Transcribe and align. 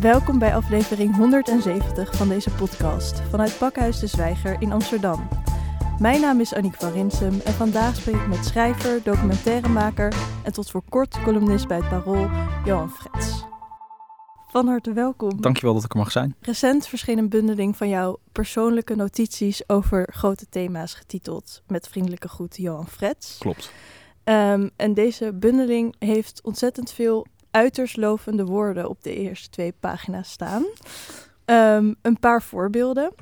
Welkom 0.00 0.38
bij 0.38 0.54
aflevering 0.54 1.16
170 1.16 2.16
van 2.16 2.28
deze 2.28 2.50
podcast 2.50 3.20
vanuit 3.20 3.58
Pakhuis 3.58 3.98
de 3.98 4.06
Zwijger 4.06 4.56
in 4.60 4.72
Amsterdam. 4.72 5.28
Mijn 5.98 6.20
naam 6.20 6.40
is 6.40 6.54
Aniek 6.54 6.74
van 6.74 6.92
Rinsum 6.92 7.40
en 7.40 7.52
vandaag 7.52 7.96
spreek 7.96 8.14
ik 8.14 8.26
met 8.26 8.44
schrijver, 8.44 9.02
documentairemaker 9.02 10.14
en 10.44 10.52
tot 10.52 10.70
voor 10.70 10.82
kort 10.88 11.22
columnist 11.22 11.68
bij 11.68 11.76
het 11.76 11.88
Parool, 11.88 12.28
Johan 12.64 12.90
Frets. 12.90 13.44
Van 14.48 14.66
harte 14.66 14.92
welkom. 14.92 15.40
Dankjewel 15.40 15.74
dat 15.74 15.84
ik 15.84 15.92
er 15.92 15.98
mag 15.98 16.10
zijn. 16.10 16.34
Recent 16.40 16.86
verscheen 16.86 17.18
een 17.18 17.28
bundeling 17.28 17.76
van 17.76 17.88
jouw 17.88 18.18
persoonlijke 18.32 18.94
notities 18.94 19.68
over 19.68 20.08
grote 20.12 20.46
thema's 20.48 20.94
getiteld 20.94 21.62
Met 21.66 21.88
vriendelijke 21.88 22.28
groet 22.28 22.56
Johan 22.56 22.88
Frets. 22.88 23.38
Klopt. 23.38 23.72
Um, 24.24 24.70
en 24.76 24.94
deze 24.94 25.32
bundeling 25.32 25.94
heeft 25.98 26.40
ontzettend 26.42 26.92
veel 26.92 27.26
uiterst 27.50 27.96
lovende 27.96 28.44
woorden 28.44 28.88
op 28.88 29.02
de 29.02 29.14
eerste 29.14 29.48
twee 29.48 29.72
pagina's 29.80 30.30
staan. 30.30 30.64
Um, 31.44 31.96
een 32.02 32.18
paar 32.20 32.42
voorbeelden. 32.42 33.14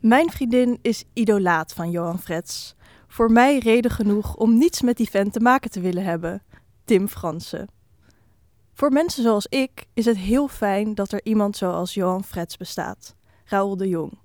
Mijn 0.00 0.30
vriendin 0.30 0.78
is 0.82 1.04
idolaat 1.12 1.72
van 1.72 1.90
Johan 1.90 2.18
Frets. 2.18 2.74
Voor 3.08 3.32
mij 3.32 3.58
reden 3.58 3.90
genoeg 3.90 4.36
om 4.36 4.58
niets 4.58 4.82
met 4.82 4.96
die 4.96 5.10
vent 5.10 5.32
te 5.32 5.40
maken 5.40 5.70
te 5.70 5.80
willen 5.80 6.04
hebben. 6.04 6.42
Tim 6.84 7.08
Fransen. 7.08 7.68
Voor 8.72 8.92
mensen 8.92 9.22
zoals 9.22 9.46
ik 9.46 9.86
is 9.94 10.04
het 10.04 10.16
heel 10.16 10.48
fijn 10.48 10.94
dat 10.94 11.12
er 11.12 11.20
iemand 11.24 11.56
zoals 11.56 11.94
Johan 11.94 12.24
Frets 12.24 12.56
bestaat. 12.56 13.16
Raoul 13.44 13.76
de 13.76 13.88
Jong. 13.88 14.18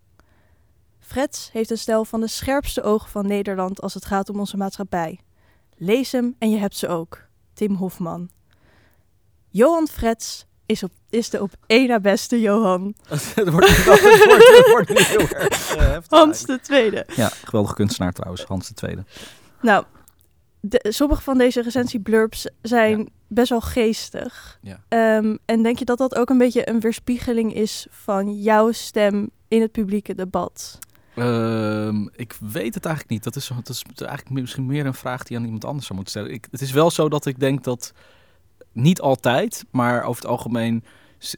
Frets 0.99 1.51
heeft 1.51 1.69
een 1.69 1.77
stel 1.77 2.05
van 2.05 2.19
de 2.19 2.27
scherpste 2.27 2.83
ogen 2.83 3.09
van 3.09 3.27
Nederland 3.27 3.81
als 3.81 3.93
het 3.93 4.05
gaat 4.05 4.29
om 4.29 4.39
onze 4.39 4.57
maatschappij. 4.57 5.19
Lees 5.77 6.11
hem 6.11 6.35
en 6.39 6.49
je 6.49 6.57
hebt 6.57 6.75
ze 6.75 6.87
ook. 6.87 7.27
Tim 7.53 7.75
Hofman. 7.75 8.29
Johan 9.51 9.87
Frets 9.87 10.45
is, 10.65 10.83
op, 10.83 10.91
is 11.09 11.29
de 11.29 11.41
op 11.41 11.51
één 11.65 11.87
na 11.87 11.99
beste 11.99 12.41
Johan. 12.41 12.95
het 13.09 13.49
wordt, 13.49 13.67
het 13.67 13.85
wordt, 13.85 14.03
het 14.03 14.69
wordt 14.71 14.89
nu 14.89 15.03
heel 15.03 15.27
erg 15.27 15.77
uh, 15.77 15.97
Hans 16.07 16.43
de 16.43 16.59
Tweede. 16.59 17.05
Ja, 17.15 17.27
geweldige 17.27 17.75
kunstenaar 17.75 18.13
trouwens, 18.13 18.43
Hans 18.43 18.67
de 18.67 18.73
Tweede. 18.73 19.03
Nou, 19.61 19.85
de, 20.59 20.85
sommige 20.89 21.21
van 21.21 21.37
deze 21.37 21.61
recensieblurbs 21.61 22.47
zijn 22.61 22.99
ja. 22.99 23.05
best 23.27 23.49
wel 23.49 23.61
geestig. 23.61 24.59
Ja. 24.61 25.17
Um, 25.17 25.37
en 25.45 25.63
denk 25.63 25.79
je 25.79 25.85
dat 25.85 25.97
dat 25.97 26.15
ook 26.15 26.29
een 26.29 26.37
beetje 26.37 26.69
een 26.69 26.79
weerspiegeling 26.79 27.53
is 27.53 27.87
van 27.89 28.41
jouw 28.41 28.71
stem 28.71 29.29
in 29.47 29.61
het 29.61 29.71
publieke 29.71 30.15
debat? 30.15 30.79
Um, 31.15 32.09
ik 32.15 32.37
weet 32.39 32.73
het 32.73 32.85
eigenlijk 32.85 33.13
niet. 33.13 33.23
Dat 33.23 33.35
is, 33.35 33.51
dat 33.63 33.69
is 33.69 33.83
eigenlijk 33.97 34.29
misschien 34.29 34.65
meer 34.65 34.85
een 34.85 34.93
vraag 34.93 35.23
die 35.23 35.37
aan 35.37 35.43
iemand 35.43 35.65
anders 35.65 35.85
zou 35.85 35.99
moeten 35.99 36.19
stellen. 36.19 36.35
Ik, 36.35 36.47
het 36.51 36.61
is 36.61 36.71
wel 36.71 36.91
zo 36.91 37.09
dat 37.09 37.25
ik 37.25 37.39
denk 37.39 37.63
dat 37.63 37.93
niet 38.71 39.01
altijd, 39.01 39.65
maar 39.71 40.03
over 40.03 40.21
het 40.21 40.31
algemeen 40.31 40.83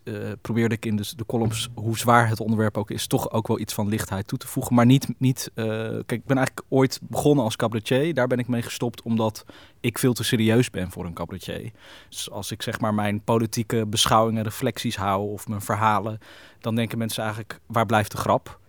uh, 0.03 0.31
probeerde 0.41 0.75
ik 0.75 0.85
in 0.85 0.95
de, 0.95 1.13
de 1.15 1.25
columns, 1.25 1.69
hoe 1.73 1.97
zwaar 1.97 2.29
het 2.29 2.39
onderwerp 2.39 2.77
ook 2.77 2.91
is, 2.91 3.07
toch 3.07 3.31
ook 3.31 3.47
wel 3.47 3.59
iets 3.59 3.73
van 3.73 3.87
lichtheid 3.87 4.27
toe 4.27 4.37
te 4.37 4.47
voegen. 4.47 4.75
Maar 4.75 4.85
niet, 4.85 5.07
niet 5.17 5.51
uh, 5.55 5.65
kijk, 5.65 6.11
ik 6.11 6.25
ben 6.25 6.37
eigenlijk 6.37 6.67
ooit 6.69 6.99
begonnen 7.01 7.43
als 7.43 7.55
cabaretier. 7.55 8.13
Daar 8.13 8.27
ben 8.27 8.39
ik 8.39 8.47
mee 8.47 8.61
gestopt 8.61 9.01
omdat 9.01 9.45
ik 9.79 9.97
veel 9.97 10.13
te 10.13 10.23
serieus 10.23 10.69
ben 10.69 10.91
voor 10.91 11.05
een 11.05 11.13
cabaretier. 11.13 11.71
Dus 12.09 12.31
als 12.31 12.51
ik 12.51 12.61
zeg 12.61 12.79
maar 12.79 12.93
mijn 12.93 13.21
politieke 13.21 13.85
beschouwingen, 13.85 14.43
reflecties 14.43 14.95
hou 14.95 15.31
of 15.31 15.47
mijn 15.47 15.61
verhalen, 15.61 16.19
dan 16.59 16.75
denken 16.75 16.97
mensen 16.97 17.23
eigenlijk, 17.23 17.59
waar 17.65 17.85
blijft 17.85 18.11
de 18.11 18.17
grap? 18.17 18.59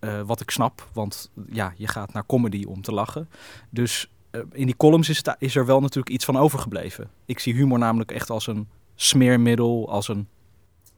Uh, 0.00 0.20
wat 0.20 0.40
ik 0.40 0.50
snap, 0.50 0.88
want 0.92 1.30
ja, 1.48 1.72
je 1.76 1.88
gaat 1.88 2.12
naar 2.12 2.26
comedy 2.26 2.64
om 2.64 2.82
te 2.82 2.92
lachen. 2.92 3.28
Dus 3.70 4.10
in 4.52 4.66
die 4.66 4.76
columns 4.76 5.08
is, 5.38 5.54
er 5.56 5.66
wel 5.66 5.80
natuurlijk 5.80 6.14
iets 6.14 6.24
van 6.24 6.36
overgebleven. 6.36 7.10
Ik 7.24 7.38
zie 7.38 7.54
humor 7.54 7.78
namelijk 7.78 8.12
echt 8.12 8.30
als 8.30 8.46
een 8.46 8.68
smeermiddel, 8.94 9.90
als 9.90 10.08
een 10.08 10.28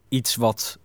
iets 0.08 0.36
wat, 0.36 0.78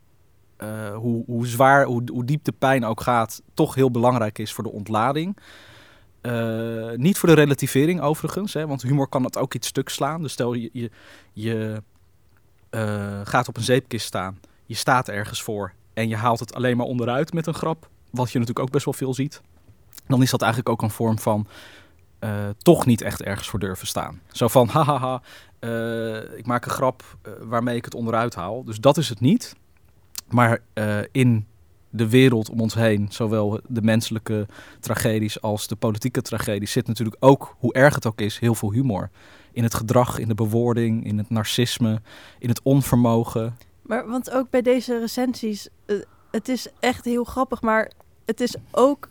uh, 0.64 0.96
hoe, 0.96 1.24
hoe, 1.26 1.48
zwaar, 1.48 1.86
hoe, 1.86 2.04
hoe, 2.12 2.26
diep 2.26 2.44
de 2.44 2.52
pijn 2.52 2.86
ook 2.86 3.02
gaat, 3.02 3.42
toch 3.54 3.76
heel 3.76 3.92
belangrijk 3.92 4.40
is 4.40 4.54
voor 4.54 4.64
de 4.64 4.72
ontlading. 4.72 5.38
Uh, 6.22 6.92
niet 6.92 7.18
voor 7.18 7.30
de 7.30 7.36
relativering 7.36 8.02
overigens, 8.02 8.54
hè, 8.54 8.68
want 8.68 8.82
humor 8.82 9.08
kan 9.08 9.24
het 9.24 9.38
ook 9.38 9.54
iets 9.54 9.68
stuk 9.68 9.90
slaan. 9.90 10.22
Dus 10.22 10.32
stel 10.32 10.54
je, 10.54 10.70
je, 10.74 10.92
je 11.34 11.82
gaat 13.24 13.48
op 13.48 13.58
een 13.58 13.64
zeepkist 13.64 14.06
staan, 14.06 14.40
je 14.66 14.76
staat 14.76 15.10
ergens 15.10 15.44
voor 15.44 15.74
en 15.94 16.08
je 16.08 16.16
haalt 16.16 16.40
het 16.40 16.54
alleen 16.54 16.78
maar 16.78 16.86
onderuit 16.86 17.34
met 17.34 17.48
een 17.48 17.54
grap, 17.54 17.90
wat 18.12 18.32
je 18.32 18.40
natuurlijk 18.40 18.66
ook 18.66 18.72
best 18.72 18.86
wel 18.86 18.94
veel 18.94 19.14
ziet. 19.14 19.42
Dan 20.08 20.22
is 20.22 20.30
dat 20.30 20.42
eigenlijk 20.42 20.72
ook 20.72 20.82
een 20.82 20.96
vorm 20.96 21.20
van 21.20 21.48
uh, 22.20 22.30
toch 22.58 22.86
niet 22.86 23.02
echt 23.02 23.24
ergens 23.24 23.50
voor 23.50 23.60
durven 23.60 23.88
staan. 23.88 24.22
Zo 24.32 24.48
van, 24.48 24.68
hahaha, 24.68 25.22
uh, 25.60 26.38
ik 26.38 26.46
maak 26.46 26.66
een 26.66 26.72
grap 26.72 27.04
uh, 27.28 27.34
waarmee 27.42 27.76
ik 27.76 27.86
het 27.86 27.96
onderuit 27.96 28.36
haal. 28.36 28.64
Dus 28.64 28.80
dat 28.80 28.98
is 28.98 29.10
het 29.10 29.20
niet. 29.20 29.56
Maar 30.28 30.60
in 31.12 31.46
de 31.90 32.10
wereld 32.10 32.50
om 32.50 32.62
ons 32.62 32.74
heen, 32.74 33.08
zowel 33.10 33.60
de 33.68 33.82
menselijke 33.82 34.48
tragedies 34.80 35.42
als 35.42 35.68
de 35.68 35.76
politieke 35.76 36.22
tragedies, 36.22 36.72
zit 36.72 36.88
natuurlijk 36.88 37.18
ook, 37.20 37.56
hoe 37.60 37.74
erg 37.74 37.96
het 37.96 38.06
ook 38.06 38.22
is, 38.22 38.40
heel 38.40 38.56
veel 38.56 38.72
humor. 38.72 39.10
In 39.52 39.64
het 39.64 39.74
gedrag, 39.74 40.20
in 40.20 40.28
de 40.28 40.34
bewoording, 40.34 41.06
in 41.06 41.18
het 41.18 41.30
narcisme, 41.30 42.02
in 42.40 42.50
het 42.50 42.62
onvermogen. 42.62 43.58
Maar 43.82 44.08
want 44.08 44.32
ook 44.32 44.50
bij 44.50 44.62
deze 44.62 45.00
recensies, 45.00 45.70
het 46.32 46.50
is 46.50 46.68
echt 46.80 47.06
heel 47.06 47.24
grappig, 47.24 47.62
maar 47.62 47.92
het 48.26 48.42
is 48.42 48.56
ook 48.72 49.08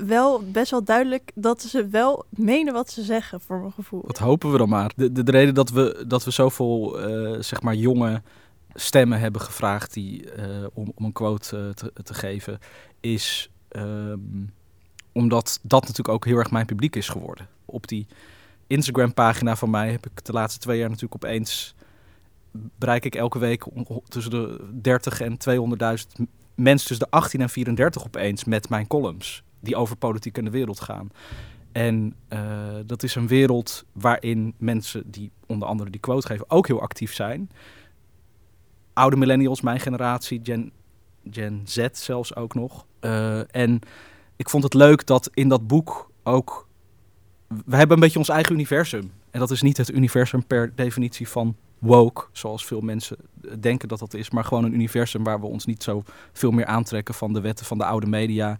wel 0.00 0.42
best 0.50 0.70
wel 0.70 0.84
duidelijk 0.84 1.30
dat 1.34 1.62
ze 1.62 1.88
wel 1.88 2.24
menen 2.28 2.72
wat 2.72 2.90
ze 2.90 3.02
zeggen, 3.02 3.40
voor 3.40 3.58
mijn 3.58 3.72
gevoel. 3.72 4.02
Dat 4.06 4.18
hopen 4.18 4.52
we 4.52 4.58
dan 4.58 4.68
maar. 4.68 4.92
De, 4.96 5.12
de, 5.12 5.22
de 5.22 5.30
reden 5.30 5.54
dat 5.54 5.70
we, 5.70 6.04
dat 6.06 6.24
we 6.24 6.30
zoveel, 6.30 7.08
uh, 7.08 7.40
zeg 7.40 7.62
maar, 7.62 7.74
jonge 7.74 8.22
stemmen 8.74 9.20
hebben 9.20 9.40
gevraagd 9.40 9.92
die, 9.92 10.24
uh, 10.36 10.66
om, 10.72 10.92
om 10.94 11.04
een 11.04 11.12
quote 11.12 11.56
uh, 11.56 11.70
te, 11.70 11.92
te, 12.02 12.14
geven, 12.14 12.58
is 13.00 13.50
um, 13.70 14.52
omdat 15.12 15.58
dat 15.62 15.80
natuurlijk 15.80 16.08
ook 16.08 16.24
heel 16.24 16.36
erg 16.36 16.50
mijn 16.50 16.66
publiek 16.66 16.96
is 16.96 17.08
geworden. 17.08 17.48
Op 17.64 17.88
die 17.88 18.06
Instagram-pagina 18.66 19.56
van 19.56 19.70
mij 19.70 19.90
heb 19.90 20.06
ik 20.06 20.24
de 20.24 20.32
laatste 20.32 20.60
twee 20.60 20.78
jaar 20.78 20.88
natuurlijk 20.88 21.24
opeens 21.24 21.74
bereik 22.78 23.04
ik 23.04 23.14
elke 23.14 23.38
week 23.38 23.64
tussen 24.08 24.30
de 24.30 24.68
30 24.80 25.20
en 25.20 25.36
200.000 26.18 26.24
mensen 26.54 26.88
tussen 26.88 27.06
de 27.10 27.16
18 27.16 27.40
en 27.40 27.48
34 27.48 28.04
opeens 28.04 28.44
met 28.44 28.68
mijn 28.68 28.86
columns 28.86 29.42
die 29.62 29.76
over 29.76 29.96
politiek 29.96 30.38
in 30.38 30.44
de 30.44 30.50
wereld 30.50 30.80
gaan. 30.80 31.10
En 31.72 32.14
uh, 32.32 32.38
dat 32.86 33.02
is 33.02 33.14
een 33.14 33.26
wereld 33.26 33.84
waarin 33.92 34.54
mensen 34.58 35.10
die 35.10 35.30
onder 35.46 35.68
andere 35.68 35.90
die 35.90 36.00
quote 36.00 36.26
geven 36.26 36.50
ook 36.50 36.66
heel 36.66 36.80
actief 36.80 37.14
zijn. 37.14 37.50
Oude 38.92 39.16
millennials, 39.16 39.60
mijn 39.60 39.80
generatie, 39.80 40.40
Gen, 40.42 40.72
Gen 41.30 41.60
Z 41.64 41.86
zelfs 41.92 42.36
ook 42.36 42.54
nog. 42.54 42.86
Uh, 43.00 43.54
en 43.54 43.80
ik 44.36 44.50
vond 44.50 44.62
het 44.62 44.74
leuk 44.74 45.06
dat 45.06 45.30
in 45.34 45.48
dat 45.48 45.66
boek 45.66 46.10
ook. 46.22 46.68
We 47.48 47.76
hebben 47.76 47.96
een 47.96 48.02
beetje 48.02 48.18
ons 48.18 48.28
eigen 48.28 48.54
universum. 48.54 49.12
En 49.30 49.40
dat 49.40 49.50
is 49.50 49.62
niet 49.62 49.76
het 49.76 49.90
universum 49.90 50.46
per 50.46 50.72
definitie 50.74 51.28
van 51.28 51.56
woke, 51.78 52.24
zoals 52.32 52.64
veel 52.64 52.80
mensen 52.80 53.16
denken 53.60 53.88
dat 53.88 53.98
dat 53.98 54.14
is, 54.14 54.30
maar 54.30 54.44
gewoon 54.44 54.64
een 54.64 54.74
universum 54.74 55.24
waar 55.24 55.40
we 55.40 55.46
ons 55.46 55.66
niet 55.66 55.82
zo 55.82 56.02
veel 56.32 56.50
meer 56.50 56.66
aantrekken 56.66 57.14
van 57.14 57.32
de 57.32 57.40
wetten 57.40 57.66
van 57.66 57.78
de 57.78 57.84
oude 57.84 58.06
media 58.06 58.58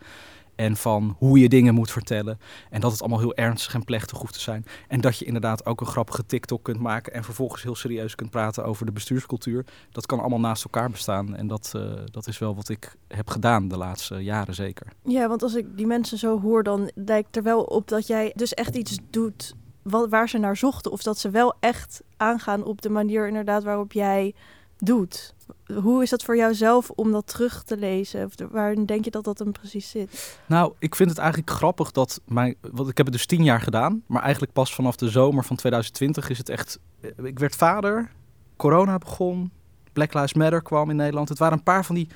en 0.54 0.76
van 0.76 1.16
hoe 1.18 1.38
je 1.38 1.48
dingen 1.48 1.74
moet 1.74 1.90
vertellen. 1.90 2.38
En 2.70 2.80
dat 2.80 2.92
het 2.92 3.00
allemaal 3.00 3.18
heel 3.18 3.34
ernstig 3.34 3.74
en 3.74 3.84
plechtig 3.84 4.18
hoeft 4.18 4.32
te 4.32 4.40
zijn. 4.40 4.64
En 4.88 5.00
dat 5.00 5.18
je 5.18 5.24
inderdaad 5.24 5.66
ook 5.66 5.80
een 5.80 5.86
grappige 5.86 6.26
TikTok 6.26 6.62
kunt 6.62 6.80
maken 6.80 7.12
en 7.12 7.24
vervolgens 7.24 7.62
heel 7.62 7.74
serieus 7.74 8.14
kunt 8.14 8.30
praten 8.30 8.64
over 8.64 8.86
de 8.86 8.92
bestuurscultuur. 8.92 9.64
Dat 9.90 10.06
kan 10.06 10.20
allemaal 10.20 10.40
naast 10.40 10.64
elkaar 10.64 10.90
bestaan. 10.90 11.36
En 11.36 11.46
dat, 11.46 11.72
uh, 11.76 11.92
dat 12.10 12.26
is 12.26 12.38
wel 12.38 12.54
wat 12.54 12.68
ik 12.68 12.96
heb 13.08 13.30
gedaan 13.30 13.68
de 13.68 13.76
laatste 13.76 14.16
jaren 14.16 14.54
zeker. 14.54 14.86
Ja, 15.04 15.28
want 15.28 15.42
als 15.42 15.54
ik 15.54 15.76
die 15.76 15.86
mensen 15.86 16.18
zo 16.18 16.40
hoor, 16.40 16.62
dan 16.62 16.90
lijkt 16.94 17.36
er 17.36 17.42
wel 17.42 17.62
op 17.62 17.88
dat 17.88 18.06
jij 18.06 18.32
dus 18.34 18.54
echt 18.54 18.76
iets 18.76 18.98
doet 19.10 19.54
wat, 19.82 20.08
waar 20.08 20.28
ze 20.28 20.38
naar 20.38 20.56
zochten. 20.56 20.92
Of 20.92 21.02
dat 21.02 21.18
ze 21.18 21.30
wel 21.30 21.54
echt 21.60 22.02
aangaan 22.16 22.64
op 22.64 22.82
de 22.82 22.90
manier 22.90 23.26
inderdaad 23.26 23.62
waarop 23.62 23.92
jij 23.92 24.34
doet. 24.84 25.34
Hoe 25.74 26.02
is 26.02 26.10
dat 26.10 26.22
voor 26.22 26.36
jou 26.36 26.54
zelf 26.54 26.90
om 26.90 27.12
dat 27.12 27.26
terug 27.26 27.62
te 27.62 27.76
lezen? 27.76 28.24
Of 28.24 28.34
waar 28.50 28.86
denk 28.86 29.04
je 29.04 29.10
dat 29.10 29.24
dat 29.24 29.38
hem 29.38 29.52
precies 29.52 29.90
zit? 29.90 30.38
Nou, 30.46 30.72
ik 30.78 30.94
vind 30.94 31.10
het 31.10 31.18
eigenlijk 31.18 31.50
grappig 31.50 31.90
dat 31.90 32.20
mijn. 32.24 32.56
Want 32.60 32.88
ik 32.88 32.96
heb 32.96 33.06
het 33.06 33.14
dus 33.14 33.26
tien 33.26 33.44
jaar 33.44 33.60
gedaan. 33.60 34.02
Maar 34.06 34.22
eigenlijk 34.22 34.52
pas 34.52 34.74
vanaf 34.74 34.96
de 34.96 35.10
zomer 35.10 35.44
van 35.44 35.56
2020 35.56 36.30
is 36.30 36.38
het 36.38 36.48
echt. 36.48 36.78
Ik 37.22 37.38
werd 37.38 37.56
vader. 37.56 38.10
Corona 38.56 38.98
begon. 38.98 39.50
Black 39.92 40.14
Lives 40.14 40.34
Matter 40.34 40.62
kwam 40.62 40.90
in 40.90 40.96
Nederland. 40.96 41.28
Het 41.28 41.38
waren 41.38 41.58
een 41.58 41.64
paar 41.64 41.84
van 41.84 41.94
die 41.94 42.08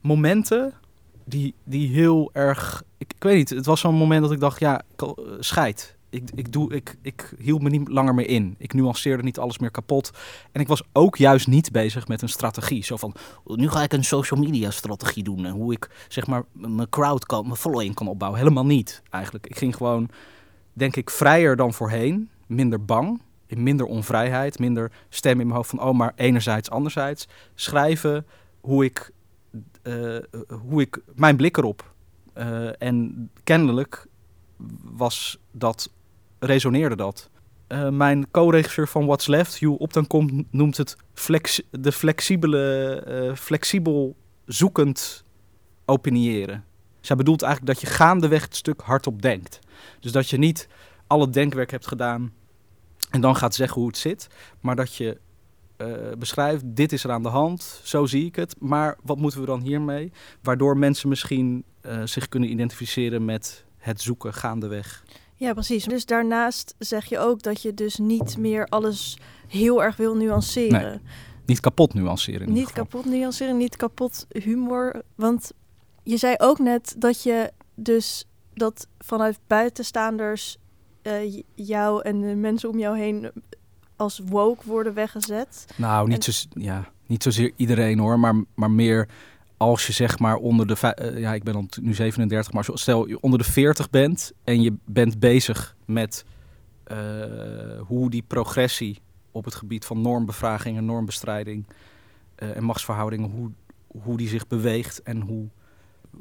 momenten. 0.00 0.74
Die, 1.24 1.54
die 1.64 1.88
heel 1.88 2.30
erg. 2.32 2.82
Ik, 2.98 3.12
ik 3.12 3.22
weet 3.22 3.36
niet. 3.36 3.50
Het 3.50 3.66
was 3.66 3.80
zo'n 3.80 3.94
moment 3.94 4.22
dat 4.22 4.32
ik 4.32 4.40
dacht: 4.40 4.60
ja, 4.60 4.82
scheid 5.38 5.95
ik, 6.16 6.30
ik, 6.34 6.52
doe, 6.52 6.74
ik, 6.74 6.96
ik 7.02 7.34
hield 7.38 7.62
me 7.62 7.68
niet 7.68 7.88
langer 7.88 8.14
meer 8.14 8.28
in. 8.28 8.54
Ik 8.58 8.74
nuanceerde 8.74 9.22
niet 9.22 9.38
alles 9.38 9.58
meer 9.58 9.70
kapot. 9.70 10.10
En 10.52 10.60
ik 10.60 10.68
was 10.68 10.82
ook 10.92 11.16
juist 11.16 11.46
niet 11.46 11.72
bezig 11.72 12.08
met 12.08 12.22
een 12.22 12.28
strategie. 12.28 12.84
Zo 12.84 12.96
van, 12.96 13.14
nu 13.44 13.68
ga 13.68 13.82
ik 13.82 13.92
een 13.92 14.04
social 14.04 14.40
media 14.40 14.70
strategie 14.70 15.22
doen. 15.22 15.44
En 15.44 15.52
hoe 15.52 15.72
ik 15.72 15.90
zeg 16.08 16.26
maar 16.26 16.44
mijn 16.52 16.88
crowd 16.88 17.26
kan, 17.26 17.44
mijn 17.44 17.56
following 17.56 17.94
kan 17.94 18.08
opbouwen. 18.08 18.40
Helemaal 18.40 18.66
niet 18.66 19.02
eigenlijk. 19.10 19.46
Ik 19.46 19.58
ging 19.58 19.76
gewoon, 19.76 20.08
denk 20.72 20.96
ik, 20.96 21.10
vrijer 21.10 21.56
dan 21.56 21.72
voorheen. 21.72 22.30
Minder 22.46 22.84
bang. 22.84 23.20
in 23.46 23.62
minder 23.62 23.86
onvrijheid, 23.86 24.58
minder 24.58 24.92
stem 25.08 25.40
in 25.40 25.46
mijn 25.46 25.56
hoofd 25.56 25.70
van, 25.70 25.82
oh, 25.82 25.94
maar 25.94 26.12
enerzijds, 26.16 26.70
anderzijds. 26.70 27.28
Schrijven 27.54 28.26
hoe 28.60 28.84
ik, 28.84 29.10
uh, 29.82 30.18
hoe 30.62 30.80
ik 30.80 31.00
mijn 31.14 31.36
blik 31.36 31.56
erop. 31.56 31.94
Uh, 32.38 32.82
en 32.82 33.30
kennelijk 33.44 34.06
was 34.82 35.38
dat, 35.50 35.90
resoneerde 36.38 36.96
dat. 36.96 37.30
Uh, 37.68 37.88
mijn 37.88 38.30
co-regisseur 38.30 38.88
van 38.88 39.06
What's 39.06 39.26
Left, 39.26 39.58
Hugh 39.58 39.80
Optenkom, 39.80 40.46
noemt 40.50 40.76
het 40.76 40.96
flex, 41.14 41.62
de 41.70 41.92
flexibele, 41.92 43.32
flexibel 43.36 44.16
zoekend 44.44 45.24
opiniëren. 45.84 46.64
Zij 47.00 47.16
bedoelt 47.16 47.42
eigenlijk 47.42 47.72
dat 47.72 47.88
je 47.88 47.96
gaandeweg 47.96 48.42
het 48.42 48.56
stuk 48.56 48.80
hardop 48.80 49.22
denkt. 49.22 49.58
Dus 50.00 50.12
dat 50.12 50.30
je 50.30 50.36
niet 50.38 50.68
al 51.06 51.20
het 51.20 51.32
denkwerk 51.32 51.70
hebt 51.70 51.86
gedaan 51.86 52.32
en 53.10 53.20
dan 53.20 53.36
gaat 53.36 53.54
zeggen 53.54 53.80
hoe 53.80 53.86
het 53.86 53.98
zit, 53.98 54.28
maar 54.60 54.76
dat 54.76 54.94
je 54.94 55.20
uh, 55.78 55.96
beschrijft, 56.18 56.62
dit 56.66 56.92
is 56.92 57.04
er 57.04 57.10
aan 57.10 57.22
de 57.22 57.28
hand, 57.28 57.80
zo 57.84 58.06
zie 58.06 58.24
ik 58.24 58.36
het, 58.36 58.54
maar 58.58 58.96
wat 59.02 59.18
moeten 59.18 59.40
we 59.40 59.46
dan 59.46 59.60
hiermee? 59.60 60.12
Waardoor 60.42 60.76
mensen 60.76 61.08
misschien 61.08 61.64
zich 62.04 62.28
kunnen 62.28 62.50
identificeren 62.50 63.24
met 63.24 63.64
het 63.76 64.00
zoeken 64.00 64.34
gaandeweg. 64.34 65.04
Ja, 65.36 65.52
precies. 65.52 65.84
Dus 65.84 66.06
daarnaast 66.06 66.74
zeg 66.78 67.04
je 67.04 67.18
ook 67.18 67.42
dat 67.42 67.62
je 67.62 67.74
dus 67.74 67.96
niet 67.96 68.38
meer 68.38 68.66
alles 68.66 69.18
heel 69.48 69.82
erg 69.82 69.96
wil 69.96 70.16
nuanceren. 70.16 70.82
Nee, 70.82 71.00
niet 71.46 71.60
kapot 71.60 71.94
nuanceren. 71.94 72.52
Niet 72.52 72.72
kapot 72.72 73.04
nuanceren, 73.04 73.56
niet 73.56 73.76
kapot 73.76 74.26
humor. 74.28 75.02
Want 75.14 75.52
je 76.02 76.16
zei 76.16 76.34
ook 76.38 76.58
net 76.58 76.94
dat 76.98 77.22
je 77.22 77.52
dus 77.74 78.24
dat 78.54 78.88
vanuit 78.98 79.38
buitenstaanders 79.46 80.56
uh, 81.02 81.42
jou 81.54 82.02
en 82.02 82.20
de 82.20 82.34
mensen 82.34 82.68
om 82.68 82.78
jou 82.78 82.98
heen 82.98 83.30
als 83.96 84.20
woke 84.24 84.66
worden 84.66 84.94
weggezet. 84.94 85.66
Nou, 85.76 86.08
niet, 86.08 86.24
zo, 86.24 86.48
ja, 86.50 86.88
niet 87.06 87.22
zozeer 87.22 87.52
iedereen 87.56 87.98
hoor, 87.98 88.18
maar, 88.18 88.44
maar 88.54 88.70
meer 88.70 89.08
als 89.56 89.86
je 89.86 89.92
zeg 89.92 90.18
maar 90.18 90.36
onder 90.36 90.66
de, 90.66 90.94
uh, 91.02 91.18
ja, 91.18 91.34
ik 91.34 91.42
ben 91.42 91.68
nu 91.80 91.94
37, 91.94 92.52
maar 92.52 92.68
stel 92.72 93.08
je 93.08 93.20
onder 93.20 93.38
de 93.38 93.44
40 93.44 93.90
bent 93.90 94.32
en 94.44 94.62
je 94.62 94.76
bent 94.84 95.18
bezig 95.18 95.76
met 95.84 96.24
uh, 96.92 96.96
hoe 97.80 98.10
die 98.10 98.22
progressie 98.26 98.98
op 99.30 99.44
het 99.44 99.54
gebied 99.54 99.84
van 99.84 100.00
normbevraging 100.00 100.76
en 100.76 100.84
normbestrijding 100.84 101.66
uh, 102.38 102.56
en 102.56 102.64
machtsverhoudingen, 102.64 103.30
hoe, 103.30 103.50
hoe 103.86 104.16
die 104.16 104.28
zich 104.28 104.46
beweegt 104.46 105.02
en 105.02 105.20
hoe, 105.20 105.48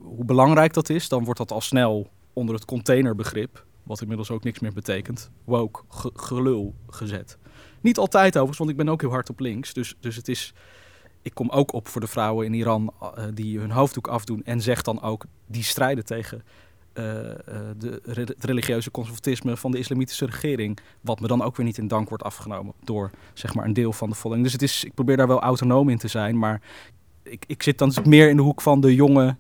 hoe 0.01 0.25
belangrijk 0.25 0.73
dat 0.73 0.89
is, 0.89 1.09
dan 1.09 1.23
wordt 1.23 1.39
dat 1.39 1.51
al 1.51 1.61
snel 1.61 2.09
onder 2.33 2.55
het 2.55 2.65
containerbegrip, 2.65 3.65
wat 3.83 4.01
inmiddels 4.01 4.31
ook 4.31 4.43
niks 4.43 4.59
meer 4.59 4.73
betekent, 4.73 5.31
woke 5.43 5.81
gelul 6.13 6.75
gezet. 6.87 7.37
Niet 7.81 7.97
altijd 7.97 8.33
overigens, 8.33 8.57
want 8.57 8.69
ik 8.69 8.77
ben 8.77 8.89
ook 8.89 9.01
heel 9.01 9.09
hard 9.09 9.29
op 9.29 9.39
links. 9.39 9.73
Dus, 9.73 9.95
dus 9.99 10.15
het 10.15 10.27
is, 10.27 10.53
ik 11.25 11.33
kom 11.33 11.49
ook 11.49 11.73
op 11.73 11.87
voor 11.87 12.01
de 12.01 12.07
vrouwen 12.07 12.45
in 12.45 12.53
Iran 12.53 12.93
uh, 13.01 13.23
die 13.33 13.59
hun 13.59 13.71
hoofddoek 13.71 14.07
afdoen 14.07 14.43
en 14.43 14.61
zeg 14.61 14.81
dan 14.81 15.01
ook 15.01 15.25
die 15.47 15.63
strijden 15.63 16.05
tegen 16.05 16.37
uh, 16.37 17.03
de, 17.77 18.01
het 18.03 18.43
religieuze 18.43 18.91
conservatisme 18.91 19.57
van 19.57 19.71
de 19.71 19.77
islamitische 19.77 20.25
regering. 20.25 20.79
Wat 21.01 21.19
me 21.19 21.27
dan 21.27 21.41
ook 21.41 21.55
weer 21.55 21.65
niet 21.65 21.77
in 21.77 21.87
dank 21.87 22.09
wordt 22.09 22.23
afgenomen 22.23 22.73
door 22.83 23.11
zeg 23.33 23.53
maar, 23.53 23.65
een 23.65 23.73
deel 23.73 23.93
van 23.93 24.09
de 24.09 24.15
volking. 24.15 24.43
Dus 24.43 24.51
het 24.51 24.61
is, 24.61 24.83
ik 24.83 24.93
probeer 24.93 25.17
daar 25.17 25.27
wel 25.27 25.41
autonoom 25.41 25.89
in 25.89 25.97
te 25.97 26.07
zijn, 26.07 26.37
maar 26.37 26.61
ik, 27.23 27.43
ik 27.47 27.63
zit 27.63 27.77
dan 27.77 27.93
meer 28.03 28.29
in 28.29 28.35
de 28.35 28.41
hoek 28.41 28.61
van 28.61 28.81
de 28.81 28.95
jonge 28.95 29.37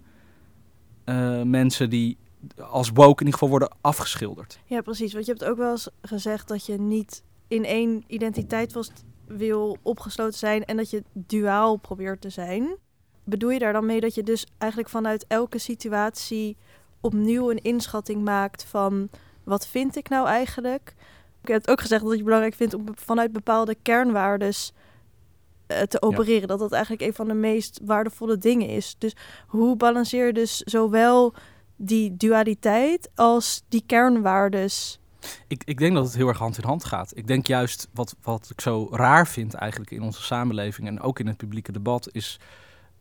mensen 1.43 1.89
die 1.89 2.17
als 2.57 2.89
woke 2.89 3.19
in 3.19 3.25
ieder 3.25 3.33
geval 3.33 3.49
worden 3.49 3.75
afgeschilderd. 3.81 4.59
Ja, 4.65 4.81
precies. 4.81 5.13
Want 5.13 5.25
je 5.25 5.31
hebt 5.31 5.45
ook 5.45 5.57
wel 5.57 5.71
eens 5.71 5.89
gezegd 6.01 6.47
dat 6.47 6.65
je 6.65 6.79
niet 6.79 7.23
in 7.47 7.65
één 7.65 8.03
identiteit 8.07 8.73
was, 8.73 8.91
wil 9.27 9.77
opgesloten 9.81 10.39
zijn 10.39 10.65
en 10.65 10.77
dat 10.77 10.89
je 10.89 11.03
duaal 11.13 11.75
probeert 11.75 12.21
te 12.21 12.29
zijn. 12.29 12.77
Bedoel 13.23 13.49
je 13.49 13.59
daar 13.59 13.73
dan 13.73 13.85
mee 13.85 13.99
dat 13.99 14.15
je 14.15 14.23
dus 14.23 14.45
eigenlijk 14.57 14.91
vanuit 14.91 15.25
elke 15.27 15.57
situatie 15.57 16.57
opnieuw 17.01 17.51
een 17.51 17.61
inschatting 17.61 18.23
maakt 18.23 18.63
van 18.63 19.09
wat 19.43 19.67
vind 19.67 19.95
ik 19.95 20.09
nou 20.09 20.27
eigenlijk? 20.27 20.93
Ik 21.41 21.47
heb 21.47 21.67
ook 21.67 21.81
gezegd 21.81 22.03
dat 22.03 22.17
je 22.17 22.23
belangrijk 22.23 22.55
vindt 22.55 22.73
om 22.73 22.85
vanuit 22.95 23.31
bepaalde 23.31 23.75
kernwaardes 23.81 24.73
uh, 25.67 25.81
te 25.81 26.01
opereren. 26.01 26.41
Ja. 26.41 26.47
Dat 26.47 26.59
dat 26.59 26.71
eigenlijk 26.71 27.03
een 27.03 27.13
van 27.13 27.27
de 27.27 27.33
meest 27.33 27.79
waardevolle 27.83 28.37
dingen 28.37 28.67
is. 28.67 28.95
Dus 28.97 29.15
hoe 29.47 29.75
balanceer 29.75 30.25
je 30.25 30.33
dus 30.33 30.57
zowel 30.57 31.33
die 31.75 32.17
dualiteit 32.17 33.09
als 33.15 33.63
die 33.67 33.83
kernwaardes? 33.85 34.99
Ik, 35.47 35.63
ik 35.65 35.77
denk 35.77 35.93
dat 35.93 36.05
het 36.05 36.15
heel 36.15 36.27
erg 36.27 36.37
hand 36.37 36.57
in 36.57 36.63
hand 36.63 36.85
gaat. 36.85 37.17
Ik 37.17 37.27
denk 37.27 37.47
juist 37.47 37.87
wat, 37.93 38.15
wat 38.21 38.49
ik 38.49 38.61
zo 38.61 38.87
raar 38.91 39.27
vind 39.27 39.53
eigenlijk 39.53 39.91
in 39.91 40.01
onze 40.01 40.23
samenleving 40.23 40.87
en 40.87 41.01
ook 41.01 41.19
in 41.19 41.27
het 41.27 41.37
publieke 41.37 41.71
debat 41.71 42.09
is 42.11 42.39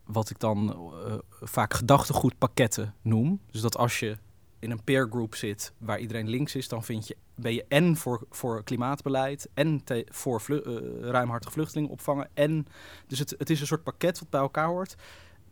wat 0.05 0.31
ik 0.31 0.39
dan 0.39 0.91
uh, 1.07 1.15
vaak 1.41 1.75
gedachtegoedpakketten 1.75 2.95
noem. 3.03 3.41
Dus 3.51 3.61
dat 3.61 3.77
als 3.77 3.99
je 3.99 4.19
in 4.59 4.71
een 4.71 4.85
peer 4.85 5.07
group 5.11 5.35
zit 5.35 5.73
waar 5.79 5.99
iedereen 5.99 6.29
links 6.29 6.55
is, 6.55 6.69
dan 6.69 6.85
vind 6.85 7.07
je, 7.07 7.17
ben 7.35 7.55
je 7.55 7.65
en 7.69 7.97
voor, 7.97 8.27
voor 8.31 8.65
klimaatbeleid 8.65 9.49
en 9.55 9.83
voor 10.05 10.41
vlu, 10.41 10.63
uh, 10.63 11.09
ruimhartig 11.11 11.53
vluchtelingen 11.53 11.91
opvangen. 11.91 12.29
En, 12.35 12.67
dus 13.07 13.19
het, 13.19 13.35
het 13.39 13.51
is 13.51 13.61
een 13.61 13.67
soort 13.67 13.83
pakket 13.83 14.19
wat 14.19 14.31
bij 14.31 14.41
elkaar 14.41 14.67
hoort. 14.69 14.97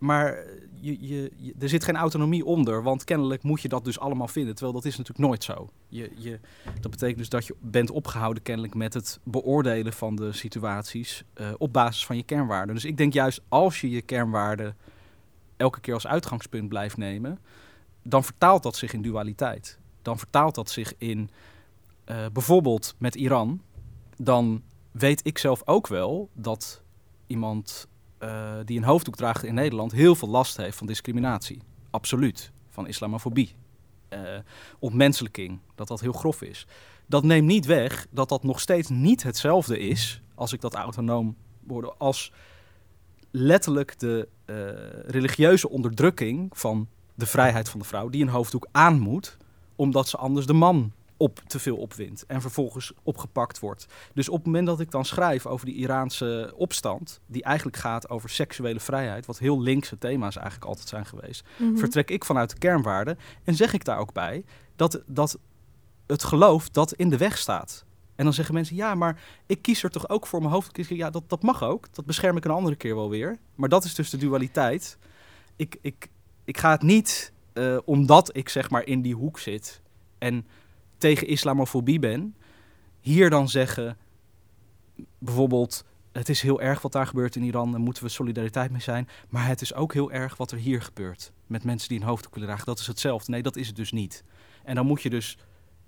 Maar 0.02 0.44
je, 0.80 0.96
je, 1.00 1.32
je, 1.36 1.54
er 1.58 1.68
zit 1.68 1.84
geen 1.84 1.96
autonomie 1.96 2.44
onder, 2.44 2.82
want 2.82 3.04
kennelijk 3.04 3.42
moet 3.42 3.60
je 3.60 3.68
dat 3.68 3.84
dus 3.84 3.98
allemaal 3.98 4.28
vinden. 4.28 4.54
Terwijl 4.54 4.74
dat 4.76 4.84
is 4.84 4.96
natuurlijk 4.96 5.28
nooit 5.28 5.44
zo. 5.44 5.68
Je, 5.88 6.40
dat 6.80 6.90
betekent 6.90 7.18
dus 7.18 7.28
dat 7.28 7.46
je 7.46 7.54
bent 7.60 7.90
opgehouden 7.90 8.42
kennelijk 8.42 8.74
met 8.74 8.94
het 8.94 9.20
beoordelen 9.22 9.92
van 9.92 10.16
de 10.16 10.32
situaties 10.32 11.24
uh, 11.40 11.48
op 11.58 11.72
basis 11.72 12.06
van 12.06 12.16
je 12.16 12.22
kernwaarden. 12.22 12.74
Dus 12.74 12.84
ik 12.84 12.96
denk 12.96 13.12
juist 13.12 13.40
als 13.48 13.80
je 13.80 13.90
je 13.90 14.02
kernwaarden 14.02 14.76
elke 15.56 15.80
keer 15.80 15.94
als 15.94 16.06
uitgangspunt 16.06 16.68
blijft 16.68 16.96
nemen, 16.96 17.38
dan 18.02 18.24
vertaalt 18.24 18.62
dat 18.62 18.76
zich 18.76 18.92
in 18.92 19.02
dualiteit. 19.02 19.78
Dan 20.02 20.18
vertaalt 20.18 20.54
dat 20.54 20.70
zich 20.70 20.94
in 20.98 21.30
uh, 22.06 22.26
bijvoorbeeld 22.32 22.94
met 22.98 23.14
Iran. 23.14 23.62
Dan 24.16 24.62
weet 24.90 25.26
ik 25.26 25.38
zelf 25.38 25.62
ook 25.64 25.86
wel 25.86 26.28
dat 26.32 26.82
iemand 27.26 27.88
uh, 28.22 28.54
die 28.64 28.76
een 28.76 28.84
hoofddoek 28.84 29.16
draagt 29.16 29.44
in 29.44 29.54
Nederland 29.54 29.92
heel 29.92 30.14
veel 30.14 30.28
last 30.28 30.56
heeft 30.56 30.76
van 30.76 30.86
discriminatie. 30.86 31.62
Absoluut. 31.90 32.52
Van 32.68 32.86
islamofobie. 32.86 33.54
Uh, 34.10 34.18
ontmenselijking. 34.78 35.58
Dat 35.74 35.88
dat 35.88 36.00
heel 36.00 36.12
grof 36.12 36.42
is. 36.42 36.66
Dat 37.06 37.24
neemt 37.24 37.46
niet 37.46 37.66
weg 37.66 38.06
dat 38.10 38.28
dat 38.28 38.42
nog 38.42 38.60
steeds 38.60 38.88
niet 38.88 39.22
hetzelfde 39.22 39.78
is, 39.78 40.22
als 40.34 40.52
ik 40.52 40.60
dat 40.60 40.74
autonoom 40.74 41.36
word, 41.66 41.98
als 41.98 42.32
letterlijk 43.30 43.98
de 43.98 44.28
uh, 44.46 44.56
religieuze 45.06 45.68
onderdrukking 45.68 46.58
van 46.58 46.88
de 47.14 47.26
vrijheid 47.26 47.68
van 47.68 47.80
de 47.80 47.86
vrouw, 47.86 48.08
die 48.08 48.22
een 48.22 48.28
hoofddoek 48.28 48.66
aan 48.72 48.98
moet, 48.98 49.36
omdat 49.76 50.08
ze 50.08 50.16
anders 50.16 50.46
de 50.46 50.52
man 50.52 50.92
op 51.22 51.40
te 51.46 51.58
veel 51.58 51.76
opwint 51.76 52.26
en 52.26 52.40
vervolgens 52.40 52.92
opgepakt 53.02 53.58
wordt. 53.58 53.86
Dus 54.14 54.28
op 54.28 54.36
het 54.36 54.46
moment 54.46 54.66
dat 54.66 54.80
ik 54.80 54.90
dan 54.90 55.04
schrijf 55.04 55.46
over 55.46 55.66
die 55.66 55.74
Iraanse 55.74 56.52
opstand, 56.56 57.20
die 57.26 57.42
eigenlijk 57.42 57.76
gaat 57.76 58.08
over 58.08 58.30
seksuele 58.30 58.80
vrijheid, 58.80 59.26
wat 59.26 59.38
heel 59.38 59.60
linkse 59.60 59.98
thema's 59.98 60.36
eigenlijk 60.36 60.66
altijd 60.66 60.88
zijn 60.88 61.06
geweest, 61.06 61.44
mm 61.56 61.66
-hmm. 61.66 61.78
vertrek 61.78 62.10
ik 62.10 62.24
vanuit 62.24 62.50
de 62.50 62.58
kernwaarden 62.58 63.18
en 63.44 63.54
zeg 63.54 63.72
ik 63.72 63.84
daar 63.84 63.98
ook 63.98 64.12
bij 64.12 64.44
dat, 64.76 65.02
dat 65.06 65.38
het 66.06 66.24
geloof 66.24 66.70
dat 66.70 66.92
in 66.92 67.10
de 67.10 67.16
weg 67.16 67.38
staat. 67.38 67.84
En 68.14 68.24
dan 68.24 68.32
zeggen 68.32 68.54
mensen, 68.54 68.76
ja, 68.76 68.94
maar 68.94 69.22
ik 69.46 69.62
kies 69.62 69.82
er 69.82 69.90
toch 69.90 70.08
ook 70.08 70.26
voor 70.26 70.40
mijn 70.40 70.52
hoofd. 70.52 70.88
Ja, 70.88 71.10
dat, 71.10 71.28
dat 71.28 71.42
mag 71.42 71.62
ook. 71.62 71.94
Dat 71.94 72.04
bescherm 72.04 72.36
ik 72.36 72.44
een 72.44 72.50
andere 72.50 72.76
keer 72.76 72.94
wel 72.94 73.10
weer. 73.10 73.38
Maar 73.54 73.68
dat 73.68 73.84
is 73.84 73.94
dus 73.94 74.10
de 74.10 74.16
dualiteit. 74.16 74.98
Ik, 75.56 75.76
ik, 75.80 76.08
ik 76.44 76.58
ga 76.58 76.70
het 76.70 76.82
niet 76.82 77.32
uh, 77.54 77.78
omdat 77.84 78.36
ik 78.36 78.48
zeg 78.48 78.70
maar 78.70 78.86
in 78.86 79.02
die 79.02 79.14
hoek 79.14 79.38
zit 79.38 79.82
en 80.18 80.46
tegen 81.02 81.26
islamofobie 81.26 81.98
ben, 81.98 82.36
hier 83.00 83.30
dan 83.30 83.48
zeggen, 83.48 83.96
bijvoorbeeld, 85.18 85.84
het 86.12 86.28
is 86.28 86.40
heel 86.42 86.60
erg 86.60 86.82
wat 86.82 86.92
daar 86.92 87.06
gebeurt 87.06 87.36
in 87.36 87.42
Iran, 87.42 87.70
daar 87.70 87.80
moeten 87.80 88.02
we 88.02 88.08
solidariteit 88.08 88.70
mee 88.70 88.80
zijn, 88.80 89.08
maar 89.28 89.46
het 89.46 89.60
is 89.60 89.74
ook 89.74 89.92
heel 89.92 90.12
erg 90.12 90.36
wat 90.36 90.50
er 90.50 90.58
hier 90.58 90.82
gebeurt 90.82 91.32
met 91.46 91.64
mensen 91.64 91.88
die 91.88 92.00
een 92.00 92.06
hoofddoek 92.06 92.32
willen 92.34 92.48
dragen. 92.48 92.66
Dat 92.66 92.78
is 92.78 92.86
hetzelfde. 92.86 93.30
Nee, 93.30 93.42
dat 93.42 93.56
is 93.56 93.66
het 93.66 93.76
dus 93.76 93.92
niet. 93.92 94.24
En 94.64 94.74
dan 94.74 94.86
moet 94.86 95.02
je 95.02 95.10
dus 95.10 95.38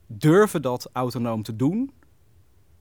durven 0.06 0.62
dat 0.62 0.90
autonoom 0.92 1.42
te 1.42 1.56
doen, 1.56 1.92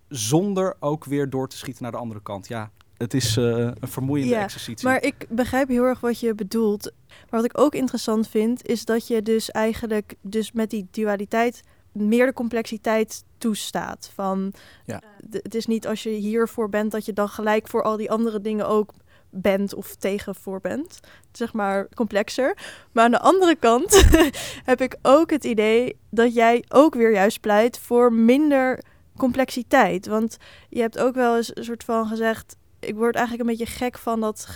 zonder 0.08 0.76
ook 0.80 1.06
weer 1.06 1.30
door 1.30 1.48
te 1.48 1.58
schieten 1.58 1.84
naar 1.84 1.92
de 1.92 1.98
andere 1.98 2.22
kant. 2.22 2.48
Ja, 2.48 2.72
het 2.98 3.14
is 3.14 3.38
uh, 3.38 3.46
een 3.46 3.88
vermoeiende 3.88 4.34
ja, 4.34 4.44
exercitie. 4.44 4.88
Maar 4.88 5.04
ik 5.04 5.26
begrijp 5.30 5.68
heel 5.68 5.84
erg 5.84 6.00
wat 6.00 6.20
je 6.20 6.36
bedoelt. 6.36 6.92
Maar 7.08 7.42
wat 7.42 7.46
ik 7.46 7.58
ook 7.58 7.76
interessant 7.76 8.28
vind, 8.28 8.68
is 8.68 8.86
dat 8.86 9.08
je 9.08 9.22
dus 9.22 9.52
eigenlijk 9.52 10.16
dus 10.22 10.52
met 10.52 10.70
die 10.70 10.88
dualiteit 10.92 11.62
meer 11.94 12.26
de 12.26 12.34
complexiteit 12.34 13.24
toestaat. 13.38 14.12
Van, 14.14 14.54
ja. 14.86 15.02
het 15.32 15.56
is 15.56 15.66
niet 15.66 15.88
als 15.88 16.04
je 16.04 16.10
hiervoor 16.10 16.70
bent 16.70 16.92
dat 16.92 17.06
je 17.06 17.14
dan 17.14 17.30
gelijk 17.30 17.68
voor 17.68 17.84
al 17.84 17.98
die 17.98 18.12
andere 18.12 18.42
dingen 18.42 18.68
ook 18.68 18.94
bent 19.30 19.74
of 19.74 19.96
tegen 19.96 20.36
voor 20.36 20.62
bent. 20.62 21.00
Zeg 21.32 21.54
maar 21.54 21.88
complexer. 21.96 22.58
Maar 22.92 23.04
aan 23.04 23.12
de 23.12 23.20
andere 23.20 23.56
kant 23.56 24.06
heb 24.72 24.82
ik 24.82 24.98
ook 25.02 25.30
het 25.30 25.44
idee 25.44 25.98
dat 26.10 26.34
jij 26.34 26.64
ook 26.70 26.94
weer 26.94 27.12
juist 27.12 27.42
pleit 27.42 27.80
voor 27.80 28.14
minder 28.14 28.84
complexiteit. 29.18 30.08
Want 30.08 30.38
je 30.70 30.82
hebt 30.82 31.00
ook 31.00 31.16
wel 31.16 31.36
eens 31.36 31.56
een 31.56 31.64
soort 31.64 31.84
van 31.84 32.08
gezegd... 32.08 32.56
ik 32.80 32.96
word 32.96 33.16
eigenlijk 33.16 33.50
een 33.50 33.56
beetje 33.56 33.74
gek 33.74 33.98
van 33.98 34.20
dat 34.20 34.56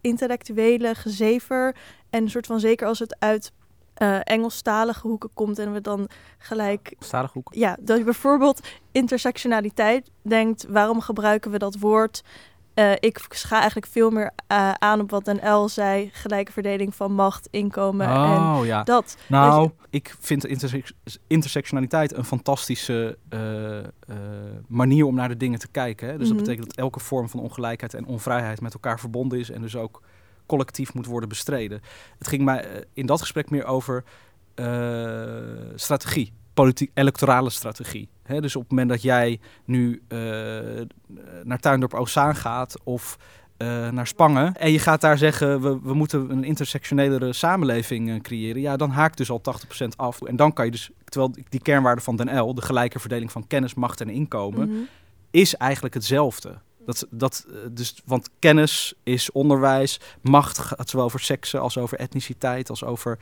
intellectuele 0.00 0.94
gezever... 0.94 1.76
en 2.10 2.22
een 2.22 2.30
soort 2.30 2.46
van 2.46 2.60
zeker 2.60 2.86
als 2.86 2.98
het 2.98 3.16
uit 3.18 3.52
eh 3.98 4.18
Engelstalige 4.22 5.06
hoeken 5.06 5.30
komt... 5.34 5.58
en 5.58 5.72
we 5.72 5.80
dan 5.80 6.08
gelijk 6.38 6.94
Stadig 6.98 7.32
hoek. 7.32 7.48
ja, 7.54 7.76
dat 7.80 7.98
je 7.98 8.04
bijvoorbeeld 8.04 8.60
intersectionaliteit 8.92 10.10
denkt, 10.22 10.66
waarom 10.68 11.00
gebruiken 11.00 11.50
we 11.50 11.58
dat 11.58 11.78
woord? 11.78 12.22
Eh, 12.74 12.92
ik 12.92 13.18
ga 13.28 13.56
eigenlijk 13.56 13.86
veel 13.86 14.10
meer 14.10 14.30
eh, 14.46 14.70
aan 14.72 15.00
op 15.00 15.10
wat 15.10 15.24
NL 15.42 15.68
zei, 15.68 16.10
gelijke 16.12 16.52
verdeling 16.52 16.94
van 16.94 17.12
macht, 17.12 17.48
inkomen 17.50 18.06
en 18.08 18.14
Oh 18.16 18.60
ja. 18.64 18.82
dat. 18.82 19.16
Nou, 19.28 19.70
ik 19.90 20.14
vind 20.20 20.46
interse- 20.46 20.82
intersectionaliteit 21.26 22.16
een 22.16 22.24
fantastische 22.24 23.18
manier 24.66 25.04
om 25.04 25.14
naar 25.14 25.28
de 25.28 25.36
dingen 25.36 25.58
te 25.58 25.68
kijken. 25.68 26.08
Hè? 26.08 26.18
Dus 26.18 26.28
Mhm. 26.28 26.36
dat 26.36 26.44
betekent 26.46 26.66
dat 26.66 26.76
elke 26.76 27.00
vorm 27.00 27.28
van 27.28 27.40
ongelijkheid 27.40 27.94
en 27.94 28.06
onvrijheid 28.06 28.60
met 28.60 28.74
elkaar 28.74 29.00
verbonden 29.00 29.38
is 29.38 29.50
en 29.50 29.60
dus 29.60 29.76
ook 29.76 30.02
collectief 30.48 30.94
moet 30.94 31.06
worden 31.06 31.28
bestreden. 31.28 31.80
Het 32.18 32.28
ging 32.28 32.42
mij 32.44 32.64
eh, 32.64 32.82
in 32.92 33.06
dat 33.06 33.20
gesprek 33.20 33.50
meer 33.50 33.64
over 33.64 34.04
eh, 34.54 34.66
strategie, 35.74 36.32
politiek, 36.54 36.90
electorale 36.94 37.50
strategie. 37.50 38.08
Dus 38.40 38.56
op 38.56 38.62
het 38.62 38.70
moment 38.70 38.88
dat 38.88 39.02
jij 39.02 39.40
nu 39.64 40.02
eh, 40.08 40.18
naar 41.44 41.58
Tuindorp 41.60 41.94
Ozaan 41.94 42.36
gaat 42.36 42.76
of 42.84 43.18
naar 43.90 44.06
Spangen. 44.06 44.54
En 44.54 44.70
je 44.72 44.78
gaat 44.78 45.00
daar 45.00 45.18
zeggen, 45.18 45.60
we, 45.60 45.80
we 45.82 45.94
moeten 45.94 46.30
een 46.30 46.44
intersectionelere 46.44 47.32
samenleving 47.32 48.22
creëren. 48.22 48.60
Ja, 48.60 48.76
dan 48.76 48.90
haakt 48.90 49.16
dus 49.16 49.30
al 49.30 49.40
80% 49.84 49.88
af. 49.96 50.22
En 50.22 50.36
dan 50.36 50.52
kan 50.52 50.64
je 50.64 50.70
dus, 50.70 50.90
terwijl 51.04 51.34
die 51.48 51.62
kernwaarde 51.62 52.00
van 52.00 52.16
Den 52.16 52.38
L, 52.40 52.54
de 52.54 52.62
gelijke 52.62 52.98
verdeling 52.98 53.32
van 53.32 53.46
kennis, 53.46 53.74
macht 53.74 54.00
en 54.00 54.08
inkomen, 54.08 54.68
Mhm. 54.68 54.78
is 55.30 55.54
eigenlijk 55.54 55.94
hetzelfde. 55.94 56.58
Dat, 56.88 57.06
dat, 57.10 57.46
eh, 57.48 57.54
dus, 57.70 57.94
want 58.04 58.30
kennis 58.38 58.94
is 59.02 59.32
onderwijs, 59.32 60.00
macht 60.20 60.58
gaat 60.58 60.88
zowel 60.88 61.06
over 61.06 61.20
seksen 61.20 61.60
als 61.60 61.78
over 61.78 61.98
etniciteit, 61.98 62.70
als 62.70 62.84
over 62.84 63.18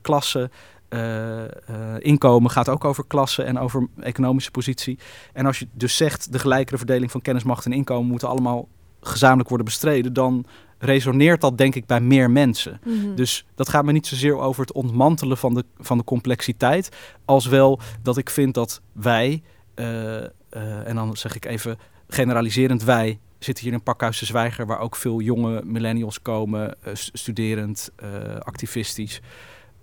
klasse. 0.00 0.50
Eh, 0.88 1.44
eh, 1.44 1.50
inkomen 1.98 2.50
gaat 2.50 2.68
ook 2.68 2.84
over 2.84 3.04
klasse 3.06 3.42
en 3.42 3.58
over 3.58 3.88
economische 4.00 4.50
positie. 4.50 4.98
En 5.32 5.46
als 5.46 5.58
je 5.58 5.68
dus 5.72 5.96
zegt 5.96 6.32
de 6.32 6.38
gelijkere 6.38 6.76
verdeling 6.76 7.10
van 7.10 7.22
kennis, 7.22 7.42
macht 7.42 7.64
en 7.64 7.72
inkomen 7.72 8.10
moeten 8.10 8.28
allemaal 8.28 8.68
gezamenlijk 9.00 9.48
worden 9.48 9.66
bestreden, 9.66 10.12
dan 10.12 10.46
resoneert 10.78 11.40
dat 11.40 11.58
denk 11.58 11.74
ik 11.74 11.86
bij 11.86 12.00
meer 12.00 12.30
mensen. 12.30 12.80
Mhm. 12.84 13.14
Dus 13.14 13.46
dat 13.54 13.68
gaat 13.68 13.84
me 13.84 13.92
niet 13.92 14.06
zozeer 14.06 14.38
over 14.38 14.60
het 14.60 14.72
ontmantelen 14.72 15.36
van 15.36 15.54
de, 15.54 15.64
van 15.78 15.98
de 15.98 16.04
complexiteit, 16.04 16.88
als 17.24 17.46
wel 17.46 17.80
dat 18.02 18.16
ik 18.16 18.30
vind 18.30 18.54
dat 18.54 18.80
wij, 18.92 19.42
en 19.74 20.94
dan 20.94 21.16
zeg 21.16 21.36
ik 21.36 21.44
even 21.44 21.78
generaliserend 22.14 22.84
wij, 22.84 23.18
zitten 23.38 23.64
hier 23.64 23.72
in 23.72 23.82
Pakhuis 23.82 24.18
de 24.18 24.26
Zwijger, 24.26 24.66
waar 24.66 24.78
ook 24.78 24.96
veel 24.96 25.20
jonge 25.20 25.60
millennials 25.64 26.22
komen, 26.22 26.74
eh, 26.82 26.94
st- 26.94 27.10
studerend, 27.18 27.90
eh, 27.96 28.08
activistisch. 28.38 29.20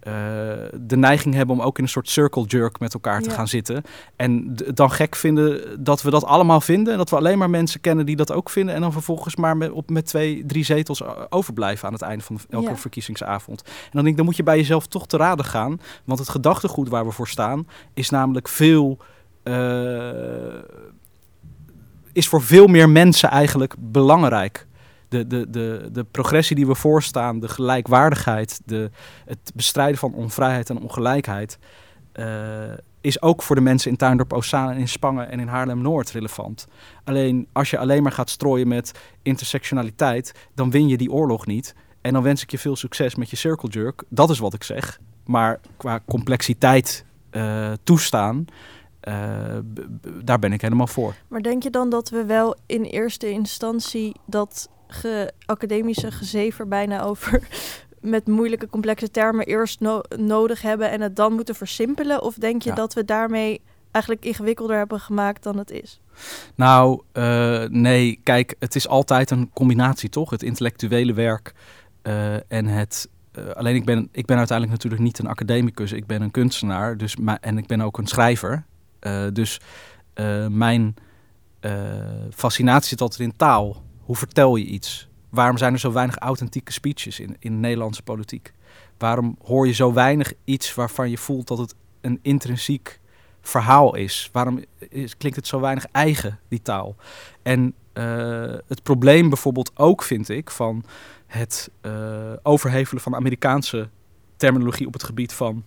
eh, 0.02 0.14
de 0.82 0.98
neiging 0.98 1.34
hebben 1.36 1.56
om 1.56 1.62
ook 1.62 1.78
in 1.78 1.84
een 1.84 1.90
soort 1.90 2.10
circle 2.10 2.44
jerk 2.46 2.80
met 2.80 2.94
elkaar 2.94 3.22
te 3.22 3.30
Ja. 3.30 3.36
gaan 3.36 3.48
zitten. 3.48 3.84
En 4.16 4.56
dan 4.74 4.92
gek 4.92 5.16
vinden 5.16 5.84
dat 5.84 6.02
we 6.02 6.10
dat 6.10 6.24
allemaal 6.24 6.62
vinden. 6.62 6.92
En 6.92 6.98
dat 6.98 7.10
we 7.10 7.16
alleen 7.16 7.38
maar 7.38 7.50
mensen 7.50 7.82
kennen 7.82 8.06
die 8.06 8.16
dat 8.16 8.32
ook 8.32 8.50
vinden. 8.50 8.76
En 8.76 8.82
dan 8.82 8.92
vervolgens 8.92 9.36
maar 9.36 9.58
met, 9.58 9.72
op, 9.72 9.90
met 9.90 10.06
twee, 10.06 10.46
drie 10.46 10.64
zetels 10.64 11.04
overblijven 11.30 11.88
aan 11.88 11.94
het 11.94 12.02
einde 12.02 12.24
van 12.24 12.40
elke 12.50 12.70
Ja. 12.70 12.76
verkiezingsavond. 12.76 13.62
En 13.66 13.72
dan 13.92 14.02
denk 14.02 14.08
ik, 14.08 14.16
dan 14.18 14.26
moet 14.26 14.36
je 14.36 14.44
bij 14.44 14.58
jezelf 14.58 14.88
toch 14.88 15.08
te 15.08 15.18
raden 15.18 15.46
gaan. 15.46 15.80
Want 16.06 16.20
het 16.20 16.30
gedachtegoed 16.30 16.90
waar 16.90 17.06
we 17.06 17.12
voor 17.12 17.28
staan 17.28 17.68
is 17.94 18.10
namelijk 18.10 18.48
veel. 18.48 18.98
Is 22.14 22.28
voor 22.28 22.42
veel 22.42 22.68
meer 22.68 22.90
mensen 22.90 23.30
eigenlijk 23.30 23.76
belangrijk. 23.80 24.68
De, 25.08 25.28
de, 25.28 25.50
de, 25.50 25.90
de 25.92 26.04
progressie 26.04 26.56
die 26.56 26.68
we 26.68 26.76
voorstaan, 26.76 27.40
de 27.40 27.48
gelijkwaardigheid, 27.48 28.62
de, 28.66 28.90
het 29.26 29.52
bestrijden 29.56 29.98
van 29.98 30.14
onvrijheid 30.14 30.70
en 30.70 30.80
ongelijkheid, 30.80 31.58
eh, 32.12 32.26
is 33.02 33.22
ook 33.22 33.42
voor 33.42 33.56
de 33.56 33.62
mensen 33.62 33.92
in 33.92 33.98
Tuindorp 33.98 34.34
Ozaan 34.34 34.72
en 34.72 34.78
in 34.78 34.88
Spangen 34.88 35.30
en 35.30 35.40
in 35.40 35.48
Haarlem-Noord 35.48 36.12
relevant. 36.12 36.68
Alleen 37.04 37.48
als 37.52 37.70
je 37.70 37.78
alleen 37.78 38.04
maar 38.04 38.12
gaat 38.12 38.30
strooien 38.30 38.68
met 38.68 38.92
intersectionaliteit, 39.22 40.34
dan 40.56 40.72
win 40.72 40.88
je 40.88 40.98
die 40.98 41.12
oorlog 41.12 41.46
niet. 41.46 41.76
En 42.02 42.14
dan 42.14 42.24
wens 42.24 42.42
ik 42.42 42.52
je 42.52 42.58
veel 42.58 42.76
succes 42.76 43.16
met 43.16 43.30
je 43.30 43.36
circle 43.36 43.70
jerk. 43.70 44.04
Dat 44.10 44.30
is 44.30 44.40
wat 44.40 44.54
ik 44.54 44.64
zeg. 44.64 45.00
Maar 45.26 45.60
qua 45.78 46.00
complexiteit 46.08 47.06
eh, 47.30 47.72
toestaan, 47.84 48.46
eh, 49.02 49.56
daar 50.24 50.40
ben 50.40 50.54
ik 50.54 50.62
helemaal 50.62 50.88
voor. 50.88 51.16
Maar 51.28 51.42
denk 51.42 51.64
je 51.64 51.70
dan 51.70 51.90
dat 51.90 52.10
we 52.10 52.26
wel 52.26 52.56
in 52.66 52.84
eerste 52.84 53.30
instantie 53.30 54.16
dat 54.26 54.70
ge 54.88 55.32
academische 55.46 56.12
gezever 56.12 56.68
bijna 56.68 57.02
over 57.02 57.42
met 58.02 58.28
moeilijke 58.28 58.68
complexe 58.70 59.12
termen 59.12 59.46
eerst 59.46 59.80
no- 59.80 60.02
nodig 60.18 60.62
hebben 60.62 60.90
en 60.92 61.02
het 61.02 61.16
dan 61.16 61.34
moeten 61.34 61.56
versimpelen? 61.56 62.22
Of 62.22 62.36
denk 62.36 62.62
je 62.62 62.70
Ja. 62.70 62.76
dat 62.76 62.94
we 62.94 63.06
daarmee 63.06 63.62
eigenlijk 63.92 64.26
ingewikkelder 64.26 64.78
hebben 64.78 65.00
gemaakt 65.00 65.44
dan 65.44 65.58
het 65.58 65.72
is? 65.72 66.00
Nou, 66.56 67.02
eh, 67.12 67.64
nee, 67.70 68.20
kijk, 68.24 68.56
het 68.60 68.76
is 68.76 68.88
altijd 68.88 69.32
een 69.32 69.50
combinatie, 69.54 70.10
toch? 70.10 70.30
Het 70.30 70.44
intellectuele 70.44 71.14
werk 71.14 71.54
eh, 72.02 72.52
en 72.52 72.66
het. 72.66 73.10
alleen 73.54 73.76
ik 73.76 73.86
ben, 73.86 74.10
ik 74.12 74.26
ben 74.26 74.38
uiteindelijk 74.38 74.78
natuurlijk 74.78 75.02
niet 75.04 75.20
een 75.20 75.28
academicus, 75.28 75.92
ik 75.92 76.06
ben 76.06 76.22
een 76.22 76.32
kunstenaar 76.32 76.98
dus, 76.98 77.16
ma- 77.16 77.38
en 77.42 77.58
ik 77.58 77.68
ben 77.68 77.82
ook 77.82 77.98
een 77.98 78.08
schrijver. 78.08 78.66
Eh, 79.02 79.26
dus 79.34 79.60
eh, 80.14 80.48
mijn 80.48 80.96
eh, 81.60 81.72
fascinatie 82.34 82.90
zit 82.90 83.02
altijd 83.02 83.20
in 83.20 83.36
taal. 83.36 83.84
Hoe 84.00 84.16
vertel 84.16 84.56
je 84.56 84.66
iets? 84.66 85.10
Waarom 85.30 85.58
zijn 85.58 85.74
er 85.74 85.80
zo 85.80 85.92
weinig 85.92 86.18
authentieke 86.18 86.72
speeches 86.72 87.20
in, 87.20 87.36
in 87.40 87.60
Nederlandse 87.60 88.04
politiek? 88.04 88.54
Waarom 88.98 89.38
hoor 89.44 89.68
je 89.68 89.74
zo 89.74 89.94
weinig 89.94 90.34
iets 90.44 90.74
waarvan 90.74 91.10
je 91.10 91.18
voelt 91.18 91.48
dat 91.48 91.58
het 91.58 91.76
een 92.02 92.20
intrinsiek 92.22 93.00
verhaal 93.42 93.96
is? 93.96 94.30
Waarom 94.32 94.64
klinkt 95.18 95.36
het 95.36 95.48
zo 95.48 95.60
weinig 95.60 95.86
eigen, 95.92 96.40
die 96.48 96.62
taal? 96.62 96.96
En 97.42 97.74
het 98.68 98.84
probleem 98.84 99.30
bijvoorbeeld 99.30 99.72
ook, 99.76 100.04
vind 100.04 100.30
ik, 100.30 100.52
van 100.52 100.84
het 101.28 101.72
overhevelen 102.44 103.02
van 103.02 103.16
Amerikaanse 103.16 103.90
terminologie 104.38 104.88
op 104.88 104.94
het 104.94 105.04
gebied 105.04 105.34
van 105.34 105.64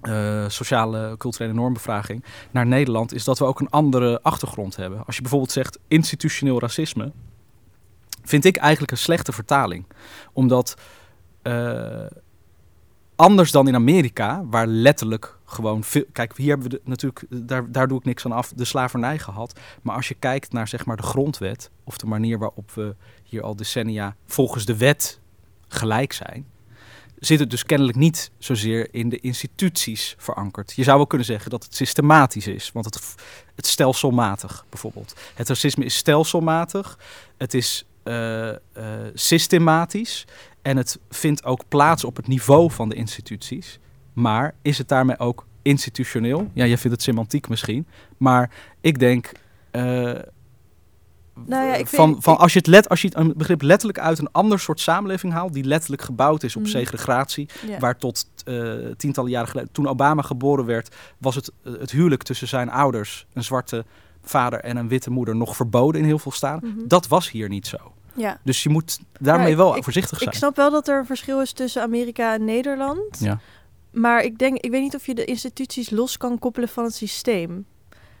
eh, 0.00 0.44
sociale, 0.48 1.14
culturele 1.18 1.52
normbevraging 1.52 2.24
naar 2.50 2.66
Nederland, 2.66 3.14
is 3.14 3.24
dat 3.24 3.38
we 3.38 3.44
ook 3.44 3.60
een 3.60 3.70
andere 3.70 4.22
achtergrond 4.22 4.76
hebben. 4.76 5.06
Als 5.06 5.16
je 5.16 5.22
bijvoorbeeld 5.22 5.52
zegt 5.52 5.78
institutioneel 5.88 6.60
racisme, 6.60 7.12
vind 8.22 8.44
ik 8.44 8.56
eigenlijk 8.56 8.92
een 8.92 8.98
slechte 8.98 9.32
vertaling. 9.32 9.86
Omdat 10.32 10.76
eh, 11.42 12.06
anders 13.16 13.50
dan 13.50 13.68
in 13.68 13.74
Amerika, 13.74 14.44
waar 14.44 14.66
letterlijk 14.66 15.38
gewoon 15.44 15.84
veel. 15.84 16.04
Kijk, 16.12 16.36
hier 16.36 16.48
hebben 16.48 16.70
we 16.70 16.80
natuurlijk, 16.84 17.24
daar, 17.28 17.72
daar 17.72 17.88
doe 17.88 17.98
ik 17.98 18.04
niks 18.04 18.24
aan 18.24 18.32
af, 18.32 18.52
de 18.56 18.64
slavernij 18.64 19.18
gehad. 19.18 19.60
Maar 19.82 19.96
als 19.96 20.08
je 20.08 20.14
kijkt 20.14 20.52
naar 20.52 20.68
zeg 20.68 20.86
maar 20.86 20.96
de 20.96 21.02
grondwet, 21.02 21.70
of 21.84 21.98
de 21.98 22.06
manier 22.06 22.38
waarop 22.38 22.70
we 22.70 22.96
hier 23.22 23.42
al 23.42 23.56
decennia 23.56 24.16
volgens 24.26 24.64
de 24.64 24.76
wet 24.76 25.20
gelijk 25.68 26.12
zijn, 26.12 26.46
zit 27.20 27.38
het 27.38 27.50
dus 27.50 27.64
kennelijk 27.64 27.96
niet 27.96 28.30
zozeer 28.38 28.88
in 28.94 29.08
de 29.08 29.20
instituties 29.20 30.14
verankerd. 30.18 30.72
Je 30.76 30.82
zou 30.82 30.96
wel 30.96 31.06
kunnen 31.06 31.26
zeggen 31.26 31.50
dat 31.50 31.64
het 31.64 31.74
systematisch 31.74 32.46
is, 32.46 32.70
want 32.72 32.84
het, 32.84 33.14
het 33.54 33.66
stelselmatig 33.66 34.64
bijvoorbeeld. 34.68 35.14
Het 35.34 35.48
racisme 35.48 35.84
is 35.84 35.96
stelselmatig, 35.96 36.98
het 37.36 37.54
is 37.54 37.84
eh, 38.02 38.48
eh, 38.48 38.56
systematisch 39.14 40.26
en 40.62 40.76
het 40.76 40.98
vindt 41.10 41.44
ook 41.44 41.62
plaats 41.68 42.04
op 42.04 42.16
het 42.16 42.26
niveau 42.26 42.70
van 42.70 42.88
de 42.88 42.94
instituties. 42.94 43.78
Maar 44.12 44.54
is 44.62 44.78
het 44.78 44.88
daarmee 44.88 45.18
ook 45.18 45.46
institutioneel? 45.62 46.50
Ja, 46.52 46.66
jij 46.66 46.78
vindt 46.78 46.96
het 46.96 47.02
semantiek 47.02 47.48
misschien, 47.48 47.86
maar 48.16 48.50
ik 48.80 48.98
denk. 48.98 49.32
eh, 49.70 50.12
Nou 51.46 51.66
ja, 51.66 51.74
ik 51.74 51.86
van, 51.86 52.10
vind- 52.12 52.24
van 52.24 52.38
als 52.38 52.52
je 52.52 52.58
het 52.58 52.66
let, 52.68 52.88
als 52.88 53.00
je 53.02 53.08
het 53.08 53.16
een 53.16 53.32
begrip 53.36 53.62
letterlijk 53.62 53.98
uit 53.98 54.18
een 54.18 54.32
ander 54.32 54.58
soort 54.60 54.80
samenleving 54.80 55.32
haalt, 55.32 55.52
die 55.52 55.64
letterlijk 55.64 56.02
gebouwd 56.02 56.42
is 56.42 56.56
op 56.56 56.62
Mhm. 56.62 56.70
segregatie, 56.70 57.48
Ja. 57.68 57.78
waar 57.78 57.96
tot 57.98 58.28
eh, 58.44 58.72
tientallen 58.96 59.30
jaren 59.30 59.48
geleden, 59.48 59.72
toen 59.72 59.88
Obama 59.88 60.22
geboren 60.22 60.64
werd, 60.64 60.96
was 61.18 61.34
het, 61.34 61.52
eh, 61.64 61.72
het 61.78 61.90
huwelijk 61.90 62.22
tussen 62.22 62.48
zijn 62.48 62.70
ouders, 62.70 63.26
een 63.32 63.44
zwarte 63.44 63.84
vader 64.22 64.60
en 64.60 64.76
een 64.76 64.88
witte 64.88 65.10
moeder, 65.10 65.36
nog 65.36 65.56
verboden 65.56 66.00
in 66.00 66.06
heel 66.06 66.18
veel 66.18 66.32
staten. 66.32 66.68
Mhm. 66.68 66.86
Dat 66.88 67.08
was 67.08 67.30
hier 67.30 67.48
niet 67.48 67.66
zo. 67.66 67.76
ja. 68.14 68.38
Dus 68.44 68.62
je 68.62 68.68
moet 68.68 68.98
daarmee 69.20 69.50
Ja, 69.50 69.56
wel 69.56 69.76
ik- 69.76 69.84
voorzichtig 69.84 70.18
zijn. 70.18 70.30
Ik 70.30 70.36
snap 70.36 70.56
wel 70.56 70.70
dat 70.70 70.88
er 70.88 70.98
een 70.98 71.06
verschil 71.06 71.40
is 71.40 71.52
tussen 71.52 71.82
Amerika 71.82 72.34
en 72.34 72.44
Nederland. 72.44 73.18
Ja. 73.20 73.38
Maar 73.92 74.22
ik 74.22 74.38
denk, 74.38 74.56
ik 74.58 74.70
weet 74.70 74.82
niet 74.82 74.94
of 74.94 75.06
je 75.06 75.14
de 75.14 75.24
instituties 75.24 75.90
los 75.90 76.16
kan 76.16 76.38
koppelen 76.38 76.68
van 76.68 76.84
het 76.84 76.94
systeem. 76.94 77.64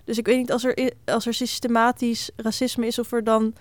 Dus 0.04 0.18
ik 0.18 0.26
weet 0.26 0.36
niet 0.36 0.52
als 0.52 0.64
er, 0.64 0.92
als 1.04 1.26
er 1.26 1.34
systematisch 1.34 2.30
racisme 2.36 2.86
is, 2.86 2.98
of 2.98 3.12
er 3.12 3.24
dan 3.24 3.54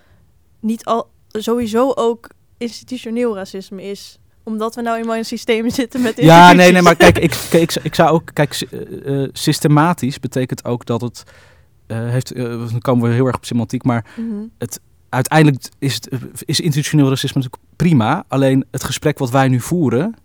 niet 0.59 0.85
al 0.85 1.09
sowieso 1.27 1.91
ook 1.95 2.29
institutioneel 2.57 3.35
racisme 3.35 3.83
is. 3.83 4.19
Omdat 4.43 4.75
we 4.75 4.81
nou 4.81 4.97
eenmaal 4.97 5.15
in 5.15 5.25
systemen 5.25 5.71
zitten 5.81 6.01
met 6.01 6.17
Ja, 6.17 6.53
nee, 6.53 6.71
nee, 6.71 6.81
maar 6.81 6.95
kijk, 6.95 7.17
ik, 7.17 7.33
ik, 7.51 7.73
ik 7.83 7.95
zou 7.95 8.09
ook, 8.09 8.29
kijk, 8.33 8.53
eh, 8.71 9.23
eh, 9.23 9.29
systematisch 9.33 10.19
betekent 10.19 10.65
ook 10.65 10.85
dat 10.85 11.01
het 11.01 11.23
eh, 11.87 12.09
heeft, 12.09 12.31
eh, 12.31 12.43
dan 12.43 12.79
komen 12.79 13.09
we 13.09 13.15
heel 13.15 13.25
erg 13.25 13.35
op 13.35 13.45
semantiek, 13.45 13.83
maar 13.83 14.05
Mhm. 14.15 14.43
uiteindelijk 15.09 15.63
is, 15.79 15.93
het, 15.93 16.09
is 16.45 16.59
institutioneel 16.59 17.09
racisme 17.09 17.41
natuurlijk 17.41 17.71
prima. 17.75 18.23
Alleen 18.27 18.65
het 18.71 18.83
gesprek 18.83 19.17
wat 19.17 19.29
wij 19.29 19.47
nu 19.47 19.59
voeren, 19.59 20.15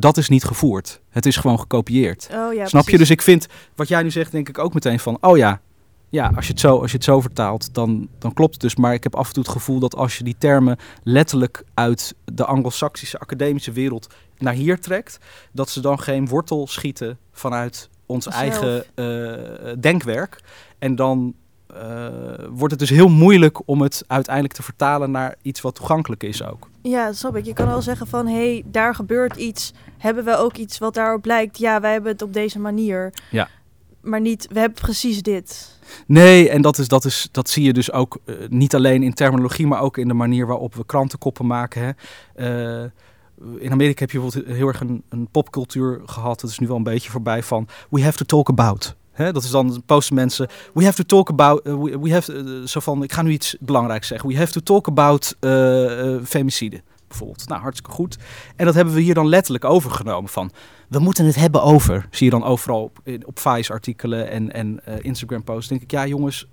dat 0.00 0.16
is 0.16 0.28
niet 0.28 0.44
gevoerd. 0.44 1.00
Het 1.08 1.26
is 1.26 1.36
gewoon 1.36 1.58
gekopieerd. 1.58 2.28
Oh 2.32 2.54
ja, 2.54 2.66
Snap 2.66 2.88
je? 2.88 2.98
Dus 2.98 3.10
ik 3.10 3.22
vind, 3.22 3.46
wat 3.74 3.88
jij 3.88 4.02
nu 4.02 4.10
zegt, 4.10 4.32
denk 4.32 4.48
ik 4.48 4.58
ook 4.58 4.74
meteen 4.74 4.98
van, 4.98 5.18
oh 5.20 5.36
ja, 5.36 5.60
ja 6.08 6.32
als, 6.36 6.46
je 6.46 6.52
het 6.52 6.60
zo, 6.60 6.78
als 6.80 6.90
je 6.90 6.96
het 6.96 7.06
zo 7.06 7.20
vertaalt, 7.20 7.74
dan, 7.74 8.08
dan 8.18 8.32
klopt 8.32 8.52
het 8.52 8.60
dus. 8.60 8.76
Maar 8.76 8.94
ik 8.94 9.02
heb 9.02 9.16
af 9.16 9.26
en 9.28 9.32
toe 9.32 9.42
het 9.42 9.52
gevoel 9.52 9.78
dat 9.78 9.96
als 9.96 10.18
je 10.18 10.24
die 10.24 10.36
termen 10.38 10.76
letterlijk 11.02 11.62
uit 11.74 12.14
de 12.24 12.44
anglo-saxische 12.44 13.18
academische 13.18 13.72
wereld 13.72 14.14
naar 14.38 14.54
hier 14.54 14.80
trekt, 14.80 15.18
dat 15.52 15.70
ze 15.70 15.80
dan 15.80 16.00
geen 16.00 16.28
wortel 16.28 16.66
schieten 16.66 17.18
vanuit 17.32 17.88
ons 18.06 18.24
Zelf. 18.24 18.36
eigen 18.36 18.84
eh, 18.94 19.72
denkwerk. 19.80 20.40
En 20.78 20.96
dan 20.96 21.34
wordt 22.50 22.70
het 22.70 22.78
dus 22.78 22.90
heel 22.90 23.08
moeilijk 23.08 23.60
om 23.64 23.82
het 23.82 24.04
uiteindelijk 24.06 24.54
te 24.54 24.62
vertalen 24.62 25.10
naar 25.10 25.34
iets 25.42 25.60
wat 25.60 25.74
toegankelijk 25.74 26.22
is 26.22 26.44
ook. 26.44 26.68
Ja, 26.82 27.06
dat 27.06 27.16
snap 27.16 27.36
ik. 27.36 27.44
Je 27.44 27.52
kan 27.52 27.66
wel 27.66 27.82
zeggen 27.82 28.06
van, 28.06 28.26
hé, 28.26 28.52
hey, 28.52 28.62
daar 28.66 28.94
gebeurt 28.94 29.36
iets. 29.36 29.72
Hebben 29.98 30.24
we 30.24 30.36
ook 30.36 30.56
iets 30.56 30.78
wat 30.78 30.94
daarop 30.94 31.24
lijkt? 31.24 31.58
Ja, 31.58 31.80
wij 31.80 31.92
hebben 31.92 32.12
het 32.12 32.22
op 32.22 32.32
deze 32.32 32.58
manier. 32.58 33.12
Ja. 33.30 33.48
Maar 34.00 34.20
niet, 34.20 34.48
we 34.52 34.58
hebben 34.58 34.82
precies 34.82 35.22
dit. 35.22 35.78
Nee, 36.06 36.48
en 36.48 36.62
dat, 36.62 36.78
is, 36.78 36.88
dat, 36.88 37.04
is, 37.04 37.28
dat 37.32 37.48
zie 37.48 37.64
je 37.64 37.72
dus 37.72 37.92
ook 37.92 38.18
eh, 38.24 38.34
niet 38.48 38.74
alleen 38.74 39.02
in 39.02 39.12
terminologie, 39.12 39.66
maar 39.66 39.80
ook 39.80 39.98
in 39.98 40.08
de 40.08 40.14
manier 40.14 40.46
waarop 40.46 40.74
we 40.74 40.86
krantenkoppen 40.86 41.46
maken. 41.46 41.82
Hè. 41.82 41.90
Eh, 42.82 42.90
in 43.58 43.72
Amerika 43.72 44.00
heb 44.00 44.10
je 44.10 44.20
bijvoorbeeld 44.20 44.56
heel 44.56 44.68
erg 44.68 44.80
een, 44.80 45.02
een 45.08 45.28
popcultuur 45.30 46.00
gehad. 46.06 46.40
Dat 46.40 46.50
is 46.50 46.58
nu 46.58 46.66
wel 46.66 46.76
een 46.76 46.82
beetje 46.82 47.10
voorbij 47.10 47.42
van 47.42 47.68
we 47.90 48.02
have 48.02 48.18
to 48.18 48.24
talk 48.24 48.48
about. 48.48 48.96
Dat 49.18 49.42
is 49.42 49.50
dan 49.50 49.82
posten 49.86 50.14
mensen. 50.14 50.48
We 50.74 50.84
have 50.84 51.04
to 51.04 51.16
talk 51.16 51.28
about. 51.28 51.62
eh, 51.62 51.74
we, 51.74 51.98
we 51.98 52.12
have, 52.12 52.32
eh, 52.32 52.66
zo 52.66 52.80
van. 52.80 53.02
Ik 53.02 53.12
ga 53.12 53.22
nu 53.22 53.30
iets 53.30 53.56
belangrijks 53.60 54.06
zeggen. 54.08 54.28
We 54.28 54.36
have 54.36 54.52
to 54.52 54.60
talk 54.60 54.86
about 54.88 55.36
eh, 55.40 56.16
femicide. 56.24 56.82
Bijvoorbeeld. 57.08 57.48
Nou, 57.48 57.60
hartstikke 57.60 57.94
goed. 57.94 58.18
En 58.56 58.64
dat 58.64 58.74
hebben 58.74 58.94
we 58.94 59.00
hier 59.00 59.14
dan 59.14 59.28
letterlijk 59.28 59.64
overgenomen. 59.64 60.30
Van 60.30 60.50
we 60.88 60.98
moeten 60.98 61.26
het 61.26 61.34
hebben 61.34 61.62
over. 61.62 62.06
Zie 62.10 62.24
je 62.24 62.32
dan 62.32 62.44
overal 62.44 62.82
op, 62.82 63.00
op 63.24 63.38
Vice-artikelen 63.38 64.30
en, 64.30 64.52
en 64.52 64.80
eh, 64.84 64.94
Instagram-posts. 65.00 65.68
Denk 65.68 65.82
ik, 65.82 65.90
ja, 65.90 66.06
jongens. 66.06 66.48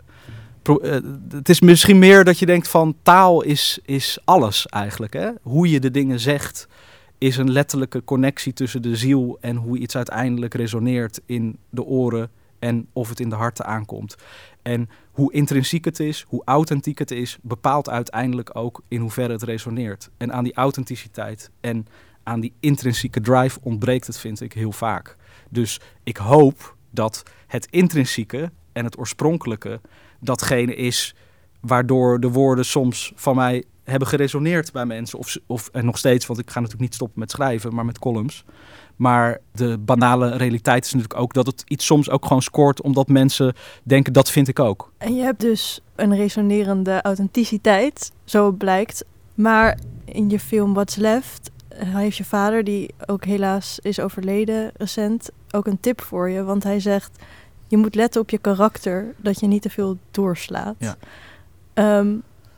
het 1.30 1.50
is 1.50 1.62
misschien 1.62 2.00
meer 2.00 2.24
dat 2.24 2.40
je 2.40 2.46
denkt 2.46 2.68
van 2.68 2.96
taal 3.04 3.42
is, 3.42 3.80
is 3.86 4.18
alles 4.24 4.66
eigenlijk. 4.66 5.14
Hè? 5.14 5.30
Hoe 5.42 5.70
je 5.70 5.80
de 5.80 5.92
dingen 5.92 6.20
zegt 6.20 6.68
is 7.18 7.38
een 7.38 7.52
letterlijke 7.52 8.04
connectie 8.04 8.54
tussen 8.54 8.82
de 8.82 8.96
ziel 8.96 9.38
en 9.42 9.56
hoe 9.56 9.78
iets 9.78 9.96
uiteindelijk 9.96 10.54
resoneert 10.54 11.22
in 11.26 11.58
de 11.70 11.84
oren 11.84 12.30
en 12.66 12.88
of 12.94 13.10
het 13.10 13.20
in 13.20 13.30
de 13.30 13.36
harten 13.36 13.66
aankomt. 13.66 14.16
En 14.62 14.90
hoe 15.12 15.34
intrinsiek 15.34 15.86
het 15.86 16.00
is, 16.00 16.26
hoe 16.28 16.42
authentiek 16.46 17.00
het 17.00 17.12
is, 17.12 17.38
bepaalt 17.42 17.90
uiteindelijk 17.90 18.56
ook 18.56 18.82
in 18.88 19.00
hoeverre 19.00 19.32
het 19.32 19.44
resoneert. 19.44 20.10
En 20.18 20.34
aan 20.34 20.44
die 20.44 20.54
authenticiteit 20.54 21.52
en 21.62 21.88
aan 22.24 22.40
die 22.40 22.54
intrinsieke 22.60 23.22
drive 23.22 23.60
ontbreekt 23.62 24.08
het, 24.08 24.18
vind 24.18 24.42
ik, 24.42 24.54
heel 24.54 24.72
vaak. 24.72 25.18
Dus 25.50 25.80
ik 26.04 26.18
hoop 26.18 26.76
dat 26.92 27.24
het 27.48 27.68
intrinsieke 27.70 28.52
en 28.74 28.86
het 28.86 28.98
oorspronkelijke 28.98 29.82
datgene 30.20 30.76
is 30.76 31.16
waardoor 31.60 32.20
de 32.20 32.30
woorden 32.30 32.66
soms 32.66 33.12
van 33.16 33.36
mij 33.36 33.64
hebben 33.84 34.08
geresoneerd 34.08 34.72
bij 34.72 34.86
mensen. 34.86 35.20
Of, 35.20 35.38
of 35.46 35.70
en 35.72 35.86
nog 35.86 35.98
steeds, 35.98 36.26
want 36.26 36.40
ik 36.40 36.50
ga 36.50 36.60
natuurlijk 36.60 36.86
niet 36.86 36.96
stoppen 36.96 37.20
met 37.20 37.32
schrijven, 37.32 37.76
maar 37.76 37.86
met 37.86 38.00
columns. 38.00 38.46
Maar 38.96 39.38
de 39.52 39.78
banale 39.78 40.36
realiteit 40.36 40.86
is 40.86 40.94
natuurlijk 40.94 41.22
ook 41.22 41.34
dat 41.34 41.46
het 41.46 41.64
iets 41.68 41.86
soms 41.86 42.10
ook 42.10 42.26
gewoon 42.26 42.42
scoort, 42.42 42.82
omdat 42.82 43.08
mensen 43.08 43.54
denken 43.84 44.14
dat 44.14 44.32
vind 44.32 44.48
ik 44.48 44.60
ook. 44.60 44.92
En 44.98 45.16
je 45.16 45.24
hebt 45.24 45.40
dus 45.40 45.80
een 45.96 46.16
resonerende 46.16 47.02
authenticiteit, 47.02 48.12
zo 48.24 48.52
blijkt. 48.52 49.06
Maar 49.36 49.78
in 50.06 50.30
je 50.30 50.40
film 50.40 50.74
What's 50.74 50.96
Left 50.96 51.52
eh, 51.68 51.96
heeft 51.96 52.18
je 52.18 52.26
vader, 52.26 52.64
die 52.64 52.94
ook 53.06 53.26
helaas 53.26 53.80
is 53.82 54.00
overleden 54.00 54.72
recent, 54.78 55.30
ook 55.52 55.68
een 55.68 55.80
tip 55.80 56.02
voor 56.02 56.30
je. 56.30 56.44
Want 56.44 56.64
hij 56.64 56.80
zegt, 56.80 57.24
je 57.68 57.78
moet 57.78 57.96
letten 57.96 58.22
op 58.22 58.30
je 58.30 58.38
karakter, 58.38 59.14
dat 59.18 59.40
je 59.40 59.48
niet 59.48 59.62
te 59.62 59.70
veel 59.70 59.98
doorslaat. 60.12 60.76
Ja. 60.78 60.96
Ehm, 61.74 62.16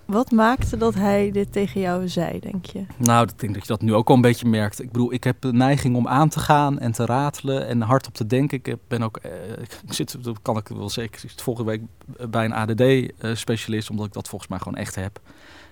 wat 0.08 0.32
maakte 0.32 0.78
dat 0.78 0.94
hij 0.94 1.32
dit 1.32 1.52
tegen 1.52 1.82
jou 1.82 2.08
zei, 2.08 2.40
denk 2.40 2.66
je? 2.66 2.86
Nou, 2.98 3.28
ik 3.28 3.40
denk 3.40 3.54
dat 3.54 3.62
je 3.62 3.68
dat 3.68 3.82
nu 3.82 3.94
ook 3.94 4.10
al 4.10 4.16
een 4.16 4.22
beetje 4.22 4.48
merkt. 4.48 4.82
Ik 4.82 4.92
bedoel, 4.92 5.14
ik 5.14 5.24
heb 5.24 5.42
de 5.42 5.54
neiging 5.54 5.96
om 5.96 6.08
aan 6.08 6.30
te 6.30 6.40
gaan 6.40 6.80
en 6.80 6.92
te 6.92 7.06
ratelen 7.06 7.68
en 7.68 7.82
hardop 7.82 8.14
te 8.14 8.28
denken. 8.28 8.58
Ik 8.58 8.76
ben 8.88 9.02
ook, 9.02 9.18
eh, 9.18 9.32
ik 9.62 9.94
zit, 9.94 10.24
dat 10.24 10.42
kan 10.42 10.58
ik 10.58 10.68
wel 10.68 10.90
zeker, 10.90 11.24
ik 11.24 11.32
volgende 11.36 11.72
week 11.72 11.82
bij 12.30 12.46
een 12.46 12.54
ADD-specialist, 12.54 13.90
omdat 13.90 14.06
ik 14.06 14.14
dat 14.14 14.28
volgens 14.28 14.50
mij 14.50 14.60
gewoon 14.60 14.78
echt 14.78 14.96
heb. 14.96 15.20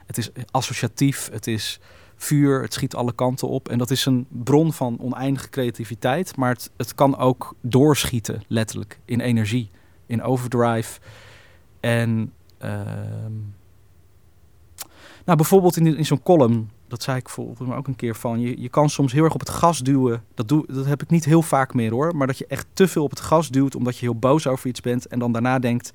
Het 0.05 0.17
is 0.17 0.29
associatief, 0.51 1.29
het 1.31 1.47
is 1.47 1.79
vuur, 2.15 2.61
het 2.61 2.73
schiet 2.73 2.95
alle 2.95 3.13
kanten 3.13 3.47
op. 3.47 3.69
En 3.69 3.77
dat 3.77 3.91
is 3.91 4.05
een 4.05 4.27
bron 4.29 4.73
van 4.73 4.99
oneindige 4.99 5.49
creativiteit, 5.49 6.35
maar 6.35 6.49
het, 6.49 6.71
het 6.77 6.95
kan 6.95 7.17
ook 7.17 7.55
doorschieten, 7.61 8.43
letterlijk, 8.47 8.99
in 9.05 9.19
energie, 9.19 9.69
in 10.05 10.23
overdrive. 10.23 10.99
En 11.79 12.33
ehm, 12.57 13.33
nou, 15.25 15.37
bijvoorbeeld 15.37 15.77
in, 15.77 15.97
in 15.97 16.05
zo'n 16.05 16.23
column, 16.23 16.69
dat 16.87 17.03
zei 17.03 17.17
ik 17.17 17.29
volgens 17.29 17.67
mij 17.67 17.77
ook 17.77 17.87
een 17.87 17.95
keer 17.95 18.15
van, 18.15 18.39
je, 18.39 18.61
je 18.61 18.69
kan 18.69 18.89
soms 18.89 19.11
heel 19.11 19.23
erg 19.23 19.33
op 19.33 19.39
het 19.39 19.49
gas 19.49 19.79
duwen. 19.79 20.23
Dat, 20.33 20.47
doe, 20.47 20.65
dat 20.67 20.85
heb 20.85 21.01
ik 21.01 21.09
niet 21.09 21.25
heel 21.25 21.41
vaak 21.41 21.73
meer 21.73 21.91
hoor, 21.91 22.15
maar 22.15 22.27
dat 22.27 22.37
je 22.37 22.47
echt 22.47 22.67
te 22.73 22.87
veel 22.87 23.03
op 23.03 23.09
het 23.09 23.19
gas 23.19 23.49
duwt 23.49 23.75
omdat 23.75 23.97
je 23.97 24.05
heel 24.05 24.19
boos 24.19 24.47
over 24.47 24.67
iets 24.69 24.81
bent 24.81 25.07
en 25.07 25.19
dan 25.19 25.31
daarna 25.31 25.59
denkt, 25.59 25.91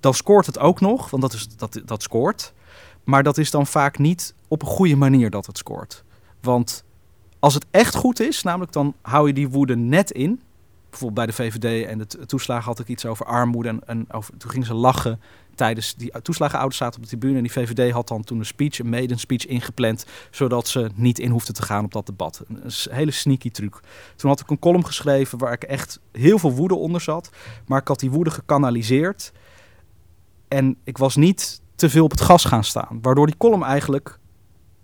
dan 0.00 0.14
scoort 0.14 0.46
het 0.46 0.58
ook 0.58 0.80
nog, 0.80 1.10
want 1.10 1.22
dat, 1.22 1.32
is, 1.32 1.48
dat, 1.56 1.82
dat 1.84 2.02
scoort. 2.02 2.52
Maar 3.04 3.22
dat 3.22 3.38
is 3.38 3.50
dan 3.50 3.66
vaak 3.66 3.98
niet 3.98 4.34
op 4.48 4.62
een 4.62 4.68
goede 4.68 4.96
manier 4.96 5.30
dat 5.30 5.46
het 5.46 5.58
scoort. 5.58 6.04
Want 6.40 6.84
als 7.38 7.54
het 7.54 7.66
echt 7.70 7.94
goed 7.94 8.20
is, 8.20 8.42
namelijk 8.42 8.72
dan 8.72 8.94
hou 9.02 9.26
je 9.26 9.32
die 9.32 9.48
woede 9.48 9.76
net 9.76 10.10
in. 10.10 10.40
Bijvoorbeeld 10.90 11.26
bij 11.26 11.36
de 11.36 11.42
VVD 11.42 11.86
en 11.86 11.98
de 11.98 12.26
toeslagen 12.26 12.64
had 12.64 12.78
ik 12.78 12.88
iets 12.88 13.06
over 13.06 13.26
armoede. 13.26 13.68
En, 13.68 13.80
en 13.86 14.12
over, 14.12 14.36
toen 14.36 14.50
gingen 14.50 14.66
ze 14.66 14.74
lachen 14.74 15.20
tijdens 15.54 15.94
die 15.94 16.22
toeslagenouders 16.22 16.76
zaten 16.76 16.96
op 16.96 17.02
de 17.02 17.08
tribune. 17.08 17.36
En 17.36 17.42
die 17.42 17.52
VVD 17.52 17.92
had 17.92 18.08
dan 18.08 18.24
toen 18.24 18.38
een 18.38 18.46
speech, 18.46 18.78
een 18.78 18.88
maiden 18.88 19.18
speech 19.18 19.46
ingepland. 19.46 20.06
Zodat 20.30 20.68
ze 20.68 20.90
niet 20.94 21.18
in 21.18 21.30
hoefden 21.30 21.54
te 21.54 21.62
gaan 21.62 21.84
op 21.84 21.92
dat 21.92 22.06
debat. 22.06 22.42
Een, 22.48 22.60
een 22.64 22.94
hele 22.94 23.10
sneaky 23.10 23.50
truc. 23.50 23.80
Toen 24.16 24.30
had 24.30 24.40
ik 24.40 24.50
een 24.50 24.58
column 24.58 24.86
geschreven 24.86 25.38
waar 25.38 25.52
ik 25.52 25.62
echt 25.62 26.00
heel 26.12 26.38
veel 26.38 26.52
woede 26.52 26.74
onder 26.74 27.00
zat. 27.00 27.30
Maar 27.66 27.80
ik 27.80 27.88
had 27.88 28.00
die 28.00 28.10
woede 28.10 28.30
gekanaliseerd. 28.30 29.32
En 30.48 30.76
ik 30.84 30.98
was 30.98 31.16
niet 31.16 31.60
te 31.74 31.90
veel 31.90 32.04
op 32.04 32.10
het 32.10 32.20
gas 32.20 32.44
gaan 32.44 32.64
staan. 32.64 32.98
Waardoor 33.02 33.26
die 33.26 33.36
column 33.36 33.62
eigenlijk 33.62 34.18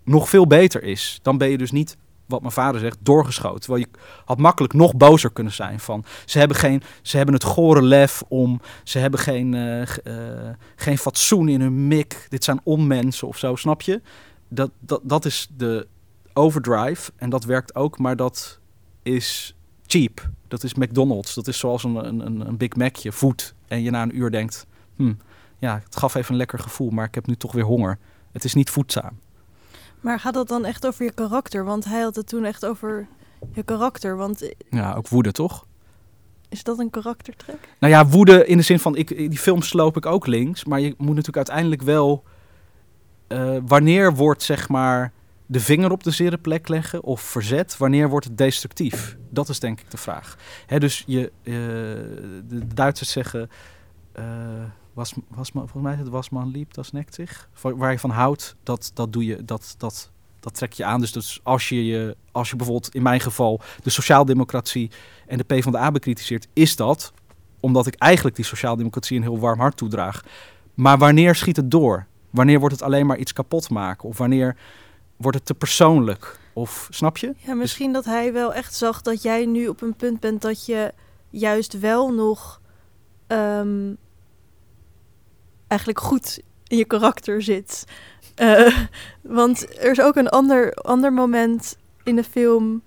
nog 0.03 0.29
veel 0.29 0.47
beter 0.47 0.83
is. 0.83 1.19
Dan 1.21 1.37
ben 1.37 1.49
je 1.49 1.57
dus 1.57 1.71
niet, 1.71 1.97
wat 2.31 2.41
mijn 2.41 2.53
vader 2.53 2.81
zegt, 2.81 2.97
doorgeschoten. 2.99 3.59
Terwijl 3.59 3.83
je 3.83 3.99
had 4.25 4.37
makkelijk 4.37 4.73
nog 4.73 4.95
bozer 4.95 5.31
kunnen 5.31 5.53
zijn 5.53 5.79
van... 5.79 6.03
Ze 6.25 6.39
hebben, 6.39 6.57
geen, 6.57 6.83
ze 7.01 7.17
hebben 7.17 7.35
het 7.35 7.43
gore 7.43 7.81
lef 7.81 8.23
om... 8.27 8.61
Ze 8.83 8.99
hebben 8.99 9.19
geen, 9.19 9.53
eh, 9.53 9.81
eh, 9.81 10.55
geen 10.75 10.97
fatsoen 10.97 11.49
in 11.49 11.61
hun 11.61 11.87
mik. 11.87 12.25
Dit 12.29 12.43
zijn 12.43 12.59
onmensen 12.63 13.27
of 13.27 13.37
zo, 13.37 13.55
snap 13.55 13.81
je? 13.81 14.01
Dat, 14.47 14.71
dat, 14.79 15.01
dat 15.03 15.25
is 15.25 15.47
de 15.57 15.87
overdrive. 16.33 17.11
En 17.15 17.29
dat 17.29 17.43
werkt 17.43 17.75
ook, 17.75 17.97
maar 17.97 18.15
dat 18.15 18.59
is 19.03 19.55
cheap. 19.85 20.29
Dat 20.47 20.63
is 20.63 20.73
McDonald's. 20.73 21.33
Dat 21.33 21.47
is 21.47 21.57
zoals 21.59 21.83
een, 21.83 21.95
een, 21.95 22.47
een- 22.47 22.57
Big 22.57 22.75
Macje, 22.75 23.11
voet. 23.11 23.53
En 23.67 23.81
je 23.81 23.89
na 23.91 24.01
een 24.01 24.17
uur 24.17 24.31
denkt... 24.31 24.65
Hm, 24.95 25.13
ja, 25.57 25.81
het 25.85 25.95
gaf 25.95 26.15
even 26.15 26.31
een 26.31 26.37
lekker 26.37 26.59
gevoel, 26.59 26.89
maar 26.89 27.05
ik 27.05 27.15
heb 27.15 27.27
nu 27.27 27.35
toch 27.35 27.51
weer 27.51 27.63
honger. 27.63 27.97
Het 28.31 28.43
is 28.43 28.53
niet 28.53 28.69
voedzaam. 28.69 29.19
Maar 30.01 30.19
gaat 30.19 30.33
dat 30.33 30.47
dan 30.47 30.65
echt 30.65 30.87
over 30.87 31.05
je 31.05 31.11
karakter? 31.11 31.63
Want 31.65 31.85
hij 31.85 32.01
had 32.01 32.15
het 32.15 32.27
toen 32.27 32.45
echt 32.45 32.65
over 32.65 33.07
je 33.53 33.63
karakter. 33.63 34.17
Want 34.17 34.51
Ja, 34.69 34.93
ook 34.93 35.07
woede, 35.07 35.31
toch? 35.31 35.65
is 36.49 36.63
dat 36.63 36.79
een 36.79 36.89
karaktertrek? 36.89 37.69
Nou 37.79 37.93
ja, 37.93 38.07
woede 38.07 38.45
in 38.45 38.57
de 38.57 38.63
zin 38.63 38.79
van, 38.79 38.95
ik, 38.95 39.07
die 39.07 39.37
films 39.37 39.67
sloop 39.67 39.97
ik 39.97 40.05
ook 40.05 40.27
links. 40.27 40.65
Maar 40.65 40.79
je 40.79 40.87
moet 40.97 41.07
natuurlijk 41.07 41.37
uiteindelijk 41.37 41.81
wel... 41.81 42.23
eh, 43.27 43.57
wanneer 43.65 44.15
wordt, 44.15 44.43
zeg 44.43 44.69
maar, 44.69 45.11
de 45.45 45.59
vinger 45.59 45.91
op 45.91 46.03
de 46.03 46.11
zere 46.11 46.37
plek 46.37 46.67
leggen 46.67 47.03
of 47.03 47.21
verzet? 47.21 47.77
Wanneer 47.77 48.09
wordt 48.09 48.25
het 48.25 48.37
destructief? 48.37 49.17
Dat 49.29 49.49
is 49.49 49.59
denk 49.59 49.79
ik 49.79 49.91
de 49.91 49.97
vraag. 49.97 50.37
Hè, 50.65 50.79
dus 50.79 51.03
je, 51.07 51.31
eh, 51.43 51.53
de 52.47 52.67
Duitsers 52.73 53.11
zeggen... 53.11 53.49
eh, 54.11 54.23
was, 55.01 55.13
was, 55.27 55.49
volgens 55.53 55.83
mij 55.83 55.93
is 55.93 55.99
het 55.99 56.09
wasman 56.09 56.51
liep, 56.51 56.73
dat 56.73 56.85
snekt 56.85 57.13
zich. 57.13 57.49
Waar 57.61 57.77
waar 57.77 57.91
je 57.91 57.99
van 57.99 58.09
houdt, 58.09 58.55
dat, 58.63 58.91
dat 58.93 59.13
doe 59.13 59.25
je, 59.25 59.45
dat, 59.45 59.75
dat, 59.77 60.11
dat 60.39 60.53
trek 60.53 60.73
je 60.73 60.85
aan. 60.85 60.99
Dus, 60.99 61.11
dus 61.11 61.39
als, 61.43 61.69
je 61.69 61.85
je, 61.85 62.15
als 62.31 62.49
je 62.49 62.55
bijvoorbeeld 62.55 62.95
in 62.95 63.01
mijn 63.01 63.19
geval 63.19 63.61
de 63.83 63.89
sociaaldemocratie 63.89 64.91
en 65.27 65.37
de 65.37 65.43
PvdA 65.43 65.91
bekritiseert, 65.91 66.47
is 66.53 66.75
dat 66.75 67.13
omdat 67.59 67.87
ik 67.87 67.95
eigenlijk 67.95 68.35
die 68.35 68.45
sociaaldemocratie 68.45 69.17
een 69.17 69.23
heel 69.23 69.39
warm 69.39 69.59
hart 69.59 69.77
toedraag. 69.77 70.23
Maar 70.73 70.97
wanneer 70.97 71.35
schiet 71.35 71.55
het 71.55 71.71
door? 71.71 72.05
Wanneer 72.29 72.59
wordt 72.59 72.75
het 72.75 72.83
alleen 72.83 73.05
maar 73.05 73.17
iets 73.17 73.33
kapot 73.33 73.69
maken? 73.69 74.09
Of 74.09 74.17
wanneer 74.17 74.57
wordt 75.15 75.37
het 75.37 75.45
te 75.45 75.53
persoonlijk? 75.53 76.39
Of 76.53 76.87
snap 76.91 77.17
je? 77.17 77.33
Ja, 77.37 77.53
misschien 77.53 77.93
dat 77.93 78.05
hij 78.05 78.33
wel 78.33 78.53
echt 78.53 78.75
zag 78.75 79.01
dat 79.01 79.21
jij 79.21 79.45
nu 79.45 79.67
op 79.67 79.81
een 79.81 79.95
punt 79.95 80.19
bent 80.19 80.41
dat 80.41 80.65
je 80.65 80.93
juist 81.29 81.79
wel 81.79 82.13
nog 82.13 82.61
ehm, 83.27 83.93
eigenlijk 85.71 85.99
goed 85.99 86.41
in 86.67 86.77
je 86.77 86.85
karakter 86.85 87.41
zit. 87.41 87.83
Uh, 88.37 88.77
want 89.21 89.77
er 89.77 89.91
is 89.91 90.01
ook 90.01 90.15
een 90.15 90.29
ander, 90.29 90.73
ander 90.73 91.13
moment 91.13 91.77
in 92.03 92.15
de 92.15 92.23
film. 92.23 92.81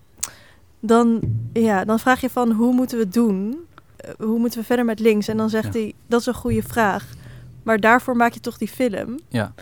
Dan, 0.81 1.21
ja, 1.53 1.85
dan 1.85 1.99
vraag 1.99 2.21
je 2.21 2.31
van 2.31 2.51
hoe 2.51 2.73
moeten 2.73 2.99
we 2.99 3.05
het 3.05 3.13
doen? 3.13 3.67
Uh, 4.05 4.11
hoe 4.19 4.39
moeten 4.39 4.61
we 4.61 4.67
verder 4.67 4.85
met 4.85 4.99
links? 4.99 5.29
En 5.29 5.37
dan 5.37 5.51
zegt 5.51 5.75
hij, 5.75 5.93
dat 6.07 6.21
is 6.21 6.27
een 6.27 6.35
goede 6.35 6.63
vraag. 6.63 7.13
Maar 7.63 7.81
daarvoor 7.81 8.17
maak 8.17 8.33
je 8.33 8.41
toch 8.41 8.59
die 8.59 8.69
film? 8.69 9.19
Ja. 9.29 9.55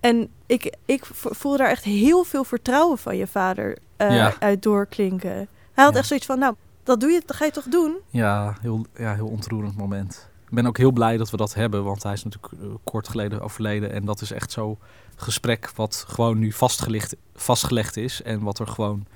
En 0.00 0.28
ik, 0.46 0.76
ik 0.84 1.04
voel 1.12 1.56
daar 1.56 1.68
echt 1.68 1.84
heel 1.84 2.24
veel 2.24 2.44
vertrouwen 2.44 2.98
van 2.98 3.16
je 3.16 3.26
vader 3.26 3.78
uh, 3.98 4.16
ja. 4.16 4.34
uit 4.38 4.62
doorklinken. 4.62 5.48
Hij 5.72 5.84
had 5.84 5.96
echt 5.96 6.06
zoiets 6.06 6.26
van, 6.26 6.38
nou, 6.38 6.54
dat 6.82 7.00
doe 7.00 7.10
je, 7.10 7.22
dat 7.26 7.36
ga 7.36 7.44
je 7.44 7.50
toch 7.50 7.64
doen? 7.64 7.96
Ja, 8.10 8.56
heel, 8.60 8.86
ja, 8.96 9.14
heel 9.14 9.26
ontroerend 9.26 9.76
moment. 9.76 10.27
Ik 10.48 10.54
ben 10.54 10.66
ook 10.66 10.76
heel 10.76 10.92
blij 10.92 11.16
dat 11.16 11.30
we 11.30 11.36
dat 11.36 11.54
hebben, 11.54 11.84
want 11.84 12.02
hij 12.02 12.12
is 12.12 12.24
natuurlijk 12.24 12.52
uh, 12.62 12.74
kort 12.84 13.08
geleden 13.08 13.40
overleden. 13.40 13.92
En 13.92 14.04
dat 14.04 14.20
is 14.20 14.30
echt 14.30 14.52
zo 14.52 14.78
gesprek 15.16 15.70
wat 15.74 16.04
gewoon 16.08 16.38
nu 16.38 16.52
vastgelegd, 16.52 17.16
vastgelegd 17.34 17.96
is 17.96 18.22
en 18.22 18.42
wat 18.42 18.58
er 18.58 18.66
gewoon 18.66 19.06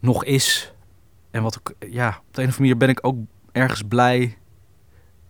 nog 0.00 0.24
is. 0.24 0.72
En 1.30 1.42
wat 1.42 1.54
ik, 1.56 1.90
ja, 1.90 2.08
op 2.08 2.34
de 2.34 2.42
een 2.42 2.48
of 2.48 2.58
andere 2.58 2.58
manier 2.58 2.76
ben 2.76 2.88
ik 2.88 3.06
ook 3.06 3.16
ergens 3.52 3.82
blij. 3.88 4.38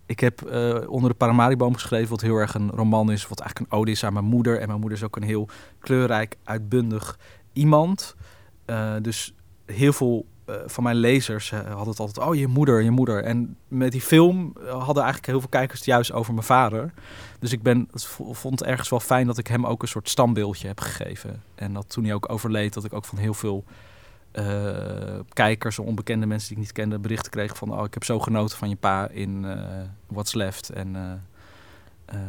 Ik 0.05 0.19
heb 0.19 0.51
uh, 0.51 0.89
onder 0.89 1.09
de 1.09 1.15
Paramariboom 1.15 1.73
geschreven, 1.73 2.09
wat 2.09 2.21
heel 2.21 2.35
erg 2.35 2.53
een 2.53 2.69
roman 2.69 3.11
is, 3.11 3.27
wat 3.27 3.39
eigenlijk 3.39 3.71
een 3.71 3.79
ode 3.79 3.91
is 3.91 4.03
aan 4.03 4.13
mijn 4.13 4.25
moeder. 4.25 4.59
En 4.59 4.67
mijn 4.67 4.79
moeder 4.79 4.97
is 4.97 5.03
ook 5.03 5.15
een 5.15 5.23
heel 5.23 5.49
kleurrijk, 5.79 6.35
uitbundig 6.43 7.19
iemand. 7.53 8.15
Uh, 8.65 8.95
dus 9.01 9.33
heel 9.65 9.93
veel 9.93 10.25
van 10.65 10.83
mijn 10.83 10.95
lezers 10.95 11.51
hadden 11.51 11.87
het 11.87 11.99
altijd, 11.99 12.27
oh 12.27 12.35
je 12.35 12.47
moeder, 12.47 12.81
je 12.81 12.91
moeder. 12.91 13.23
En 13.23 13.57
met 13.67 13.91
die 13.91 14.01
film 14.01 14.53
hadden 14.65 15.03
eigenlijk 15.03 15.25
heel 15.25 15.39
veel 15.39 15.49
kijkers 15.49 15.79
het 15.79 15.87
juist 15.87 16.11
over 16.11 16.33
mijn 16.33 16.45
vader. 16.45 16.93
Dus 17.39 17.51
ik 17.51 17.61
ben, 17.61 17.89
vond 18.31 18.59
het 18.59 18.69
ergens 18.69 18.89
wel 18.89 18.99
fijn 18.99 19.27
dat 19.27 19.37
ik 19.37 19.47
hem 19.47 19.65
ook 19.65 19.81
een 19.81 19.87
soort 19.87 20.09
standbeeldje 20.09 20.67
heb 20.67 20.79
gegeven. 20.79 21.43
En 21.55 21.73
dat 21.73 21.89
toen 21.89 22.03
hij 22.03 22.13
ook 22.13 22.31
overleed, 22.31 22.73
dat 22.73 22.85
ik 22.85 22.93
ook 22.93 23.05
van 23.05 23.17
heel 23.17 23.33
veel 23.33 23.63
uh, 24.33 25.19
kijkers, 25.29 25.79
onbekende 25.79 26.25
mensen 26.25 26.47
die 26.47 26.57
ik 26.57 26.63
niet 26.63 26.73
kende, 26.73 26.99
berichten 26.99 27.31
kreeg 27.31 27.57
van, 27.57 27.79
oh 27.79 27.85
ik 27.85 27.93
heb 27.93 28.03
zo 28.03 28.19
genoten 28.19 28.57
van 28.57 28.69
je 28.69 28.75
pa 28.75 29.09
in 29.09 29.45
What's 30.07 30.33
Left 30.33 30.69
en 30.69 31.21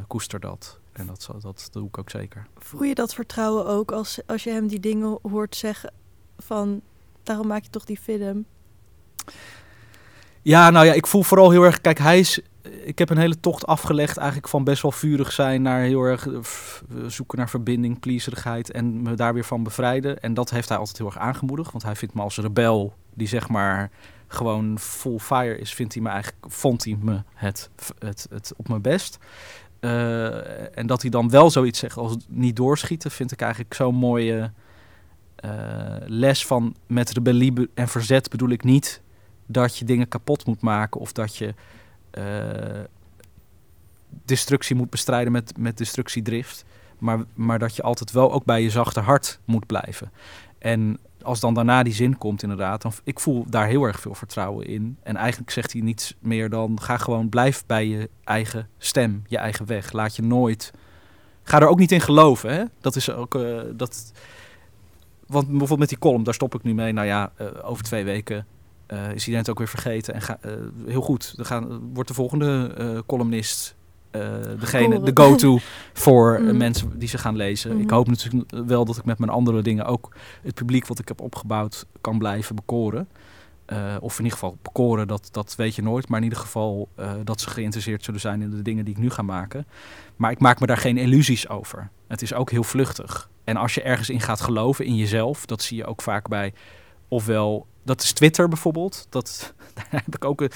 koester 0.06 0.40
dat. 0.40 0.78
En 0.92 1.06
dat, 1.06 1.28
dat, 1.32 1.42
dat 1.42 1.68
doe 1.72 1.86
ik 1.86 1.98
ook 1.98 2.10
zeker. 2.10 2.46
Voel 2.58 2.82
je 2.82 2.94
dat 2.94 3.14
vertrouwen 3.14 3.66
ook 3.66 3.92
als, 3.92 4.20
als 4.26 4.44
je 4.44 4.50
hem 4.50 4.66
die 4.66 4.80
dingen 4.80 5.18
hoort 5.22 5.56
zeggen 5.56 5.92
van, 6.38 6.80
daarom 7.30 7.46
maak 7.46 7.62
je 7.62 7.70
toch 7.70 7.84
die 7.84 7.98
film? 8.02 8.44
Ja, 10.42 10.70
nou 10.70 10.86
ja, 10.86 10.92
ik 10.92 11.06
voel 11.06 11.22
vooral 11.22 11.50
heel 11.50 11.62
erg, 11.62 11.80
kijk 11.80 11.98
hij 11.98 12.18
is 12.18 12.40
ik 12.84 12.98
heb 12.98 13.10
een 13.10 13.18
hele 13.18 13.40
tocht 13.40 13.66
afgelegd 13.66 14.16
eigenlijk 14.16 14.48
van 14.48 14.64
best 14.64 14.82
wel 14.82 14.92
vurig 14.92 15.32
zijn 15.32 15.62
naar 15.62 15.80
heel 15.80 16.02
erg 16.02 16.28
zoeken 17.06 17.38
naar 17.38 17.48
verbinding, 17.48 18.00
plezerigheid 18.00 18.70
en 18.70 19.02
me 19.02 19.14
daar 19.14 19.34
weer 19.34 19.44
van 19.44 19.62
bevrijden. 19.62 20.20
En 20.20 20.34
dat 20.34 20.50
heeft 20.50 20.68
hij 20.68 20.78
altijd 20.78 20.98
heel 20.98 21.06
erg 21.06 21.18
aangemoedigd, 21.18 21.70
want 21.70 21.84
hij 21.84 21.96
vindt 21.96 22.14
me 22.14 22.22
als 22.22 22.36
rebel 22.36 22.94
die 23.14 23.28
zeg 23.28 23.48
maar 23.48 23.90
gewoon 24.26 24.78
full 24.78 25.18
fire 25.18 25.58
is, 25.58 25.74
vindt 25.74 25.94
hij 25.94 26.02
me 26.02 26.08
eigenlijk, 26.08 26.44
vond 26.48 26.84
hij 26.84 26.96
me 27.00 27.22
het, 27.34 27.70
het, 27.98 28.26
het 28.30 28.52
op 28.56 28.68
mijn 28.68 28.82
best. 28.82 29.18
Uh, 29.80 30.78
en 30.78 30.86
dat 30.86 31.02
hij 31.02 31.10
dan 31.10 31.30
wel 31.30 31.50
zoiets 31.50 31.78
zegt 31.78 31.96
als 31.96 32.16
niet 32.28 32.56
doorschieten, 32.56 33.10
vind 33.10 33.32
ik 33.32 33.40
eigenlijk 33.40 33.74
zo'n 33.74 33.94
mooie 33.94 34.52
uh, 35.44 35.50
les 36.06 36.46
van 36.46 36.74
met 36.86 37.10
rebellie 37.10 37.70
en 37.74 37.88
verzet 37.88 38.30
bedoel 38.30 38.48
ik 38.48 38.64
niet 38.64 39.00
dat 39.46 39.76
je 39.76 39.84
dingen 39.84 40.08
kapot 40.08 40.46
moet 40.46 40.60
maken 40.60 41.00
of 41.00 41.12
dat 41.12 41.36
je 41.36 41.54
uh, 42.18 42.84
destructie 44.24 44.76
moet 44.76 44.90
bestrijden 44.90 45.32
met, 45.32 45.52
met 45.58 45.78
destructiedrift. 45.78 46.64
Maar, 46.98 47.24
maar 47.34 47.58
dat 47.58 47.76
je 47.76 47.82
altijd 47.82 48.10
wel 48.10 48.32
ook 48.32 48.44
bij 48.44 48.62
je 48.62 48.70
zachte 48.70 49.00
hart 49.00 49.40
moet 49.44 49.66
blijven. 49.66 50.10
En 50.58 50.98
als 51.22 51.40
dan 51.40 51.54
daarna 51.54 51.82
die 51.82 51.92
zin 51.92 52.18
komt, 52.18 52.42
inderdaad, 52.42 52.82
dan 52.82 52.92
ik 53.04 53.20
voel 53.20 53.44
daar 53.48 53.66
heel 53.66 53.84
erg 53.84 54.00
veel 54.00 54.14
vertrouwen 54.14 54.66
in. 54.66 54.96
En 55.02 55.16
eigenlijk 55.16 55.50
zegt 55.50 55.72
hij 55.72 55.80
niets 55.80 56.14
meer 56.18 56.50
dan 56.50 56.80
ga 56.80 56.96
gewoon 56.96 57.28
blijf 57.28 57.66
bij 57.66 57.86
je 57.86 58.10
eigen 58.24 58.68
stem, 58.78 59.22
je 59.26 59.38
eigen 59.38 59.66
weg. 59.66 59.92
Laat 59.92 60.16
je 60.16 60.22
nooit. 60.22 60.72
Ga 61.42 61.60
er 61.60 61.68
ook 61.68 61.78
niet 61.78 61.92
in 61.92 62.00
geloven. 62.00 62.52
Hè? 62.52 62.64
Dat 62.80 62.96
is 62.96 63.10
ook. 63.10 63.34
Uh, 63.34 63.60
dat, 63.74 64.12
want 65.30 65.48
bijvoorbeeld 65.48 65.78
met 65.78 65.88
die 65.88 65.98
column, 65.98 66.24
daar 66.24 66.34
stop 66.34 66.54
ik 66.54 66.62
nu 66.62 66.74
mee. 66.74 66.92
Nou 66.92 67.06
ja, 67.06 67.32
uh, 67.40 67.46
over 67.62 67.84
twee 67.84 68.04
weken 68.04 68.46
uh, 68.88 68.98
is 68.98 69.18
iedereen 69.18 69.38
het 69.38 69.50
ook 69.50 69.58
weer 69.58 69.68
vergeten. 69.68 70.14
En 70.14 70.22
ga, 70.22 70.38
uh, 70.46 70.52
heel 70.86 71.00
goed, 71.00 71.36
dan 71.36 71.46
gaan, 71.46 71.90
wordt 71.92 72.08
de 72.08 72.14
volgende 72.14 73.02
columnist 73.06 73.78
degene, 74.58 75.00
de 75.00 75.10
go-to 75.14 75.58
voor 75.92 76.40
mm. 76.40 76.56
mensen 76.56 76.98
die 76.98 77.08
ze 77.08 77.18
gaan 77.18 77.36
lezen. 77.36 77.74
Mm. 77.74 77.80
Ik 77.80 77.90
hoop 77.90 78.08
natuurlijk 78.08 78.50
wel 78.66 78.84
dat 78.84 78.96
ik 78.96 79.04
met 79.04 79.18
mijn 79.18 79.30
andere 79.30 79.62
dingen 79.62 79.84
ook 79.84 80.14
het 80.42 80.54
publiek 80.54 80.86
wat 80.86 80.98
ik 80.98 81.08
heb 81.08 81.20
opgebouwd 81.20 81.86
kan 82.00 82.18
blijven 82.18 82.56
bekoren. 82.56 83.08
of 84.00 84.18
in 84.18 84.24
ieder 84.24 84.38
geval 84.38 84.56
bekoren, 84.62 85.08
dat, 85.08 85.28
dat 85.32 85.54
weet 85.56 85.74
je 85.74 85.82
nooit. 85.82 86.08
Maar 86.08 86.18
in 86.18 86.24
ieder 86.24 86.38
geval 86.38 86.88
dat 87.24 87.40
ze 87.40 87.50
geïnteresseerd 87.50 88.04
zullen 88.04 88.20
zijn 88.20 88.42
in 88.42 88.50
de 88.50 88.62
dingen 88.62 88.84
die 88.84 88.94
ik 88.94 89.00
nu 89.00 89.10
ga 89.10 89.22
maken. 89.22 89.66
Maar 90.16 90.30
ik 90.30 90.40
maak 90.40 90.60
me 90.60 90.66
daar 90.66 90.76
geen 90.76 90.96
illusies 90.96 91.48
over. 91.48 91.90
Het 92.06 92.22
is 92.22 92.34
ook 92.34 92.50
heel 92.50 92.64
vluchtig. 92.64 93.29
En 93.50 93.56
als 93.56 93.74
je 93.74 93.82
ergens 93.82 94.10
in 94.10 94.20
gaat 94.20 94.40
geloven, 94.40 94.84
in 94.84 94.96
jezelf, 94.96 95.46
dat 95.46 95.62
zie 95.62 95.76
je 95.76 95.86
ook 95.86 96.02
vaak 96.02 96.28
bij 96.28 96.52
ofwel 97.08 97.66
dat 97.82 98.02
is 98.02 98.12
Twitter 98.12 98.48
bijvoorbeeld. 98.48 99.06
Dat, 99.08 99.54
daar, 99.74 99.86
heb 99.90 100.14
ik 100.14 100.24
ook, 100.24 100.48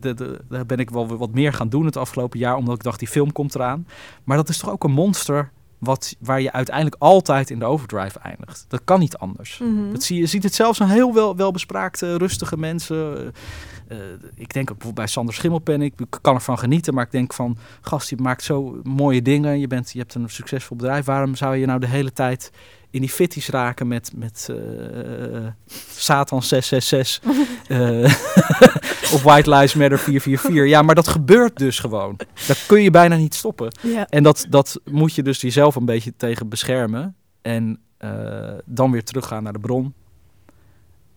de, 0.00 0.40
daar 0.48 0.66
ben 0.66 0.78
ik 0.78 0.90
wel 0.90 1.16
wat 1.16 1.32
meer 1.32 1.52
gaan 1.52 1.68
doen 1.68 1.84
het 1.84 1.96
afgelopen 1.96 2.38
jaar, 2.38 2.56
omdat 2.56 2.74
ik 2.74 2.82
dacht, 2.82 2.98
die 2.98 3.08
film 3.08 3.32
komt 3.32 3.54
eraan. 3.54 3.86
Maar 4.24 4.36
dat 4.36 4.48
is 4.48 4.58
toch 4.58 4.70
ook 4.70 4.84
een 4.84 4.92
monster 4.92 5.52
wat, 5.84 6.16
waar 6.18 6.40
je 6.40 6.52
uiteindelijk 6.52 6.96
altijd 6.98 7.50
in 7.50 7.58
de 7.58 7.64
overdrive 7.64 8.18
eindigt. 8.18 8.64
Dat 8.68 8.80
kan 8.84 9.00
niet 9.00 9.16
anders. 9.16 9.58
Mm 9.58 9.76
-hmm. 9.76 9.92
dat 9.92 10.02
zie, 10.02 10.18
je 10.18 10.26
ziet 10.26 10.42
het 10.42 10.54
zelfs 10.54 10.80
aan 10.80 10.88
heel 10.88 11.14
wel, 11.14 11.36
welbespraakte, 11.36 12.16
rustige 12.16 12.58
mensen. 12.58 12.96
Uh, 12.96 13.98
uh, 13.98 13.98
ik 14.34 14.52
denk 14.52 14.70
ook 14.70 14.76
bijvoorbeeld 14.78 14.94
bij 14.94 15.06
Sander 15.06 15.34
Schimmelpen, 15.34 15.82
ik 15.82 15.92
kan 16.20 16.34
ervan 16.34 16.58
genieten, 16.58 16.94
maar 16.94 17.04
ik 17.04 17.10
denk 17.10 17.32
van, 17.32 17.56
gast, 17.80 18.10
je 18.10 18.16
maakt 18.16 18.42
zo 18.42 18.80
mooie 18.82 19.22
dingen, 19.22 19.58
je, 19.58 19.66
bent, 19.66 19.92
je 19.92 19.98
hebt 19.98 20.14
een 20.14 20.30
succesvol 20.30 20.76
bedrijf, 20.76 21.04
waarom 21.04 21.34
zou 21.34 21.56
je 21.56 21.66
nou 21.66 21.80
de 21.80 21.86
hele 21.86 22.12
tijd 22.12 22.50
in 22.94 23.00
die 23.00 23.10
fitties 23.10 23.48
raken 23.48 23.88
met, 23.88 24.10
met 24.16 24.48
uh, 24.50 25.46
Satan 25.90 26.42
666 26.42 27.22
uh, 27.68 28.04
of 29.14 29.22
White 29.22 29.50
Lives 29.50 29.74
Matter 29.74 29.98
444. 29.98 30.68
Ja, 30.68 30.82
maar 30.82 30.94
dat 30.94 31.08
gebeurt 31.08 31.56
dus 31.56 31.78
gewoon. 31.78 32.16
Dat 32.46 32.66
kun 32.66 32.82
je 32.82 32.90
bijna 32.90 33.16
niet 33.16 33.34
stoppen. 33.34 33.72
Ja. 33.82 34.06
En 34.08 34.22
dat, 34.22 34.46
dat 34.48 34.80
moet 34.84 35.14
je 35.14 35.22
dus 35.22 35.40
jezelf 35.40 35.74
een 35.74 35.84
beetje 35.84 36.12
tegen 36.16 36.48
beschermen. 36.48 37.16
En 37.42 37.80
uh, 38.00 38.52
dan 38.64 38.90
weer 38.90 39.04
teruggaan 39.04 39.42
naar 39.42 39.52
de 39.52 39.58
bron. 39.58 39.94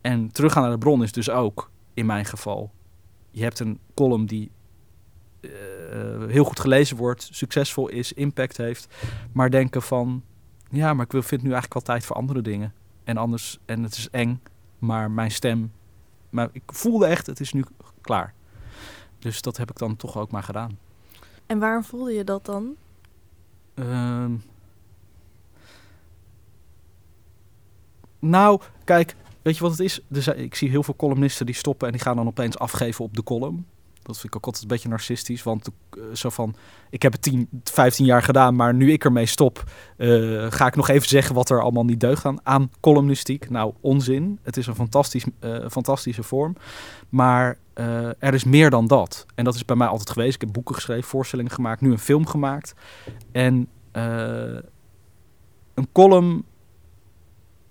En 0.02 0.32
teruggaan 0.32 0.62
naar 0.62 0.72
de 0.72 0.78
bron 0.78 1.04
is 1.04 1.12
dus 1.12 1.30
ook, 1.30 1.72
in 1.94 2.06
mijn 2.06 2.26
geval, 2.26 2.72
je 3.32 3.44
hebt 3.44 3.60
een 3.60 3.80
column 3.94 4.26
die 4.26 4.52
heel 6.28 6.44
goed 6.44 6.60
gelezen 6.60 6.98
wordt, 6.98 7.30
succesvol 7.32 7.88
is, 7.88 8.14
impact 8.14 8.58
heeft. 8.58 8.88
Maar 9.32 9.50
denken 9.50 9.82
van, 9.82 10.24
ja, 10.70 10.94
maar 10.94 11.06
ik 11.06 11.12
wil, 11.12 11.22
vind 11.22 11.42
nu 11.42 11.52
eigenlijk 11.52 11.76
al 11.76 11.94
tijd 11.94 12.06
voor 12.06 12.16
andere 12.16 12.42
dingen. 12.42 12.74
En 13.04 13.18
anders, 13.18 13.60
en 13.66 13.84
het 13.84 13.98
is 13.98 14.10
eng, 14.10 14.42
maar 14.80 15.12
mijn 15.12 15.32
stem, 15.32 15.72
maar 16.30 16.50
ik 16.52 16.64
voelde 16.66 17.06
echt, 17.06 17.26
het 17.26 17.40
is 17.40 17.54
nu 17.54 17.64
klaar. 18.02 18.34
Dus 19.20 19.42
dat 19.42 19.58
heb 19.58 19.70
ik 19.70 19.78
dan 19.78 19.96
toch 19.96 20.18
ook 20.18 20.32
maar 20.32 20.44
gedaan. 20.44 20.78
En 21.46 21.60
waarom 21.60 21.84
voelde 21.84 22.14
je 22.14 22.24
dat 22.24 22.46
dan? 22.46 22.76
Uh, 23.76 24.26
nou, 28.20 28.62
kijk, 28.84 29.16
weet 29.42 29.56
je 29.56 29.62
wat 29.62 29.72
het 29.72 29.80
is? 29.80 30.02
Dus, 30.08 30.28
ik 30.28 30.56
zie 30.56 30.70
heel 30.70 30.84
veel 30.84 30.96
columnisten 30.96 31.46
die 31.46 31.56
stoppen 31.56 31.88
en 31.88 31.94
die 31.94 32.02
gaan 32.02 32.16
dan 32.16 32.28
opeens 32.28 32.60
afgeven 32.60 33.06
op 33.06 33.16
de 33.16 33.24
column. 33.24 33.66
Dat 34.08 34.18
vind 34.18 34.34
ik 34.34 34.36
ook 34.36 34.46
altijd 34.46 34.64
een 34.64 34.70
beetje 34.70 34.90
narcistisch. 34.90 35.44
Want 35.44 35.70
uh, 35.98 36.04
zo 36.14 36.30
van, 36.30 36.56
ik 36.90 37.02
heb 37.02 37.12
het 37.12 37.22
10, 37.22 37.50
15 37.64 38.06
jaar 38.06 38.24
gedaan, 38.24 38.56
maar 38.56 38.74
nu 38.74 38.92
ik 38.92 39.04
ermee 39.04 39.26
stop, 39.26 39.64
uh, 39.98 40.46
ga 40.52 40.68
ik 40.68 40.76
nog 40.76 40.90
even 40.90 41.08
zeggen 41.08 41.36
wat 41.36 41.50
er 41.50 41.62
allemaal 41.62 41.86
niet 41.86 42.00
deugt 42.00 42.26
aan, 42.26 42.40
aan 42.44 42.72
columnistiek. 42.80 43.50
Nou, 43.50 43.74
onzin. 43.82 44.40
Het 44.44 44.58
is 44.58 44.68
een 44.68 44.76
fantastisch, 44.76 45.26
uh, 45.40 45.70
fantastische 45.70 46.24
vorm. 46.24 46.56
Maar 47.10 47.58
er 48.20 48.34
is 48.34 48.44
meer 48.44 48.70
dan 48.70 48.88
dat. 48.88 49.26
En 49.36 49.44
dat 49.44 49.56
is 49.56 49.66
bij 49.66 49.76
mij 49.76 49.88
altijd 49.88 50.10
geweest. 50.10 50.36
Ik 50.36 50.42
heb 50.42 50.54
boeken 50.54 50.76
geschreven, 50.76 51.04
voorstellingen 51.04 51.52
gemaakt, 51.52 51.82
nu 51.82 51.92
een 51.92 52.00
film 52.00 52.26
gemaakt. 52.26 52.74
En 53.32 53.68
een 55.74 55.92
column 55.92 56.46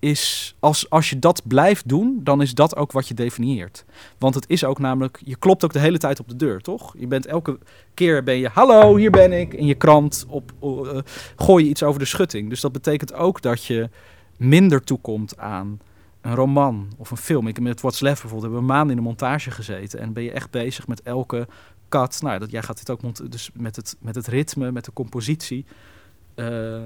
is, 0.07 0.55
als, 0.59 0.91
als 0.91 1.11
je 1.11 1.19
dat 1.19 1.43
blijft 1.47 1.89
doen, 1.89 2.21
dan 2.23 2.43
is 2.43 2.55
dat 2.55 2.77
ook 2.77 2.93
wat 2.93 3.09
je 3.09 3.15
definieert. 3.15 3.85
Want 4.19 4.35
het 4.35 4.45
is 4.49 4.65
ook 4.65 4.79
namelijk, 4.79 5.21
je 5.25 5.37
klopt 5.37 5.65
ook 5.65 5.73
de 5.73 5.79
hele 5.79 5.99
tijd 5.99 6.21
op 6.21 6.29
de 6.29 6.37
deur, 6.37 6.61
toch? 6.61 6.95
Je 6.99 7.07
bent 7.07 7.27
elke 7.27 7.59
keer 7.95 8.23
ben 8.23 8.37
je, 8.37 8.49
hallo, 8.49 8.97
hier 8.97 9.11
ben 9.11 9.33
ik, 9.33 9.55
in 9.55 9.67
je 9.67 9.75
krant, 9.75 10.27
op, 10.29 10.53
uh, 10.63 10.99
gooi 11.37 11.65
je 11.65 11.71
iets 11.71 11.83
over 11.83 12.01
de 12.01 12.07
schutting. 12.07 12.49
Dus 12.49 12.61
dat 12.61 12.73
betekent 12.73 13.13
ook 13.13 13.43
dat 13.43 13.65
je 13.65 13.91
minder 14.37 14.85
toekomt 14.85 15.39
aan 15.39 15.81
een 16.21 16.35
roman 16.35 16.89
of 16.97 17.11
een 17.11 17.17
film. 17.17 17.47
Ik 17.47 17.61
met 17.61 17.81
What's 17.81 18.01
Left 18.01 18.21
bijvoorbeeld, 18.21 18.53
hebben 18.53 18.67
we 18.67 18.73
een 18.73 18.79
maand 18.79 18.91
in 18.91 18.97
de 18.97 19.03
montage 19.03 19.51
gezeten 19.51 20.01
en 20.01 20.13
ben 20.13 20.23
je 20.23 20.33
echt 20.33 20.51
bezig 20.51 20.87
met 20.87 21.03
elke 21.03 21.47
cut. 21.89 22.23
Nou, 22.23 22.39
dat, 22.39 22.51
jij 22.51 22.63
gaat 22.63 22.79
dit 22.79 22.91
ook 22.91 23.31
dus 23.31 23.51
met 23.55 23.77
het, 23.77 23.97
met 24.01 24.15
het 24.15 24.27
ritme, 24.27 24.73
met 24.73 24.85
de 24.85 24.93
compositie. 24.93 25.65
Eh, 26.35 26.79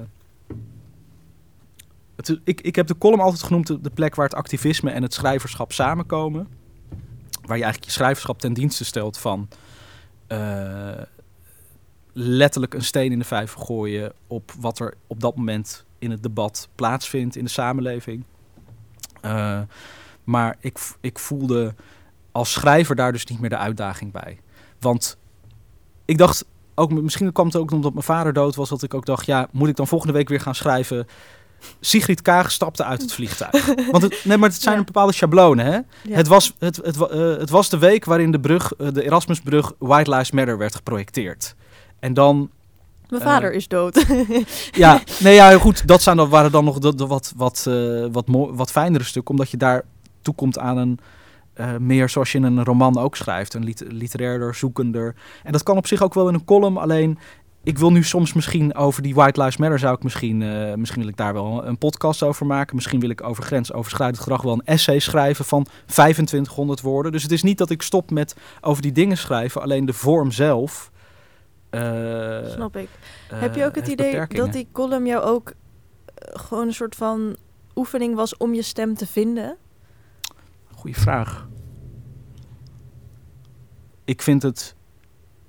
ik, 2.45 2.61
ik 2.61 2.77
heb 2.77 2.87
de 2.87 2.99
column 2.99 3.21
altijd 3.21 3.43
genoemd 3.43 3.67
de, 3.67 3.91
plek 3.91 4.15
waar 4.15 4.25
het 4.25 4.35
activisme 4.35 4.91
en 4.91 5.03
het 5.03 5.15
schrijverschap 5.15 5.73
samenkomen. 5.73 6.49
Waar 7.43 7.57
je 7.57 7.63
eigenlijk 7.63 7.85
je 7.85 7.91
schrijverschap 7.91 8.39
ten 8.39 8.53
dienste 8.53 8.85
stelt 8.85 9.19
van 9.19 9.49
eh, 10.27 11.03
letterlijk 12.13 12.75
een 12.75 12.85
steen 12.85 13.13
in 13.13 13.19
de 13.19 13.25
vijver 13.25 13.61
gooien 13.61 14.13
op 14.27 14.53
wat 14.59 14.79
er 14.79 14.95
op 15.07 15.21
dat 15.21 15.37
moment 15.37 15.85
in 15.99 16.11
het 16.11 16.23
debat 16.23 16.69
plaatsvindt 16.75 17.37
in 17.37 17.45
de 17.45 17.51
samenleving. 17.51 18.25
Eh, 19.21 19.61
maar 20.25 20.57
ik, 20.61 20.79
ik 21.01 21.19
voelde 21.19 21.75
als 22.33 22.53
schrijver 22.53 22.97
daar 22.97 23.13
dus 23.13 23.27
niet 23.27 23.41
meer 23.41 23.51
de 23.51 23.57
uitdaging 23.57 24.13
bij. 24.13 24.41
Want 24.79 25.19
ik 26.05 26.19
dacht, 26.19 26.45
ook, 26.75 26.93
misschien 26.93 27.33
kwam 27.33 27.47
het 27.47 27.57
ook 27.57 27.71
omdat 27.71 27.93
mijn 27.93 28.05
vader 28.05 28.33
dood 28.33 28.55
was, 28.55 28.69
dat 28.69 28.83
ik 28.83 28.95
ook 28.95 29.07
dacht, 29.07 29.27
ja, 29.27 29.49
moet 29.53 29.69
ik 29.69 29.77
dan 29.77 29.87
volgende 29.87 30.13
week 30.13 30.29
weer 30.29 30.41
gaan 30.41 30.55
schrijven? 30.55 31.07
Sigrid 31.81 32.23
Kaag 32.23 32.51
stapte 32.51 32.85
uit 32.85 33.03
het 33.03 33.13
vliegtuig. 33.13 33.67
Want 33.91 34.03
het, 34.03 34.21
nee, 34.25 34.37
maar 34.37 34.49
het 34.49 34.63
zijn 34.63 34.79
Ja. 34.79 34.85
bepaalde 34.85 35.13
schablonen, 35.13 35.65
hè? 35.67 35.73
Ja. 35.73 35.85
Het, 36.17 36.27
was, 36.27 36.55
het, 36.59 36.77
het, 36.77 36.97
eh, 36.97 37.19
het 37.37 37.51
was 37.51 37.69
de 37.69 37.79
week 37.79 38.05
waarin 38.05 38.31
de 38.31 38.41
brug, 38.41 38.73
eh, 38.73 38.89
de 38.93 39.05
Erasmusbrug 39.05 39.73
White 39.79 40.11
Lives 40.11 40.31
Matter 40.31 40.59
werd 40.59 40.75
geprojecteerd. 40.75 41.55
En 41.99 42.15
dan 42.15 42.51
Mijn 43.09 43.23
Eh, 43.23 43.29
vader 43.29 43.53
is 43.53 43.69
dood. 43.69 44.07
ja, 44.73 45.01
nee, 45.21 45.35
ja, 45.35 45.59
goed. 45.59 45.87
Dat 45.87 46.03
zijn 46.03 46.29
waren 46.29 46.53
dan 46.53 46.65
nog 46.65 46.79
de, 46.79 46.95
de 46.95 47.07
wat, 47.07 47.33
wat, 47.37 47.69
wat, 48.13 48.25
wat 48.29 48.71
fijnere 48.71 49.05
stukken. 49.05 49.31
Omdat 49.35 49.51
je 49.51 49.57
daar 49.57 49.83
toekomt 50.23 50.59
aan 50.59 50.77
een 50.77 50.99
meer 51.79 52.09
zoals 52.09 52.33
je 52.33 52.39
in 52.39 52.45
een 52.45 52.65
roman 52.65 52.99
ook 52.99 53.17
schrijft. 53.17 53.55
Een 53.55 53.65
lit 53.65 53.85
literairder, 53.89 54.55
zoekender. 54.55 55.15
En 55.43 55.53
dat 55.53 55.63
kan 55.63 55.77
op 55.77 55.87
zich 55.87 56.03
ook 56.03 56.15
wel 56.15 56.29
in 56.29 56.35
een 56.35 56.45
column. 56.45 56.77
Alleen, 56.77 57.19
ik 57.63 57.79
wil 57.79 57.93
nu 57.93 58.03
soms 58.05 58.33
misschien 58.33 58.75
over 58.75 59.03
die 59.03 59.15
White 59.15 59.41
Lives 59.41 59.57
Matter 59.57 59.79
zou 59.79 59.95
ik 59.95 60.03
misschien... 60.03 60.43
eh, 60.43 60.75
misschien 60.75 61.01
wil 61.01 61.09
ik 61.11 61.17
daar 61.17 61.33
wel 61.33 61.67
een 61.67 61.79
podcast 61.79 62.23
over 62.23 62.47
maken. 62.47 62.75
Misschien 62.75 63.01
wil 63.01 63.11
ik 63.11 63.23
over 63.23 63.43
grensoverschrijdend 63.43 64.19
gedrag 64.23 64.43
wel 64.43 64.53
een 64.53 64.65
essay 64.65 64.99
schrijven 64.99 65.45
van 65.45 65.67
2500 65.87 66.81
woorden. 66.81 67.13
Dus 67.13 67.23
het 67.23 67.33
is 67.33 67.43
niet 67.43 67.59
dat 67.59 67.71
ik 67.71 67.83
stop 67.83 68.11
met 68.11 68.37
over 68.61 68.83
die 68.83 68.93
dingen 68.93 69.17
schrijven. 69.17 69.63
Alleen 69.63 69.85
de 69.87 69.93
vorm 69.93 70.31
zelf... 70.31 70.91
eh, 71.71 72.47
Snap 72.47 72.77
ik. 72.77 72.89
eh, 73.31 73.41
Heb 73.41 73.55
je 73.55 73.65
ook 73.65 73.75
het 73.75 73.89
idee 73.89 74.27
dat 74.27 74.53
die 74.53 74.69
column 74.73 75.07
jou 75.07 75.23
ook 75.25 75.53
gewoon 76.15 76.67
een 76.67 76.75
soort 76.75 76.95
van 76.95 77.37
oefening 77.75 78.15
was 78.15 78.37
om 78.37 78.55
je 78.55 78.63
stem 78.63 78.95
te 78.95 79.07
vinden? 79.07 79.57
Goeie 80.75 80.97
vraag. 80.97 81.49
Ik 84.05 84.23
vind 84.23 84.43
het 84.43 84.75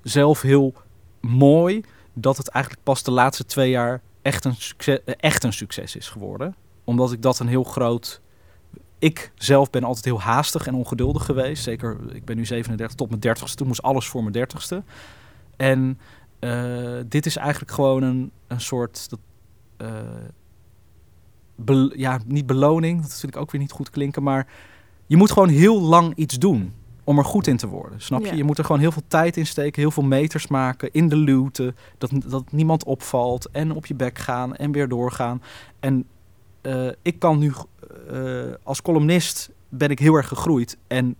zelf 0.01 0.41
heel 0.41 0.73
mooi 1.21 1.81
dat 2.13 2.37
het 2.37 2.47
eigenlijk 2.47 2.83
pas 2.83 3.03
de 3.03 3.11
laatste 3.11 3.45
twee 3.45 3.69
jaar 3.69 4.01
echt 4.21 4.45
een 4.45 4.55
succes, 4.55 5.03
eh, 5.03 5.13
echt 5.17 5.43
een 5.43 5.53
succes 5.53 5.95
is 5.95 6.09
geworden. 6.09 6.55
Omdat 6.83 7.11
ik 7.11 7.21
dat 7.21 7.39
een 7.39 7.47
heel 7.47 7.63
groot. 7.63 8.21
Ik 8.99 9.31
zelf 9.35 9.69
ben 9.69 9.83
altijd 9.83 10.05
heel 10.05 10.21
haastig 10.21 10.67
en 10.67 10.75
ongeduldig 10.75 11.25
geweest. 11.25 11.63
Zeker, 11.63 11.97
ik 12.13 12.25
ben 12.25 12.37
nu 12.37 12.45
37 12.45 12.97
tot 12.97 13.09
mijn 13.09 13.21
30ste. 13.21 13.55
Toen 13.55 13.67
moest 13.67 13.81
alles 13.81 14.07
voor 14.07 14.23
mijn 14.23 14.47
30ste. 14.47 14.83
En 15.57 15.99
eh, 16.39 16.99
dit 17.07 17.25
is 17.25 17.35
eigenlijk 17.35 17.71
gewoon 17.71 18.03
een, 18.03 18.31
een 18.47 18.61
soort. 18.61 19.09
Dat, 19.09 19.19
eh, 19.77 19.89
ja, 21.95 22.19
niet 22.25 22.45
beloning, 22.45 23.01
dat 23.01 23.19
vind 23.19 23.35
ik 23.35 23.41
ook 23.41 23.51
weer 23.51 23.61
niet 23.61 23.71
goed 23.71 23.89
klinken. 23.89 24.23
Maar 24.23 24.47
je 25.05 25.17
moet 25.17 25.31
gewoon 25.31 25.49
heel 25.49 25.81
lang 25.81 26.15
iets 26.15 26.39
doen 26.39 26.73
om 27.11 27.17
er 27.17 27.25
goed 27.25 27.47
in 27.47 27.57
te 27.57 27.67
worden. 27.67 28.01
Snap 28.01 28.21
je? 28.21 28.27
Ja. 28.27 28.33
Je 28.33 28.43
moet 28.43 28.57
er 28.57 28.65
gewoon 28.65 28.81
heel 28.81 28.91
veel 28.91 29.03
tijd 29.07 29.37
in 29.37 29.45
steken, 29.45 29.81
heel 29.81 29.91
veel 29.91 30.03
meters 30.03 30.47
maken 30.47 30.89
in 30.91 31.09
de 31.09 31.15
luwte. 31.15 31.73
Dat, 31.97 32.11
dat 32.25 32.51
niemand 32.51 32.83
opvalt 32.83 33.49
en 33.51 33.71
op 33.71 33.85
je 33.85 33.93
bek 33.93 34.19
gaan 34.19 34.55
en 34.55 34.71
weer 34.71 34.87
doorgaan. 34.87 35.41
En 35.79 36.05
eh, 36.61 36.87
ik 37.01 37.19
kan 37.19 37.37
nu 37.39 37.53
eh, 38.09 38.19
als 38.63 38.81
columnist 38.81 39.51
ben 39.69 39.89
ik 39.89 39.99
heel 39.99 40.15
erg 40.15 40.27
gegroeid. 40.27 40.77
En 40.87 41.15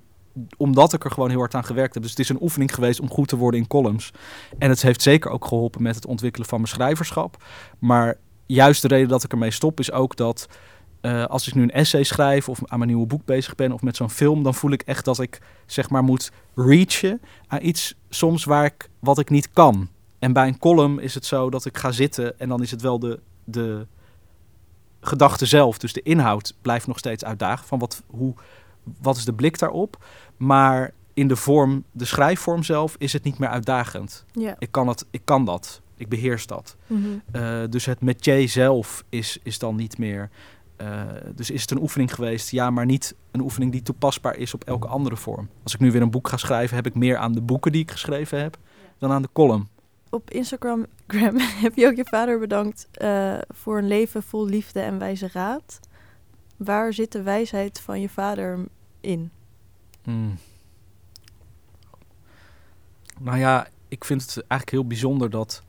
omdat 0.58 0.94
ik 0.94 1.04
er 1.04 1.12
gewoon 1.12 1.30
heel 1.30 1.40
hard 1.40 1.56
aan 1.56 1.66
gewerkt 1.66 1.94
heb. 1.94 2.04
Dus 2.04 2.12
het 2.12 2.20
is 2.20 2.30
een 2.30 2.42
oefening 2.42 2.74
geweest 2.74 3.00
om 3.00 3.10
goed 3.10 3.28
te 3.28 3.38
worden 3.38 3.60
in 3.60 3.68
columns. 3.68 4.12
En 4.58 4.70
het 4.70 4.82
heeft 4.82 5.02
zeker 5.02 5.32
ook 5.32 5.46
geholpen 5.46 5.82
met 5.82 5.96
het 5.96 6.06
ontwikkelen 6.06 6.48
van 6.48 6.62
mijn 6.62 6.74
schrijverschap. 6.74 7.44
Maar 7.80 8.18
juist 8.46 8.82
de 8.82 8.88
reden 8.88 9.08
dat 9.08 9.24
ik 9.24 9.32
ermee 9.32 9.52
stop 9.52 9.80
is 9.80 9.92
ook 9.92 10.16
dat 10.16 10.48
eh, 11.02 11.26
als 11.26 11.48
ik 11.48 11.56
nu 11.56 11.62
een 11.62 11.72
essay 11.72 12.04
schrijf 12.04 12.50
of 12.50 12.60
aan 12.66 12.78
mijn 12.78 12.90
nieuwe 12.90 13.08
boek 13.08 13.26
bezig 13.26 13.56
ben 13.56 13.72
of 13.72 13.82
met 13.82 13.96
zo'n 13.96 14.10
film, 14.10 14.44
dan 14.44 14.54
voel 14.54 14.72
ik 14.72 14.82
echt 14.82 15.06
dat 15.06 15.20
ik 15.20 15.42
zeg 15.66 15.90
maar 15.90 16.04
moet 16.04 16.32
reachen 16.56 17.22
aan 17.48 17.60
iets 17.62 17.96
soms 18.10 18.44
waar 18.44 18.66
ik 18.66 18.90
wat 19.00 19.20
ik 19.20 19.30
niet 19.30 19.52
kan. 19.54 19.90
En 20.20 20.34
bij 20.34 20.48
een 20.48 20.60
column 20.60 21.00
is 21.00 21.14
het 21.14 21.26
zo 21.26 21.50
dat 21.50 21.66
ik 21.66 21.78
ga 21.78 21.92
zitten 21.92 22.40
en 22.40 22.50
dan 22.50 22.62
is 22.62 22.72
het 22.72 22.82
wel 22.82 23.00
de, 23.00 23.20
de 23.44 23.88
gedachte 25.02 25.46
zelf, 25.46 25.78
dus 25.78 25.94
de 25.94 26.02
inhoud 26.02 26.54
blijft 26.62 26.88
nog 26.88 26.98
steeds 26.98 27.24
uitdagen 27.24 27.68
van 27.68 27.80
wat, 27.80 28.04
hoe, 28.08 28.34
wat 29.02 29.18
is 29.18 29.26
de 29.26 29.34
blik 29.34 29.60
daarop. 29.60 30.04
Maar 30.38 30.94
in 31.14 31.28
de 31.28 31.36
vorm, 31.36 31.84
de 31.92 32.06
schrijfvorm 32.06 32.64
zelf, 32.64 32.96
is 32.98 33.14
het 33.14 33.24
niet 33.24 33.40
meer 33.40 33.50
uitdagend. 33.50 34.26
Ik 34.60 34.72
kan, 34.72 34.88
het, 34.88 35.06
ik 35.10 35.22
kan 35.24 35.46
dat. 35.46 35.82
Ik 35.96 36.10
beheers 36.10 36.48
dat. 36.48 36.76
Mhm. 36.88 37.02
Eh, 37.32 37.62
dus 37.70 37.86
het 37.86 38.02
métier 38.02 38.50
zelf 38.50 39.04
is, 39.10 39.40
is 39.44 39.60
dan 39.60 39.76
niet 39.76 39.98
meer. 39.98 40.30
Eh, 40.82 41.32
dus 41.36 41.50
is 41.50 41.62
het 41.62 41.72
een 41.72 41.82
oefening 41.82 42.14
geweest? 42.14 42.50
Ja, 42.50 42.70
maar 42.70 42.86
niet 42.86 43.16
een 43.32 43.42
oefening 43.42 43.72
die 43.72 43.82
toepasbaar 43.82 44.36
is 44.36 44.54
op 44.54 44.64
elke 44.64 44.88
andere 44.88 45.18
vorm. 45.18 45.50
Als 45.64 45.74
ik 45.74 45.80
nu 45.80 45.92
weer 45.92 46.02
een 46.02 46.12
boek 46.12 46.28
ga 46.28 46.38
schrijven, 46.38 46.76
heb 46.76 46.86
ik 46.86 46.96
meer 46.96 47.18
aan 47.18 47.32
de 47.32 47.42
boeken 47.42 47.72
die 47.72 47.82
ik 47.82 47.92
geschreven 47.92 48.42
heb 48.42 48.58
dan 48.98 49.12
aan 49.12 49.22
de 49.22 49.30
column. 49.34 49.68
Op 50.10 50.30
Instagram 50.30 50.86
Gram, 51.08 51.38
heb 51.66 51.76
je 51.76 51.88
ook 51.88 51.96
je 51.96 52.06
vader 52.06 52.40
bedankt 52.40 52.88
eh, 52.92 53.38
voor 53.50 53.78
een 53.78 53.88
leven 53.88 54.24
vol 54.24 54.46
liefde 54.46 54.80
en 54.80 55.00
wijze 55.00 55.30
raad. 55.34 55.80
Waar 56.58 56.94
zit 56.94 57.12
de 57.12 57.22
wijsheid 57.22 57.80
van 57.80 58.02
je 58.02 58.10
vader 58.10 58.60
in? 59.00 59.32
Hmm. 60.04 60.38
Nou 63.20 63.38
ja, 63.38 63.68
ik 63.88 64.06
vind 64.06 64.22
het 64.22 64.36
eigenlijk 64.36 64.72
heel 64.72 64.88
bijzonder 64.88 65.30
dat. 65.30 65.64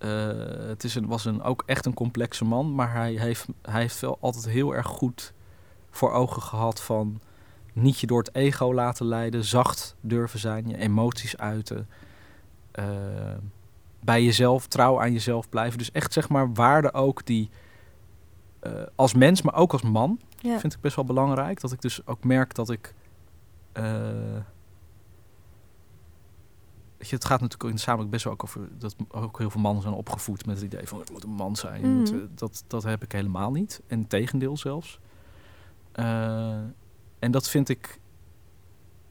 Eh, 0.00 0.08
het 0.68 0.84
is 0.84 0.94
een, 0.94 1.06
was 1.06 1.24
een, 1.24 1.42
ook 1.42 1.62
echt 1.66 1.86
een 1.86 1.94
complexe 1.94 2.44
man, 2.44 2.74
maar 2.74 2.92
hij 2.92 3.12
heeft, 3.12 3.46
hij 3.62 3.80
heeft 3.80 4.00
wel 4.00 4.18
altijd 4.20 4.48
heel 4.48 4.74
erg 4.74 4.86
goed 4.86 5.32
voor 5.90 6.12
ogen 6.12 6.42
gehad 6.42 6.80
van 6.82 7.20
niet 7.72 7.98
je 8.00 8.06
door 8.06 8.18
het 8.18 8.34
ego 8.34 8.74
laten 8.74 9.06
leiden, 9.06 9.44
zacht 9.44 9.96
durven 10.00 10.38
zijn, 10.38 10.68
je 10.68 10.76
emoties 10.76 11.36
uiten, 11.36 11.88
eh, 12.70 12.84
bij 14.00 14.24
jezelf, 14.24 14.66
trouw 14.66 15.00
aan 15.00 15.12
jezelf 15.12 15.48
blijven. 15.48 15.78
Dus 15.78 15.92
echt 15.92 16.12
zeg 16.12 16.28
maar 16.28 16.52
waarden 16.52 16.94
ook 16.94 17.26
die 17.26 17.50
eh, 18.60 18.72
als 18.94 19.14
mens, 19.14 19.42
maar 19.42 19.54
ook 19.54 19.72
als 19.72 19.82
man, 19.82 20.20
Ja. 20.40 20.58
vind 20.58 20.74
ik 20.74 20.80
best 20.80 20.96
wel 20.96 21.04
belangrijk. 21.04 21.60
Dat 21.60 21.72
ik 21.72 21.80
dus 21.80 22.06
ook 22.06 22.24
merk 22.24 22.54
dat 22.54 22.70
ik. 22.70 22.94
Het 27.08 27.24
gaat 27.24 27.40
natuurlijk 27.40 27.70
in 27.70 27.76
de 27.76 27.82
samenleving 27.82 28.10
best 28.10 28.24
wel 28.24 28.32
ook 28.32 28.42
over 28.42 28.68
dat 28.78 28.96
ook 29.08 29.38
heel 29.38 29.50
veel 29.50 29.60
mannen 29.60 29.82
zijn 29.82 29.94
opgevoed 29.94 30.46
met 30.46 30.56
het 30.56 30.64
idee 30.64 30.88
van 30.88 31.00
ik 31.00 31.10
moet 31.10 31.24
een 31.24 31.30
man 31.30 31.56
zijn. 31.56 31.96
Moet, 31.96 32.12
Mhm. 32.12 32.20
eh, 32.20 32.26
dat, 32.34 32.64
dat 32.66 32.82
heb 32.82 33.02
ik 33.02 33.12
helemaal 33.12 33.50
niet. 33.50 33.80
En 33.86 34.06
tegendeel 34.06 34.56
zelfs. 34.56 34.98
Eh, 35.92 36.58
en 37.18 37.30
dat 37.30 37.48
vind 37.48 37.68
ik. 37.68 38.00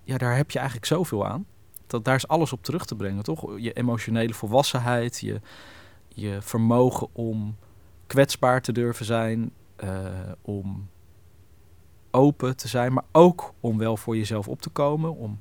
Ja, 0.03 0.17
daar 0.17 0.35
heb 0.35 0.51
je 0.51 0.57
eigenlijk 0.57 0.87
zoveel 0.87 1.25
aan. 1.27 1.45
Dat, 1.87 2.05
daar 2.05 2.15
is 2.15 2.27
alles 2.27 2.53
op 2.53 2.63
terug 2.63 2.85
te 2.85 2.95
brengen, 2.95 3.23
toch? 3.23 3.59
Je 3.59 3.73
emotionele 3.73 4.33
volwassenheid, 4.33 5.19
je, 5.19 5.41
je 6.07 6.37
vermogen 6.41 7.07
om 7.11 7.55
kwetsbaar 8.07 8.61
te 8.61 8.71
durven 8.71 9.05
zijn, 9.05 9.51
eh, 9.75 10.05
om 10.41 10.87
open 12.11 12.57
te 12.57 12.67
zijn, 12.67 12.93
maar 12.93 13.03
ook 13.11 13.53
om 13.59 13.77
wel 13.77 13.97
voor 13.97 14.17
jezelf 14.17 14.47
op 14.47 14.61
te 14.61 14.69
komen, 14.69 15.15
om 15.15 15.39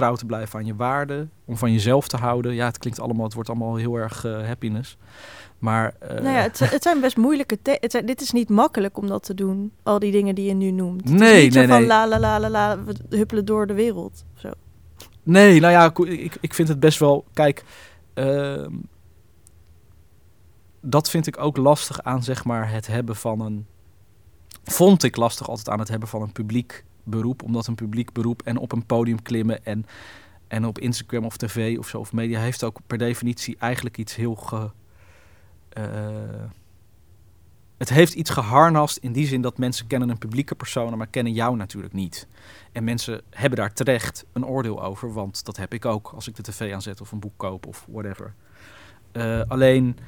trouw 0.00 0.14
te 0.14 0.26
blijven 0.26 0.58
aan 0.58 0.66
je 0.66 0.76
waarden, 0.76 1.30
om 1.44 1.56
van 1.56 1.72
jezelf 1.72 2.08
te 2.08 2.16
houden. 2.16 2.54
Ja, 2.54 2.66
het 2.66 2.78
klinkt 2.78 3.00
allemaal, 3.00 3.24
het 3.24 3.34
wordt 3.34 3.48
allemaal 3.48 3.76
heel 3.76 3.96
erg 3.96 4.24
eh, 4.24 4.46
happiness. 4.46 4.96
Maar 5.58 5.94
eh, 5.98 6.08
nou 6.08 6.36
ja, 6.36 6.42
het, 6.42 6.58
het 6.58 6.82
zijn 6.82 7.00
best 7.00 7.16
moeilijke... 7.16 7.58
Het 7.62 7.90
zijn, 7.90 8.06
dit 8.06 8.20
is 8.20 8.30
niet 8.30 8.48
makkelijk 8.48 8.98
om 8.98 9.06
dat 9.06 9.22
te 9.22 9.34
doen, 9.34 9.72
al 9.82 9.98
die 9.98 10.12
dingen 10.12 10.34
die 10.34 10.46
je 10.46 10.54
nu 10.54 10.70
noemt. 10.70 11.08
Het 11.08 11.18
Nee, 11.18 11.42
niet 11.42 11.52
zo 11.52 11.66
van 11.66 11.78
nee. 11.78 11.86
la 11.86 12.08
la 12.08 12.18
la 12.18 12.40
la 12.40 12.50
la, 12.50 12.84
we 12.84 13.16
huppelen 13.16 13.44
door 13.44 13.66
de 13.66 13.74
wereld. 13.74 14.24
Zo. 14.34 14.50
Nee, 15.22 15.60
nou 15.60 15.72
ja, 15.72 15.92
ik, 16.12 16.36
ik 16.40 16.54
vind 16.54 16.68
het 16.68 16.80
best 16.80 16.98
wel. 16.98 17.24
Kijk, 17.32 17.64
ehm, 18.14 18.72
dat 20.80 21.10
vind 21.10 21.26
ik 21.26 21.38
ook 21.38 21.56
lastig 21.56 22.02
aan 22.02 22.22
zeg 22.22 22.44
maar 22.44 22.70
het 22.70 22.86
hebben 22.86 23.16
van 23.16 23.40
een. 23.40 23.66
Vond 24.64 25.02
ik 25.02 25.16
lastig 25.16 25.48
altijd 25.48 25.68
aan 25.68 25.78
het 25.78 25.88
hebben 25.88 26.08
van 26.08 26.22
een 26.22 26.32
publiek 26.32 26.84
beroep, 27.10 27.42
omdat 27.42 27.66
een 27.66 27.74
publiek 27.74 28.12
beroep 28.12 28.42
en 28.42 28.56
op 28.56 28.72
een 28.72 28.86
podium 28.86 29.22
klimmen 29.22 29.64
en, 29.64 29.86
en 30.48 30.64
op 30.64 30.78
Instagram 30.78 31.24
of 31.24 31.36
tv 31.36 31.78
of 31.78 31.88
zo 31.88 31.98
of 31.98 32.12
media 32.12 32.40
heeft 32.40 32.64
ook 32.64 32.78
per 32.86 32.98
definitie 32.98 33.56
eigenlijk 33.58 33.98
iets 33.98 34.14
heel 34.14 34.34
ge, 34.34 34.70
eh, 35.68 35.84
het 37.80 37.88
heeft 37.88 38.14
iets 38.14 38.30
geharnast 38.30 38.96
in 38.96 39.12
die 39.12 39.26
zin 39.26 39.40
dat 39.40 39.58
mensen 39.58 39.86
kennen 39.86 40.08
een 40.08 40.18
publieke 40.18 40.54
persoon, 40.54 40.98
maar 40.98 41.06
kennen 41.06 41.32
jou 41.32 41.56
natuurlijk 41.56 41.92
niet. 41.92 42.26
En 42.72 42.84
mensen 42.84 43.22
hebben 43.30 43.58
daar 43.58 43.72
terecht 43.72 44.24
een 44.32 44.46
oordeel 44.46 44.82
over, 44.82 45.12
want 45.12 45.44
dat 45.44 45.56
heb 45.56 45.74
ik 45.74 45.84
ook 45.84 46.12
als 46.14 46.28
ik 46.28 46.36
de 46.36 46.42
tv 46.42 46.72
aanzet 46.72 47.00
of 47.00 47.12
een 47.12 47.20
boek 47.20 47.32
koop 47.36 47.66
of 47.66 47.86
whatever. 47.90 48.34
Uh, 49.12 49.42
alleen, 49.48 49.98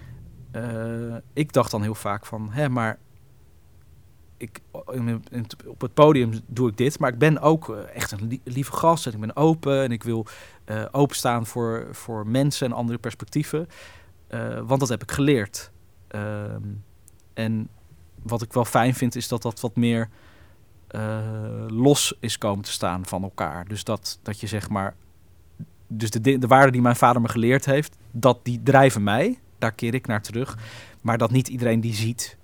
uh, 0.56 1.16
ik 1.32 1.52
dacht 1.52 1.70
dan 1.70 1.82
heel 1.82 1.94
vaak 1.94 2.26
van, 2.26 2.48
hè, 2.50 2.68
maar 2.68 2.98
ik, 4.42 4.60
op 5.66 5.80
het 5.80 5.94
podium 5.94 6.32
doe 6.46 6.68
ik 6.68 6.76
dit, 6.76 6.98
maar 6.98 7.12
ik 7.12 7.18
ben 7.18 7.40
ook 7.40 7.68
eh, 7.68 7.96
echt 7.96 8.12
een 8.12 8.40
lieve 8.44 8.72
gast 8.72 9.06
en 9.06 9.12
ik 9.12 9.20
ben 9.20 9.36
open 9.36 9.82
en 9.82 9.92
ik 9.92 10.02
wil 10.02 10.26
uh, 10.66 10.84
openstaan 10.90 11.46
voor, 11.46 11.88
voor 11.90 12.26
mensen 12.26 12.66
en 12.66 12.72
andere 12.72 12.98
perspectieven, 12.98 13.68
uh, 14.30 14.60
want 14.64 14.80
dat 14.80 14.88
heb 14.88 15.02
ik 15.02 15.10
geleerd. 15.10 15.70
Ehm, 16.08 16.62
en 17.34 17.68
wat 18.22 18.42
ik 18.42 18.52
wel 18.52 18.64
fijn 18.64 18.94
vind 18.94 19.16
is 19.16 19.28
dat 19.28 19.42
dat 19.42 19.60
wat 19.60 19.76
meer 19.76 20.08
los 21.68 22.16
is 22.20 22.38
komen 22.38 22.64
te 22.64 22.70
staan 22.70 23.06
van 23.06 23.22
elkaar. 23.22 23.68
Dus 23.68 23.84
dat, 23.84 24.18
dat 24.22 24.40
je 24.40 24.46
zeg 24.46 24.68
maar, 24.68 24.94
dus 25.86 26.10
de, 26.10 26.38
de 26.38 26.46
waarden 26.46 26.72
die 26.72 26.82
mijn 26.82 26.96
vader 26.96 27.22
me 27.22 27.28
geleerd 27.28 27.64
heeft, 27.64 27.96
dat 28.10 28.38
die 28.42 28.62
drijven 28.62 29.02
mij, 29.02 29.38
daar 29.58 29.72
keer 29.72 29.94
ik 29.94 30.06
naar 30.06 30.22
terug, 30.22 30.58
maar 31.00 31.18
dat 31.18 31.30
niet 31.30 31.48
iedereen 31.48 31.80
die 31.80 31.94
ziet 31.94 32.36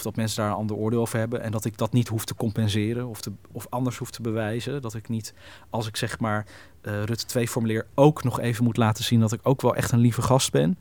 of 0.00 0.06
dat 0.06 0.16
mensen 0.16 0.42
daar 0.42 0.50
een 0.50 0.56
ander 0.56 0.76
oordeel 0.76 1.00
over 1.00 1.18
hebben. 1.18 1.42
En 1.42 1.52
dat 1.52 1.64
ik 1.64 1.78
dat 1.78 1.92
niet 1.92 2.08
hoef 2.08 2.24
te 2.24 2.34
compenseren 2.34 3.06
of, 3.06 3.20
te, 3.20 3.32
of 3.52 3.66
anders 3.68 3.96
hoef 3.96 4.10
te 4.10 4.22
bewijzen. 4.22 4.82
Dat 4.82 4.94
ik 4.94 5.08
niet, 5.08 5.34
als 5.70 5.86
ik 5.86 5.96
zeg 5.96 6.18
maar 6.18 6.46
uh, 6.82 7.02
Rutte 7.02 7.26
2 7.26 7.48
formuleer, 7.48 7.86
ook 7.94 8.24
nog 8.24 8.40
even 8.40 8.64
moet 8.64 8.76
laten 8.76 9.04
zien 9.04 9.20
dat 9.20 9.32
ik 9.32 9.40
ook 9.42 9.62
wel 9.62 9.74
echt 9.74 9.92
een 9.92 9.98
lieve 9.98 10.22
gast 10.22 10.52
ben. 10.52 10.78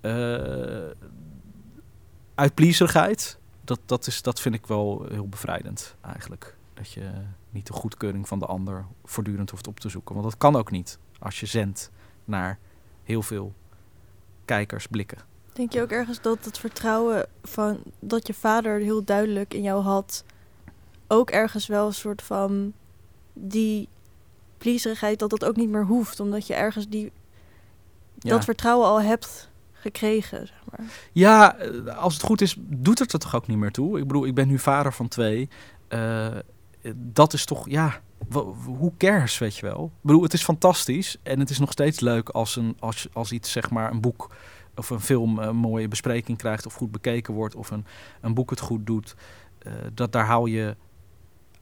Uh, 0.00 0.12
uit 2.34 2.54
plezierigheid. 2.54 3.38
Dat, 3.64 3.80
dat, 3.86 4.06
is, 4.06 4.22
dat 4.22 4.40
vind 4.40 4.54
ik 4.54 4.66
wel 4.66 5.06
heel 5.10 5.28
bevrijdend 5.28 5.96
eigenlijk. 6.00 6.56
Dat 6.74 6.92
je 6.92 7.10
niet 7.50 7.66
de 7.66 7.72
goedkeuring 7.72 8.28
van 8.28 8.38
de 8.38 8.46
ander 8.46 8.84
voortdurend 9.04 9.50
hoeft 9.50 9.66
op 9.66 9.80
te 9.80 9.88
zoeken. 9.88 10.14
Want 10.14 10.26
dat 10.26 10.38
kan 10.38 10.56
ook 10.56 10.70
niet 10.70 10.98
als 11.18 11.40
je 11.40 11.46
zendt 11.46 11.90
naar 12.24 12.58
heel 13.02 13.22
veel 13.22 13.54
kijkers 14.44 14.86
blikken. 14.86 15.31
Denk 15.52 15.72
je 15.72 15.82
ook 15.82 15.90
ergens 15.90 16.20
dat 16.20 16.44
het 16.44 16.58
vertrouwen 16.58 17.26
van 17.42 17.82
dat 17.98 18.26
je 18.26 18.34
vader 18.34 18.78
heel 18.78 19.04
duidelijk 19.04 19.54
in 19.54 19.62
jou 19.62 19.82
had, 19.82 20.24
ook 21.06 21.30
ergens 21.30 21.66
wel 21.66 21.86
een 21.86 21.94
soort 21.94 22.22
van 22.22 22.72
die 23.32 23.88
plezierigheid 24.58 25.18
dat 25.18 25.30
dat 25.30 25.44
ook 25.44 25.56
niet 25.56 25.68
meer 25.68 25.84
hoeft, 25.84 26.20
omdat 26.20 26.46
je 26.46 26.54
ergens 26.54 26.88
die 26.88 27.12
dat 28.18 28.44
vertrouwen 28.44 28.86
al 28.86 29.02
hebt 29.02 29.50
gekregen, 29.72 30.46
zeg 30.46 30.62
maar. 30.70 30.86
Ja, 31.12 31.56
eh, 31.56 31.96
als 31.96 32.14
het 32.14 32.22
goed 32.22 32.40
is, 32.40 32.56
doet 32.58 32.98
het 32.98 33.12
er 33.12 33.18
toch 33.18 33.34
ook 33.34 33.46
niet 33.46 33.58
meer 33.58 33.70
toe. 33.70 33.98
Ik 33.98 34.06
bedoel, 34.06 34.26
ik 34.26 34.34
ben 34.34 34.48
nu 34.48 34.58
vader 34.58 34.92
van 34.92 35.08
twee. 35.08 35.48
Uh, 35.88 36.26
dat 36.94 37.32
is 37.32 37.44
toch, 37.44 37.68
ja, 37.68 38.00
hoe 38.64 38.92
cares, 38.98 39.38
weet 39.38 39.56
je 39.56 39.66
wel. 39.66 39.84
Ik 39.84 40.02
bedoel, 40.02 40.22
het 40.22 40.32
is 40.32 40.42
fantastisch 40.42 41.16
en 41.22 41.40
het 41.40 41.50
is 41.50 41.58
nog 41.58 41.72
steeds 41.72 42.00
leuk 42.00 42.28
als, 42.28 42.56
een, 42.56 42.76
als, 42.78 43.08
als 43.12 43.32
iets, 43.32 43.52
zeg 43.52 43.70
maar, 43.70 43.90
een 43.90 44.00
boek 44.00 44.34
of 44.82 44.90
een 44.90 45.00
film 45.00 45.38
een 45.38 45.56
mooie 45.56 45.88
bespreking 45.88 46.38
krijgt 46.38 46.66
of 46.66 46.74
goed 46.74 46.90
bekeken 46.90 47.34
wordt 47.34 47.54
of 47.54 47.70
een, 47.70 47.84
een 48.20 48.34
boek 48.34 48.50
het 48.50 48.60
goed 48.60 48.86
doet. 48.86 49.14
Uh, 49.66 49.72
dat 49.94 50.12
daar 50.12 50.24
haal 50.24 50.46
je, 50.46 50.76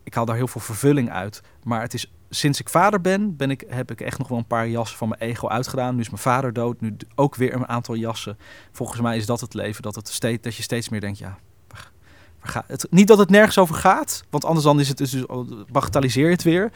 ik 0.02 0.14
haal 0.14 0.24
daar 0.24 0.36
heel 0.36 0.48
veel 0.48 0.60
vervulling 0.60 1.10
uit. 1.10 1.42
Maar 1.62 1.80
het 1.80 1.94
is 1.94 2.12
sinds 2.30 2.60
ik 2.60 2.68
vader 2.68 3.00
ben, 3.00 3.36
ben 3.36 3.50
ik, 3.50 3.64
heb 3.68 3.90
ik 3.90 4.00
echt 4.00 4.18
nog 4.18 4.28
wel 4.28 4.38
een 4.38 4.46
paar 4.46 4.68
jassen 4.68 4.98
van 4.98 5.08
mijn 5.08 5.20
ego 5.20 5.48
uitgedaan. 5.48 5.94
Nu 5.94 6.00
is 6.00 6.10
mijn 6.10 6.22
vader 6.22 6.52
dood, 6.52 6.80
nu 6.80 6.96
ook 7.14 7.34
weer 7.34 7.54
een 7.54 7.68
aantal 7.68 7.94
jassen. 7.94 8.38
Volgens 8.72 9.00
mij 9.00 9.16
is 9.16 9.26
dat 9.26 9.40
het 9.40 9.54
leven, 9.54 9.82
dat, 9.82 9.94
het 9.94 10.08
steeds, 10.08 10.42
dat 10.42 10.54
je 10.54 10.62
steeds 10.62 10.88
meer 10.88 11.00
denkt, 11.00 11.18
ja, 11.18 11.38
waar, 11.68 12.64
het? 12.66 12.86
Niet 12.90 13.08
dat 13.08 13.18
het 13.18 13.30
nergens 13.30 13.58
over 13.58 13.74
gaat, 13.74 14.24
want 14.30 14.44
anders 14.44 14.64
dan 14.64 14.80
is 14.80 14.88
het 14.88 14.98
dus, 14.98 15.24
bagatelliseer 15.72 16.24
je 16.24 16.32
het 16.32 16.42
weer. 16.42 16.72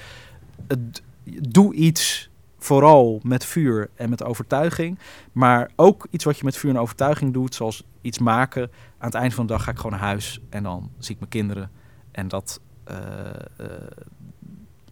Het, 0.68 1.02
doe 1.48 1.74
iets 1.74 2.30
vooral 2.64 3.20
met 3.22 3.44
vuur 3.44 3.90
en 3.94 4.10
met 4.10 4.24
overtuiging. 4.24 4.98
Maar 5.32 5.70
ook 5.76 6.06
iets 6.10 6.24
wat 6.24 6.38
je 6.38 6.44
met 6.44 6.56
vuur 6.56 6.70
en 6.70 6.78
overtuiging 6.78 7.32
doet, 7.32 7.54
zoals 7.54 7.84
iets 8.00 8.18
maken. 8.18 8.70
Aan 8.98 9.06
het 9.06 9.14
eind 9.14 9.34
van 9.34 9.46
de 9.46 9.52
dag 9.52 9.64
ga 9.64 9.70
ik 9.70 9.76
gewoon 9.76 9.92
naar 9.92 10.00
huis 10.00 10.40
en 10.50 10.62
dan 10.62 10.90
zie 10.98 11.14
ik 11.14 11.18
mijn 11.18 11.30
kinderen. 11.30 11.70
En 12.10 12.28
dat, 12.28 12.60
uh, 12.90 12.96
uh, 13.60 13.66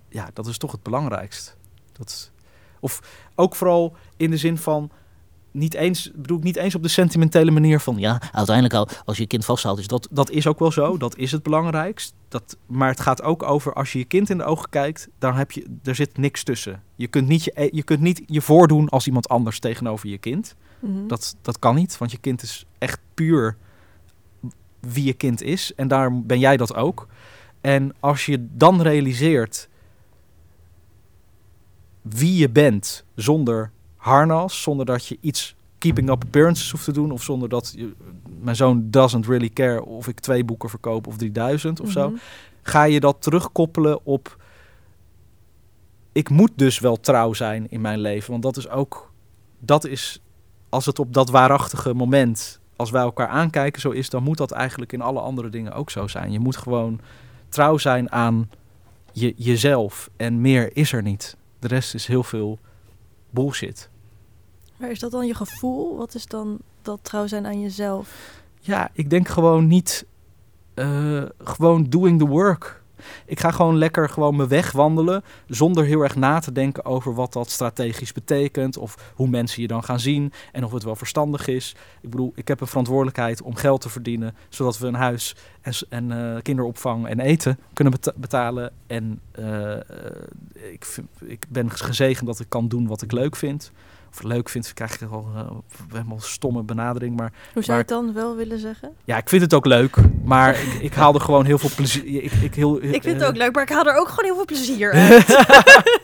ja, 0.09 0.31
dat 0.33 0.47
is 0.47 0.59
toch 0.59 0.73
het 0.73 0.83
belangrijkst. 0.83 1.57
Dat, 1.93 2.33
of 2.81 3.01
ook 3.35 3.55
vooral 3.55 3.97
in 4.17 4.31
de 4.31 4.37
zin 4.37 4.59
van 4.59 4.91
niet 5.51 5.75
eens, 5.75 6.11
bedoel 6.15 6.39
ik 6.39 6.45
niet 6.45 6.57
eens 6.57 6.75
op 6.75 6.83
de 6.83 6.89
sentimentele 6.89 7.51
manier 7.51 7.81
van 7.81 7.99
ja, 7.99 8.23
uiteindelijk 8.33 8.75
al 8.75 8.89
als 9.05 9.17
je 9.17 9.23
je 9.23 9.29
kind 9.29 9.45
vasthoudt, 9.45 9.81
is 9.81 9.87
dat, 9.87 10.09
dat 10.11 10.31
is 10.31 10.47
ook 10.47 10.59
wel 10.59 10.73
zo, 10.73 10.97
dat 10.97 11.17
is 11.17 11.33
het 11.33 11.43
belangrijkst. 11.43 12.15
Dat, 12.33 12.57
maar 12.67 12.89
het 12.89 13.01
gaat 13.01 13.23
ook 13.23 13.43
over 13.43 13.73
als 13.73 13.93
je 13.93 13.99
je 13.99 14.05
kind 14.05 14.31
in 14.31 14.39
de 14.39 14.45
ogen 14.45 14.69
kijkt, 14.69 15.09
dan 15.19 15.35
heb 15.35 15.51
je, 15.51 15.79
er 15.83 15.95
zit 15.95 16.19
niks 16.19 16.43
tussen. 16.43 16.83
Je 16.97 17.07
kunt 17.07 17.29
niet 17.29 17.45
je, 17.45 17.69
je, 17.73 17.83
kunt 17.83 18.01
niet 18.01 18.23
je 18.27 18.41
voordoen 18.41 18.89
als 18.89 19.07
iemand 19.07 19.29
anders 19.29 19.59
tegenover 19.59 20.09
je 20.09 20.19
kind. 20.19 20.55
Mhm. 20.79 21.07
dat, 21.07 21.37
dat 21.43 21.59
kan 21.59 21.75
niet, 21.75 21.99
want 21.99 22.11
je 22.11 22.19
kind 22.19 22.43
is 22.43 22.67
echt 22.79 22.99
puur 23.15 23.57
wie 24.81 25.05
je 25.05 25.13
kind 25.13 25.43
is 25.43 25.75
en 25.75 25.89
daar 25.89 26.23
ben 26.23 26.39
jij 26.39 26.57
dat 26.57 26.75
ook. 26.75 27.07
En 27.61 27.95
als 28.01 28.27
je 28.27 28.47
dan 28.51 28.83
realiseert 28.83 29.69
wie 32.03 32.37
je 32.37 32.51
bent 32.51 33.05
zonder 33.15 33.71
harnas, 33.97 34.63
zonder 34.63 34.87
dat 34.87 35.07
je 35.07 35.19
iets 35.21 35.55
keeping 35.83 36.11
up 36.11 36.23
appearances 36.25 36.71
hoeft 36.71 36.85
te 36.85 36.93
doen, 36.93 37.11
of 37.11 37.23
zonder 37.23 37.49
dat 37.49 37.73
je, 37.77 37.95
mijn 38.41 38.57
zoon 38.57 38.91
doesn't 38.91 39.27
really 39.27 39.49
care 39.49 39.85
of 39.85 40.09
ik 40.09 40.21
twee 40.21 40.45
boeken 40.45 40.69
verkoop 40.69 41.07
of 41.07 41.17
3000 41.17 41.81
of 41.81 41.91
zo, 41.91 42.09
mhm. 42.09 42.19
ga 42.63 42.83
je 42.85 43.01
dat 43.01 43.17
terugkoppelen 43.23 44.07
op 44.07 44.41
ik 46.13 46.29
moet 46.31 46.53
dus 46.55 46.79
wel 46.79 47.01
trouw 47.01 47.33
zijn 47.33 47.71
in 47.71 47.81
mijn 47.81 48.01
leven, 48.01 48.31
want 48.31 48.43
dat 48.43 48.57
is 48.57 48.69
ook 48.69 49.13
dat 49.59 49.85
is 49.85 50.21
als 50.69 50.87
het 50.87 50.99
op 50.99 51.13
dat 51.13 51.31
waarachtige 51.31 51.95
moment 51.95 52.61
als 52.77 52.91
wij 52.91 53.03
elkaar 53.03 53.29
aankijken 53.29 53.81
zo 53.81 53.91
is, 53.91 54.11
dan 54.11 54.23
moet 54.23 54.37
dat 54.37 54.51
eigenlijk 54.51 54.93
in 54.93 55.01
alle 55.01 55.21
andere 55.21 55.49
dingen 55.49 55.73
ook 55.73 55.91
zo 55.91 56.07
zijn. 56.07 56.33
Je 56.33 56.39
moet 56.39 56.57
gewoon 56.57 57.01
trouw 57.49 57.79
zijn 57.79 58.13
aan 58.13 58.51
je, 59.13 59.35
jezelf 59.37 60.11
en 60.17 60.41
meer 60.41 60.77
is 60.77 60.93
er 60.93 61.03
niet. 61.03 61.37
De 61.59 61.69
rest 61.69 61.95
is 61.95 62.07
heel 62.07 62.23
veel 62.23 62.59
bullshit. 63.31 63.91
Maar 64.83 64.91
is 64.91 64.99
dat 64.99 65.11
dan 65.11 65.27
je 65.27 65.35
gevoel? 65.35 65.97
Wat 65.97 66.15
is 66.15 66.27
dan 66.27 66.59
dat 66.83 66.99
trouw 67.03 67.27
zijn 67.27 67.47
aan 67.47 67.61
jezelf? 67.61 68.41
Ja, 68.61 68.91
ik 68.93 69.11
denk 69.11 69.29
gewoon 69.29 69.67
niet... 69.67 70.07
Uh, 70.75 71.23
gewoon 71.39 71.85
doing 71.85 72.19
the 72.19 72.27
work. 72.27 72.83
Ik 73.27 73.41
ga 73.41 73.51
gewoon 73.51 73.77
lekker 73.77 74.09
gewoon 74.09 74.37
mijn 74.37 74.49
weg 74.49 74.73
wandelen. 74.73 75.23
Zonder 75.47 75.85
heel 75.85 76.03
erg 76.03 76.17
na 76.17 76.39
te 76.39 76.53
denken 76.53 76.85
over 76.85 77.15
wat 77.15 77.33
dat 77.33 77.51
strategisch 77.51 78.13
betekent. 78.13 78.77
Of 78.77 79.13
hoe 79.15 79.29
mensen 79.29 79.63
je 79.63 79.69
dan 79.69 79.85
gaan 79.85 80.01
zien. 80.01 80.33
En 80.53 80.65
of 80.65 80.73
het 80.73 80.83
wel 80.83 80.97
verstandig 80.97 81.47
is. 81.47 81.77
Ik 82.01 82.11
bedoel, 82.11 82.33
ik 82.35 82.49
heb 82.49 82.61
een 82.61 82.67
verantwoordelijkheid 82.67 83.43
om 83.43 83.55
geld 83.55 83.81
te 83.81 83.89
verdienen. 83.89 84.35
Zodat 84.49 84.79
we 84.79 84.87
een 84.87 84.95
huis 84.95 85.37
en, 85.61 85.73
en 85.89 86.11
uh, 86.11 86.43
kinderopvang 86.43 87.07
en 87.07 87.21
eten 87.21 87.59
kunnen 87.73 87.93
betalen. 88.17 88.73
En 88.87 89.21
uh, 89.39 89.77
ik, 90.53 90.87
ik 91.25 91.45
ben 91.49 91.71
gezegend 91.71 92.27
dat 92.27 92.41
ik 92.41 92.49
kan 92.49 92.69
doen 92.69 92.87
wat 92.87 93.03
ik 93.03 93.13
leuk 93.13 93.37
vind 93.37 93.73
of 94.13 94.23
leuk 94.23 94.49
vind, 94.49 94.73
krijg 94.75 95.01
ik 95.01 95.11
al 95.11 95.27
uh, 95.35 95.51
helemaal 95.93 96.21
stomme 96.21 96.63
benadering. 96.63 97.17
Maar, 97.17 97.33
Hoe 97.53 97.63
zou 97.63 97.77
je 97.77 97.83
het 97.83 97.93
dan 97.93 98.13
wel 98.13 98.37
willen 98.37 98.59
zeggen? 98.59 98.93
Ja, 99.05 99.17
ik 99.17 99.29
vind 99.29 99.43
het 99.43 99.55
ook 99.55 99.67
leuk, 99.67 99.97
maar 100.25 100.61
ik, 100.61 100.73
ik 100.81 100.95
haal 100.95 101.15
er 101.15 101.21
gewoon 101.21 101.45
heel 101.45 101.59
veel 101.59 101.71
plezier. 101.77 102.25
Ik, 102.25 102.33
ik, 102.33 102.55
heel, 102.55 102.83
ik 102.83 103.03
vind 103.03 103.21
het 103.21 103.25
ook 103.25 103.37
leuk, 103.37 103.55
maar 103.55 103.63
ik 103.63 103.69
haal 103.69 103.87
er 103.87 103.97
ook 103.97 104.09
gewoon 104.09 104.25
heel 104.25 104.35
veel 104.35 104.45
plezier 104.45 104.93
uit. 104.93 105.27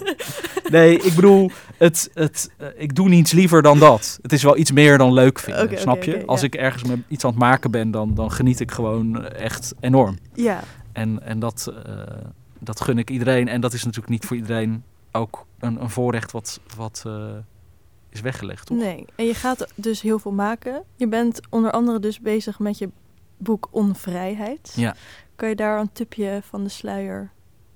nee, 0.77 0.99
ik 0.99 1.15
bedoel, 1.15 1.51
het, 1.77 2.11
het, 2.15 2.51
uh, 2.61 2.69
ik 2.77 2.95
doe 2.95 3.09
niets 3.09 3.33
liever 3.33 3.63
dan 3.63 3.79
dat. 3.79 4.19
Het 4.23 4.33
is 4.33 4.43
wel 4.43 4.57
iets 4.57 4.73
meer 4.73 4.99
dan 4.99 5.13
leuk 5.13 5.39
vinden, 5.39 5.79
snap 5.79 6.03
je? 6.03 6.23
Als 6.27 6.43
ik 6.43 6.55
ergens 6.55 6.85
met 6.85 6.99
iets 7.09 7.25
aan 7.25 7.31
het 7.31 7.39
maken 7.39 7.71
ben, 7.71 7.91
dan, 7.91 8.15
dan 8.15 8.33
geniet 8.33 8.61
ik 8.61 8.71
gewoon 8.71 9.27
echt 9.27 9.75
enorm. 9.81 10.19
Ja. 10.35 10.61
En, 10.93 11.23
en 11.23 11.39
dat, 11.39 11.73
uh, 11.87 12.03
dat 12.59 12.81
gun 12.81 12.99
ik 12.99 13.11
iedereen. 13.11 13.49
En 13.49 13.61
dat 13.61 13.73
is 13.73 13.85
natuurlijk 13.85 14.11
niet 14.11 14.25
voor 14.25 14.37
iedereen 14.37 14.83
ook 15.13 15.47
een, 15.59 15.83
een 15.83 15.91
voorrecht 15.91 16.33
wat, 16.33 16.61
wat 16.77 17.05
is 18.09 18.21
weggelegd, 18.21 18.67
toch? 18.67 18.79
Nee, 18.79 19.05
en 19.15 19.25
je 19.25 19.35
gaat 19.35 19.67
dus 19.75 20.01
heel 20.01 20.19
veel 20.19 20.33
maken. 20.33 20.83
Je 20.97 21.09
bent 21.09 21.41
onder 21.51 21.71
andere 21.71 22.01
dus 22.01 22.21
bezig 22.21 22.59
met 22.59 22.79
je 22.79 22.91
boek 23.37 23.69
Onvrijheid. 23.71 24.73
Ja. 24.77 24.95
Kan 25.37 25.49
je 25.49 25.55
daar 25.55 25.81
een 25.81 25.93
tipje 25.93 26.41
van 26.43 26.63
de 26.63 26.69
sluier 26.69 27.31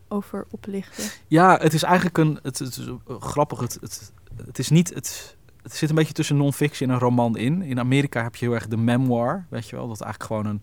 over 0.08 0.46
oplichten? 0.50 1.04
Ja, 1.26 1.58
het 1.58 1.74
is 1.74 1.82
eigenlijk 1.82 2.18
een... 2.18 2.38
Het, 2.42 2.58
het 2.58 2.76
is 2.76 2.90
grappig, 3.06 3.60
het, 3.60 3.78
het, 3.80 4.12
het 4.46 4.58
is 4.58 4.68
niet... 4.68 4.94
Het, 4.94 5.36
het 5.62 5.74
zit 5.74 5.88
een 5.88 5.94
beetje 5.94 6.12
tussen 6.12 6.36
non-fiction 6.36 6.88
en 6.88 6.94
een 6.94 7.00
roman 7.00 7.36
in. 7.36 7.62
In 7.62 7.78
Amerika 7.78 8.22
heb 8.22 8.36
je 8.36 8.44
heel 8.46 8.54
erg 8.54 8.68
de 8.68 8.76
memoir, 8.76 9.46
weet 9.50 9.68
je 9.68 9.76
wel. 9.76 9.88
Dat 9.88 10.00
eigenlijk 10.00 10.32
gewoon 10.32 10.60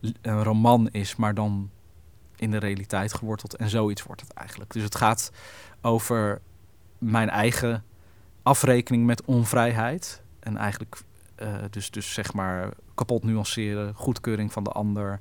een, 0.00 0.16
een 0.20 0.42
roman 0.42 0.88
is, 0.88 1.16
maar 1.16 1.34
dan 1.34 1.70
in 2.36 2.50
de 2.50 2.56
realiteit 2.56 3.14
geworteld. 3.14 3.56
En 3.56 3.68
zoiets 3.68 4.02
wordt 4.02 4.20
het 4.20 4.32
eigenlijk. 4.32 4.72
Dus 4.72 4.82
het 4.82 4.94
gaat 4.94 5.30
over 5.80 6.40
mijn 6.98 7.30
eigen 7.30 7.84
afrekening 8.48 9.06
met 9.06 9.24
onvrijheid. 9.24 10.22
En 10.40 10.56
eigenlijk 10.56 11.02
eh, 11.34 11.54
dus, 11.70 11.90
dus 11.90 12.14
zeg 12.14 12.32
maar 12.32 12.70
kapot 12.94 13.22
nuanceren, 13.24 13.94
goedkeuring 13.94 14.52
van 14.52 14.64
de 14.64 14.70
ander, 14.70 15.20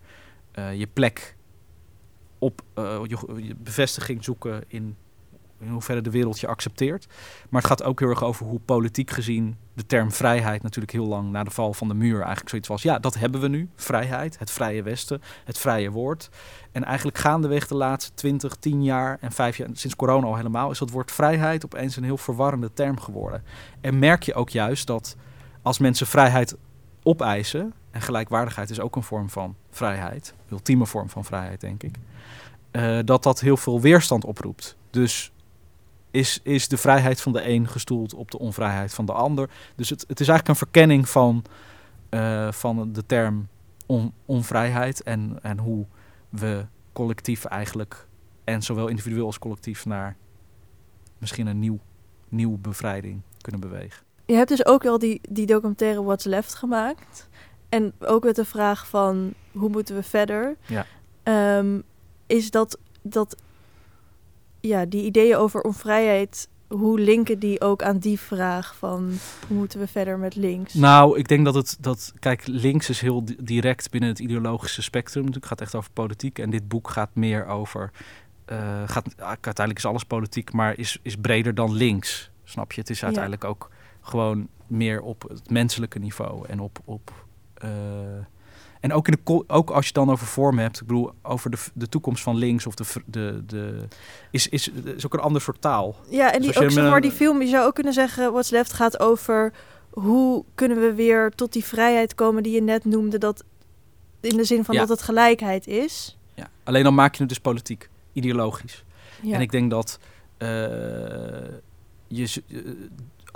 eh, 0.51 0.80
je 0.80 0.88
plek 0.88 1.36
op 2.39 2.61
eh, 2.73 2.99
je, 3.03 3.17
je 3.43 3.55
bevestiging 3.55 4.23
zoeken 4.23 4.63
in, 4.67 4.97
in 5.60 5.70
hoeverre 5.70 6.01
de 6.01 6.10
wereld 6.10 6.39
je 6.39 6.47
accepteert. 6.47 7.08
Maar 7.49 7.62
het 7.62 7.70
gaat 7.70 7.84
ook 7.84 7.99
heel 7.99 8.10
erg 8.10 8.24
over 8.24 8.45
hoe 8.45 8.60
politiek 8.60 9.12
gezien 9.12 9.58
de 9.74 9.86
term 9.86 10.12
vrijheid 10.12 10.64
natuurlijk 10.64 10.93
heel 10.93 11.05
lang 11.05 11.32
na 11.32 11.43
de 11.43 11.51
val 11.51 11.74
van 11.74 11.88
de 11.88 11.93
muur 11.93 12.18
eigenlijk 12.18 12.49
zoiets 12.49 12.68
was. 12.68 12.82
Ja, 12.82 12.99
dat 12.99 13.16
hebben 13.16 13.41
we 13.41 13.47
nu. 13.47 13.70
Vrijheid, 13.76 14.39
het 14.39 14.51
vrije 14.51 14.84
Westen, 14.84 15.22
het 15.45 15.58
vrije 15.58 15.91
woord. 15.91 16.30
En 16.72 16.84
eigenlijk 16.84 17.18
gaandeweg 17.18 17.68
de 17.68 17.76
laatste 17.76 18.14
20, 18.14 18.55
10 18.55 18.84
jaar 18.84 19.18
en 19.22 19.32
5 19.32 19.58
jaar, 19.58 19.70
sinds 19.74 19.95
corona 19.95 20.28
al 20.28 20.36
helemaal, 20.36 20.72
is 20.72 20.80
dat 20.80 20.89
woord 20.89 21.12
vrijheid 21.12 21.66
opeens 21.66 21.95
een 21.95 22.03
heel 22.03 22.18
verwarrende 22.18 22.74
term 22.74 22.99
geworden. 22.99 23.43
En 23.82 23.99
merk 23.99 24.24
je 24.24 24.34
ook 24.34 24.49
juist 24.49 24.88
dat 24.88 25.16
als 25.62 25.78
mensen 25.78 26.08
vrijheid 26.08 26.55
opeisen, 27.03 27.74
en 27.91 28.01
gelijkwaardigheid 28.01 28.70
is 28.70 28.80
ook 28.80 28.95
een 28.95 29.03
vorm 29.03 29.30
van 29.30 29.55
vrijheid, 29.70 30.34
ultieme 30.51 30.86
vorm 30.86 31.10
van 31.10 31.26
vrijheid, 31.26 31.62
denk 31.62 31.84
ik, 31.84 31.95
eh, 32.72 32.99
dat 33.05 33.24
dat 33.24 33.39
heel 33.39 33.58
veel 33.58 33.82
weerstand 33.82 34.26
oproept. 34.26 34.78
Dus 34.89 35.32
is, 36.18 36.39
is 36.43 36.68
de 36.68 36.78
vrijheid 36.78 37.22
van 37.22 37.34
de 37.34 37.49
een 37.49 37.68
gestoeld 37.68 38.13
op 38.13 38.32
de 38.32 38.39
onvrijheid 38.39 38.93
van 38.93 39.05
de 39.05 39.11
ander. 39.11 39.49
Dus 39.76 39.89
het, 39.89 40.01
het 40.07 40.20
is 40.20 40.28
eigenlijk 40.28 40.47
een 40.47 40.65
verkenning 40.65 41.09
van, 41.09 41.43
eh, 42.09 42.51
van 42.51 42.93
de 42.93 43.05
term 43.05 43.47
on, 43.86 44.13
onvrijheid 44.26 45.03
en, 45.03 45.39
en 45.41 45.57
hoe 45.57 45.86
we 46.30 46.65
collectief 46.93 47.45
eigenlijk, 47.45 48.07
en 48.43 48.61
zowel 48.61 48.88
individueel 48.88 49.26
als 49.26 49.39
collectief, 49.39 49.86
naar 49.86 50.15
misschien 51.18 51.47
een 51.47 51.59
nieuw, 51.59 51.80
nieuwe 52.30 52.57
bevrijding 52.57 53.22
kunnen 53.41 53.61
bewegen. 53.61 54.05
Je 54.26 54.36
hebt 54.36 54.49
dus 54.49 54.65
ook 54.65 54.84
wel 54.84 54.99
die, 54.99 55.22
die 55.30 55.45
documentaire 55.45 56.03
What's 56.03 56.26
Left 56.26 56.55
gemaakt. 56.55 57.30
En 57.70 57.93
ook 57.99 58.24
met 58.24 58.36
de 58.36 58.45
vraag 58.45 58.88
van 58.88 59.34
hoe 59.51 59.70
moeten 59.70 59.95
we 59.95 60.03
verder? 60.03 60.55
Ja. 60.65 60.86
Ehm, 61.24 61.82
is 62.28 62.51
dat, 62.51 62.78
dat 63.01 63.36
ja, 64.60 64.86
die 64.86 65.03
ideeën 65.05 65.36
over 65.36 65.62
onvrijheid, 65.62 66.47
hoe 66.68 66.99
linken 66.99 67.39
die 67.39 67.62
ook 67.62 67.84
aan 67.84 67.97
die 67.97 68.20
vraag 68.20 68.76
van 68.76 69.14
hoe 69.47 69.58
moeten 69.58 69.80
we 69.80 69.88
verder 69.88 70.20
met 70.20 70.36
links? 70.36 70.74
Nou, 70.74 71.18
ik 71.20 71.28
denk 71.28 71.45
dat 71.45 71.53
het, 71.55 71.78
dat, 71.80 72.14
kijk, 72.20 72.47
links 72.47 72.89
is 72.89 73.01
heel 73.01 73.26
di- 73.26 73.36
direct 73.39 73.89
binnen 73.91 74.10
het 74.10 74.20
ideologische 74.20 74.82
spectrum. 74.82 75.26
Het 75.26 75.45
gaat 75.45 75.62
echt 75.62 75.76
over 75.76 75.91
politiek. 75.91 76.39
En 76.39 76.49
dit 76.49 76.68
boek 76.68 76.89
gaat 76.89 77.10
meer 77.14 77.45
over, 77.45 77.91
eh, 78.45 78.84
gaat, 78.86 79.05
uiteindelijk 79.18 79.78
is 79.78 79.86
alles 79.86 80.03
politiek, 80.03 80.53
maar 80.53 80.78
is, 80.78 80.99
is 81.01 81.16
breder 81.16 81.55
dan 81.55 81.74
links. 81.74 82.30
Snap 82.43 82.72
je? 82.72 82.82
Het 82.82 82.89
is 82.89 82.99
Ja. 82.99 83.05
uiteindelijk 83.05 83.43
ook 83.43 83.70
gewoon 84.01 84.47
meer 84.68 85.01
op 85.01 85.26
het 85.30 85.49
menselijke 85.49 85.99
niveau 85.99 86.47
en 86.47 86.60
op. 86.60 86.80
op 86.86 87.26
eh, 87.53 87.70
en 88.80 88.93
ook, 88.93 89.07
in 89.07 89.17
de, 89.23 89.43
ook 89.47 89.69
als 89.69 89.80
je 89.88 89.91
het 89.93 90.05
dan 90.05 90.09
over 90.11 90.28
vorm 90.28 90.57
hebt, 90.57 90.82
ik 90.82 90.88
bedoel, 90.88 91.11
over 91.21 91.49
de, 91.51 91.57
de 91.73 91.89
toekomst 91.89 92.23
van 92.23 92.36
links 92.36 92.65
of 92.65 92.75
de, 92.75 92.84
de, 93.05 93.43
de 93.45 93.88
is, 94.32 94.47
is, 94.49 94.69
is 94.95 95.05
ook 95.05 95.13
een 95.13 95.19
ander 95.19 95.41
soort 95.41 95.61
taal. 95.61 95.95
Ja, 96.09 96.32
en 96.34 96.41
Dus 96.41 96.51
die, 96.55 96.63
ook 96.63 96.71
zeg 96.71 96.84
maar 96.84 96.95
een- 96.95 97.01
die 97.01 97.11
film, 97.11 97.41
je 97.41 97.47
zou 97.47 97.65
ook 97.67 97.75
kunnen 97.75 97.93
zeggen, 97.93 98.32
What's 98.32 98.49
Left 98.49 98.73
gaat 98.73 98.99
over 98.99 99.53
hoe 99.89 100.43
kunnen 100.55 100.80
we 100.80 100.93
weer 100.93 101.32
tot 101.36 101.53
die 101.53 101.63
vrijheid 101.63 102.15
komen 102.15 102.43
die 102.43 102.53
je 102.53 102.61
net 102.61 102.86
noemde, 102.86 103.17
dat 103.17 103.43
in 104.21 104.38
de 104.38 104.43
zin 104.43 104.63
van 104.65 104.73
Ja. 104.75 104.80
dat 104.82 104.89
het 104.89 105.01
gelijkheid 105.01 105.67
is. 105.67 106.17
Ja. 106.34 106.49
Alleen 106.63 106.84
dan 106.84 106.95
maak 106.95 107.13
je 107.13 107.19
het 107.19 107.30
dus 107.30 107.39
politiek, 107.39 107.89
ideologisch. 108.13 108.84
Ja. 109.21 109.34
En 109.36 109.41
ik 109.41 109.51
denk 109.51 109.69
dat 109.71 109.99
eh, 110.38 110.47
je, 112.07 112.41
eh, 112.47 112.57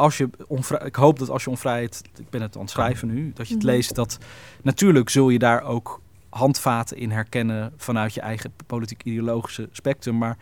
als 0.02 0.18
je 0.18 0.30
onvrij, 0.48 0.86
ik 0.86 0.96
hoop 0.96 1.20
dat 1.20 1.30
als 1.30 1.44
je 1.44 1.50
onvrijheid, 1.50 2.02
ik 2.18 2.30
ben 2.30 2.42
het 2.42 2.56
aan 2.56 2.62
het 2.62 2.70
schrijven 2.70 3.08
nu, 3.08 3.32
dat 3.34 3.48
je 3.48 3.54
het 3.54 3.64
Mhm. 3.64 3.72
leest, 3.72 3.96
dat 3.96 4.18
natuurlijk 4.62 5.10
zul 5.10 5.30
je 5.30 5.40
daar 5.40 5.64
ook 5.64 6.02
handvaten 6.30 6.98
in 6.98 7.12
herkennen 7.12 7.74
vanuit 7.78 8.14
je 8.14 8.22
eigen 8.22 8.54
politiek-ideologische 8.68 9.70
spectrum. 9.72 10.18
Maar 10.18 10.38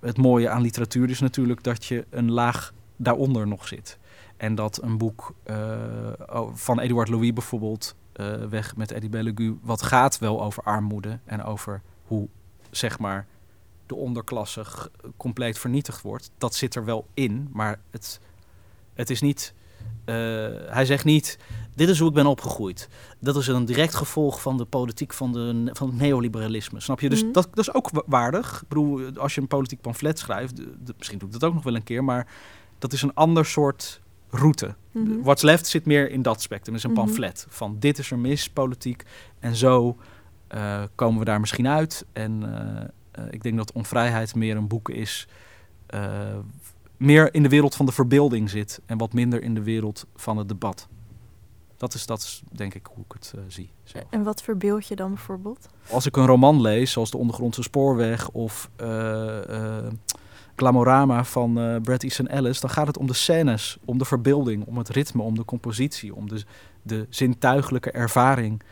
het 0.00 0.16
mooie 0.16 0.48
aan 0.48 0.62
literatuur 0.62 1.10
is 1.10 1.20
natuurlijk 1.20 1.62
dat 1.62 1.84
je 1.84 2.06
een 2.10 2.30
laag 2.30 2.72
daaronder 2.96 3.46
nog 3.46 3.68
zit. 3.68 3.98
En 4.36 4.54
dat 4.54 4.82
een 4.82 4.98
boek 4.98 5.34
eh, 5.42 6.42
van 6.52 6.80
Edouard 6.80 7.08
Louis 7.08 7.32
bijvoorbeeld, 7.32 7.94
eh, 8.12 8.32
Weg 8.48 8.76
met 8.76 8.90
Eddie 8.92 9.10
Bellegu, 9.10 9.58
wat 9.62 9.82
gaat 9.82 10.18
wel 10.18 10.42
over 10.42 10.62
armoede 10.62 11.18
en 11.24 11.42
over 11.44 11.80
hoe, 12.06 12.28
zeg 12.70 12.98
maar, 12.98 13.26
de 13.86 13.94
onderklasse 13.94 14.64
compleet 15.16 15.58
vernietigd 15.58 16.02
wordt. 16.02 16.30
Dat 16.38 16.54
zit 16.54 16.74
er 16.74 16.84
wel 16.84 17.06
in, 17.14 17.48
maar 17.52 17.78
het, 17.90 18.20
het 18.98 19.10
is 19.10 19.20
niet. 19.20 19.54
eh, 20.04 20.14
hij 20.66 20.84
zegt 20.84 21.04
niet: 21.04 21.38
Dit 21.74 21.88
is 21.88 21.98
hoe 21.98 22.08
ik 22.08 22.14
ben 22.14 22.26
opgegroeid. 22.26 22.88
Dat 23.20 23.36
is 23.36 23.46
een 23.46 23.64
direct 23.64 23.94
gevolg 23.94 24.42
van 24.42 24.56
de 24.56 24.64
politiek 24.64 25.12
van, 25.12 25.32
de, 25.32 25.70
van 25.72 25.88
het 25.88 25.96
neoliberalisme. 25.98 26.80
Snap 26.80 27.00
je? 27.00 27.08
Dus 27.08 27.22
Mhm. 27.22 27.32
dat, 27.32 27.48
dat 27.50 27.58
is 27.68 27.74
ook 27.74 27.90
wa- 27.90 28.02
waardig. 28.06 28.62
Ik 28.62 28.68
bedoel, 28.68 29.10
als 29.18 29.34
je 29.34 29.40
een 29.40 29.46
politiek 29.46 29.80
pamflet 29.80 30.18
schrijft, 30.18 30.56
de- 30.56 30.74
de- 30.84 30.94
misschien 30.96 31.18
doe 31.18 31.28
ik 31.28 31.34
dat 31.34 31.44
ook 31.44 31.54
nog 31.54 31.62
wel 31.64 31.74
een 31.74 31.82
keer, 31.84 32.04
maar 32.04 32.26
dat 32.78 32.92
is 32.92 33.02
een 33.02 33.14
ander 33.14 33.44
soort 33.46 34.00
route. 34.30 34.74
Mhm. 34.92 35.20
What's 35.22 35.42
Left 35.42 35.66
zit 35.66 35.86
meer 35.86 36.10
in 36.10 36.22
dat 36.22 36.42
spectrum. 36.42 36.74
Is 36.74 36.82
een 36.82 36.90
Mhm. 36.92 37.00
pamflet 37.00 37.46
van 37.48 37.76
dit 37.78 37.98
is 37.98 38.10
er 38.10 38.18
mis, 38.18 38.50
politiek. 38.50 39.02
En 39.38 39.54
zo 39.56 39.96
eh, 40.48 40.82
komen 40.94 41.18
we 41.18 41.24
daar 41.24 41.40
misschien 41.40 41.68
uit. 41.68 42.06
En 42.12 42.42
eh, 43.12 43.22
ik 43.30 43.42
denk 43.42 43.56
dat 43.56 43.72
onvrijheid 43.72 44.34
meer 44.34 44.56
een 44.56 44.68
boek 44.68 44.88
is. 44.90 45.28
Eh, 46.98 47.06
meer 47.06 47.34
in 47.34 47.42
de 47.42 47.48
wereld 47.48 47.74
van 47.74 47.86
de 47.86 47.92
verbeelding 47.92 48.50
zit. 48.50 48.80
En 48.86 48.98
wat 48.98 49.12
minder 49.12 49.42
in 49.42 49.54
de 49.54 49.62
wereld 49.62 50.06
van 50.16 50.36
het 50.36 50.48
debat. 50.48 50.88
Dat 51.76 51.94
is, 51.94 52.06
dat 52.06 52.20
is 52.20 52.42
denk 52.52 52.74
ik 52.74 52.86
hoe 52.94 53.04
ik 53.04 53.12
het 53.12 53.32
eh, 53.36 53.40
zie. 53.46 53.70
zelf. 53.84 54.04
En 54.10 54.22
wat 54.22 54.42
verbeeld 54.42 54.86
je 54.86 54.96
dan 54.96 55.08
bijvoorbeeld? 55.08 55.68
Als 55.90 56.06
ik 56.06 56.16
een 56.16 56.26
roman 56.26 56.60
lees, 56.60 56.92
zoals 56.92 57.10
De 57.10 57.18
Ondergrondse 57.18 57.62
Spoorweg 57.62 58.30
of 58.30 58.70
eh 58.76 59.76
eh, 59.78 59.92
Glamorama 60.56 61.24
van 61.24 61.58
eh 61.58 61.80
Bret 61.82 62.02
Easton 62.02 62.28
Ellis, 62.28 62.60
dan 62.60 62.70
gaat 62.70 62.86
het 62.86 62.98
om 62.98 63.06
de 63.06 63.14
scènes, 63.14 63.78
om 63.84 63.98
de 63.98 64.04
verbeelding, 64.04 64.66
om 64.66 64.78
het 64.78 64.88
ritme, 64.88 65.22
om 65.22 65.34
de 65.34 65.44
compositie, 65.44 66.14
om 66.14 66.28
de, 66.28 66.44
de 66.82 67.06
zintuigelijke 67.08 67.90
ervaring 67.90 68.62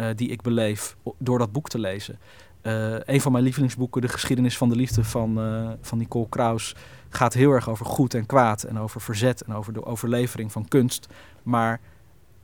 eh, 0.00 0.06
die 0.14 0.28
ik 0.28 0.42
beleef 0.42 0.96
door 1.18 1.38
dat 1.38 1.52
boek 1.52 1.68
te 1.68 1.78
lezen. 1.78 2.18
Eh, 2.62 2.94
een 3.04 3.20
van 3.20 3.32
mijn 3.32 3.44
lievelingsboeken, 3.44 4.00
De 4.00 4.08
Geschiedenis 4.08 4.56
van 4.56 4.68
de 4.68 4.76
Liefde 4.76 5.04
van, 5.04 5.40
eh, 5.40 5.70
van 5.80 5.98
Nicole 5.98 6.28
Kraus, 6.28 6.76
gaat 7.10 7.34
heel 7.34 7.50
erg 7.50 7.68
over 7.68 7.86
goed 7.86 8.14
en 8.14 8.26
kwaad 8.26 8.62
en 8.62 8.78
over 8.78 9.00
verzet 9.00 9.42
en 9.42 9.54
over 9.54 9.72
de 9.72 9.84
overlevering 9.84 10.52
van 10.52 10.68
kunst. 10.68 11.06
Maar 11.42 11.80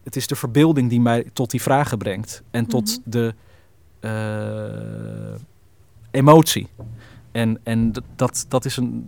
het 0.03 0.17
is 0.17 0.27
de 0.27 0.37
verbeelding 0.37 0.89
die 0.91 1.01
mij 1.01 1.31
tot 1.33 1.51
die 1.51 1.62
vragen 1.62 1.99
brengt 1.99 2.43
en 2.51 2.67
tot 2.67 2.85
Mhm. 3.01 3.11
de 3.11 3.35
eh, 4.01 5.41
emotie. 6.11 6.69
En, 7.33 7.61
en 7.62 7.93
dat, 8.17 8.45
dat 8.49 8.64
is 8.64 8.77
een. 8.77 9.05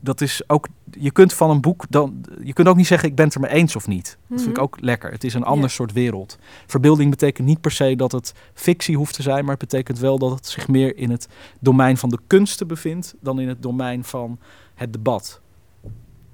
Dat 0.00 0.20
is 0.20 0.42
ook. 0.46 0.68
Je 0.90 1.10
kunt 1.10 1.32
van 1.32 1.50
een 1.50 1.60
boek 1.60 1.84
dan. 1.90 2.24
Je 2.42 2.52
kunt 2.52 2.68
ook 2.68 2.76
niet 2.76 2.86
zeggen: 2.86 3.08
ik 3.08 3.14
ben 3.14 3.24
het 3.24 3.34
er 3.34 3.40
mee 3.40 3.50
eens 3.50 3.76
of 3.76 3.86
niet. 3.86 4.18
Dat 4.28 4.38
vind 4.38 4.50
ik 4.50 4.56
Mhm. 4.56 4.64
ook 4.64 4.76
lekker. 4.80 5.10
Het 5.10 5.24
is 5.24 5.34
een 5.34 5.42
ander 5.44 5.68
Ja. 5.68 5.74
soort 5.74 5.92
wereld. 5.92 6.38
Verbeelding 6.66 7.10
betekent 7.10 7.46
niet 7.46 7.60
per 7.60 7.70
se 7.70 7.96
dat 7.96 8.12
het 8.12 8.34
fictie 8.54 8.96
hoeft 8.96 9.14
te 9.14 9.22
zijn, 9.22 9.40
maar 9.44 9.56
het 9.56 9.68
betekent 9.68 9.98
wel 9.98 10.18
dat 10.18 10.30
het 10.30 10.46
zich 10.46 10.68
meer 10.68 10.96
in 10.96 11.10
het 11.10 11.28
domein 11.60 11.96
van 11.96 12.08
de 12.08 12.18
kunsten 12.26 12.66
bevindt 12.66 13.14
dan 13.20 13.40
in 13.40 13.48
het 13.48 13.62
domein 13.62 14.04
van 14.04 14.38
het 14.78 14.92
debat, 14.92 15.40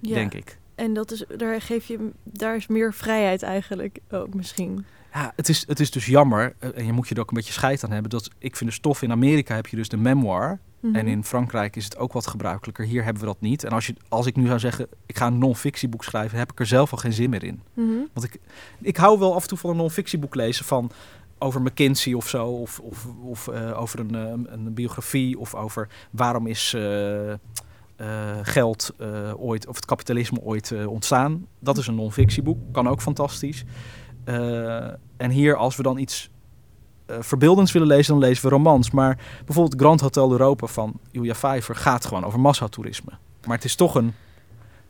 Ja. 0.00 0.14
denk 0.14 0.34
ik. 0.34 0.58
En 0.74 0.94
dat 0.94 1.10
is, 1.10 1.24
daar, 1.36 1.60
geef 1.60 1.86
je, 1.86 2.10
daar 2.22 2.56
is 2.56 2.66
meer 2.66 2.94
vrijheid 2.94 3.42
eigenlijk 3.42 3.98
ook 4.10 4.34
misschien. 4.34 4.84
Ja, 5.12 5.32
het 5.36 5.48
is, 5.48 5.66
het 5.66 5.80
is 5.80 5.90
dus 5.90 6.06
jammer, 6.06 6.54
eh, 6.58 6.70
en 6.78 6.86
je 6.86 6.92
moet 6.92 7.08
je 7.08 7.14
er 7.14 7.20
ook 7.20 7.28
een 7.28 7.36
beetje 7.36 7.52
scheid 7.52 7.84
aan 7.84 7.90
hebben, 7.90 8.10
dat 8.10 8.30
ik 8.38 8.56
vind 8.56 8.70
de 8.70 8.76
stof 8.76 9.02
in 9.02 9.10
Amerika 9.10 9.54
heb 9.54 9.66
je 9.66 9.76
dus 9.76 9.88
de 9.88 9.96
memoir, 9.96 10.58
Mhm. 10.84 10.96
En 10.96 11.06
in 11.06 11.24
Frankrijk 11.24 11.76
is 11.76 11.84
het 11.84 11.98
ook 11.98 12.12
wat 12.12 12.26
gebruikelijker. 12.26 12.84
Hier 12.84 13.04
hebben 13.04 13.22
we 13.22 13.28
dat 13.28 13.40
niet. 13.40 13.64
En 13.64 13.70
als, 13.70 13.86
je, 13.86 13.94
als 14.08 14.26
ik 14.26 14.36
nu 14.36 14.46
zou 14.46 14.58
zeggen, 14.58 14.86
ik 15.06 15.16
ga 15.18 15.26
een 15.26 15.38
non-fictieboek 15.38 16.04
schrijven, 16.04 16.38
heb 16.38 16.52
ik 16.52 16.60
er 16.60 16.66
zelf 16.66 16.92
al 16.92 16.98
geen 16.98 17.12
zin 17.12 17.30
meer 17.30 17.44
in. 17.44 17.62
Mhm. 17.74 17.90
Want 18.12 18.26
ik, 18.26 18.40
ik 18.80 18.96
hou 18.96 19.18
wel 19.18 19.34
af 19.34 19.42
en 19.42 19.48
toe 19.48 19.58
van 19.58 19.70
een 19.70 19.76
non-fictieboek 19.76 20.34
lezen 20.34 20.64
van 20.64 20.90
over 21.38 21.62
McKinsey 21.62 22.12
of 22.12 22.28
zo. 22.28 22.46
Of, 22.46 22.80
of, 22.80 23.06
of 23.22 23.48
eh, 23.48 23.80
over 23.80 23.98
een, 24.00 24.14
eh, 24.14 24.52
een 24.52 24.74
biografie. 24.74 25.38
Of 25.38 25.54
over 25.54 25.88
waarom 26.10 26.46
is 26.46 26.76
eh, 27.96 28.38
geld 28.42 28.90
eh, 28.98 29.32
ooit, 29.36 29.66
of 29.66 29.74
het 29.76 29.84
kapitalisme 29.84 30.40
ooit 30.40 30.70
eh, 30.72 30.86
ontstaan. 30.86 31.46
Dat 31.58 31.78
is 31.78 31.86
een 31.86 31.94
non-fictieboek. 31.94 32.58
Kan 32.72 32.88
ook 32.88 33.00
fantastisch. 33.00 33.64
En 35.16 35.30
hier, 35.30 35.56
als 35.56 35.76
we 35.76 35.82
dan 35.82 35.98
iets 35.98 36.30
verbeeldends 37.06 37.72
willen 37.72 37.88
lezen, 37.88 38.12
dan 38.12 38.22
lezen 38.22 38.44
we 38.44 38.50
romans. 38.50 38.90
Maar 38.90 39.18
bijvoorbeeld 39.44 39.80
Grand 39.80 40.00
Hotel 40.00 40.30
Europa 40.30 40.66
van 40.66 41.00
Ilja 41.10 41.34
Vijver 41.34 41.76
gaat 41.76 42.04
gewoon 42.04 42.24
over 42.24 42.40
massatoerisme. 42.40 43.12
Maar 43.46 43.56
het 43.56 43.64
is 43.64 43.74
toch 43.74 43.94
een 43.94 44.14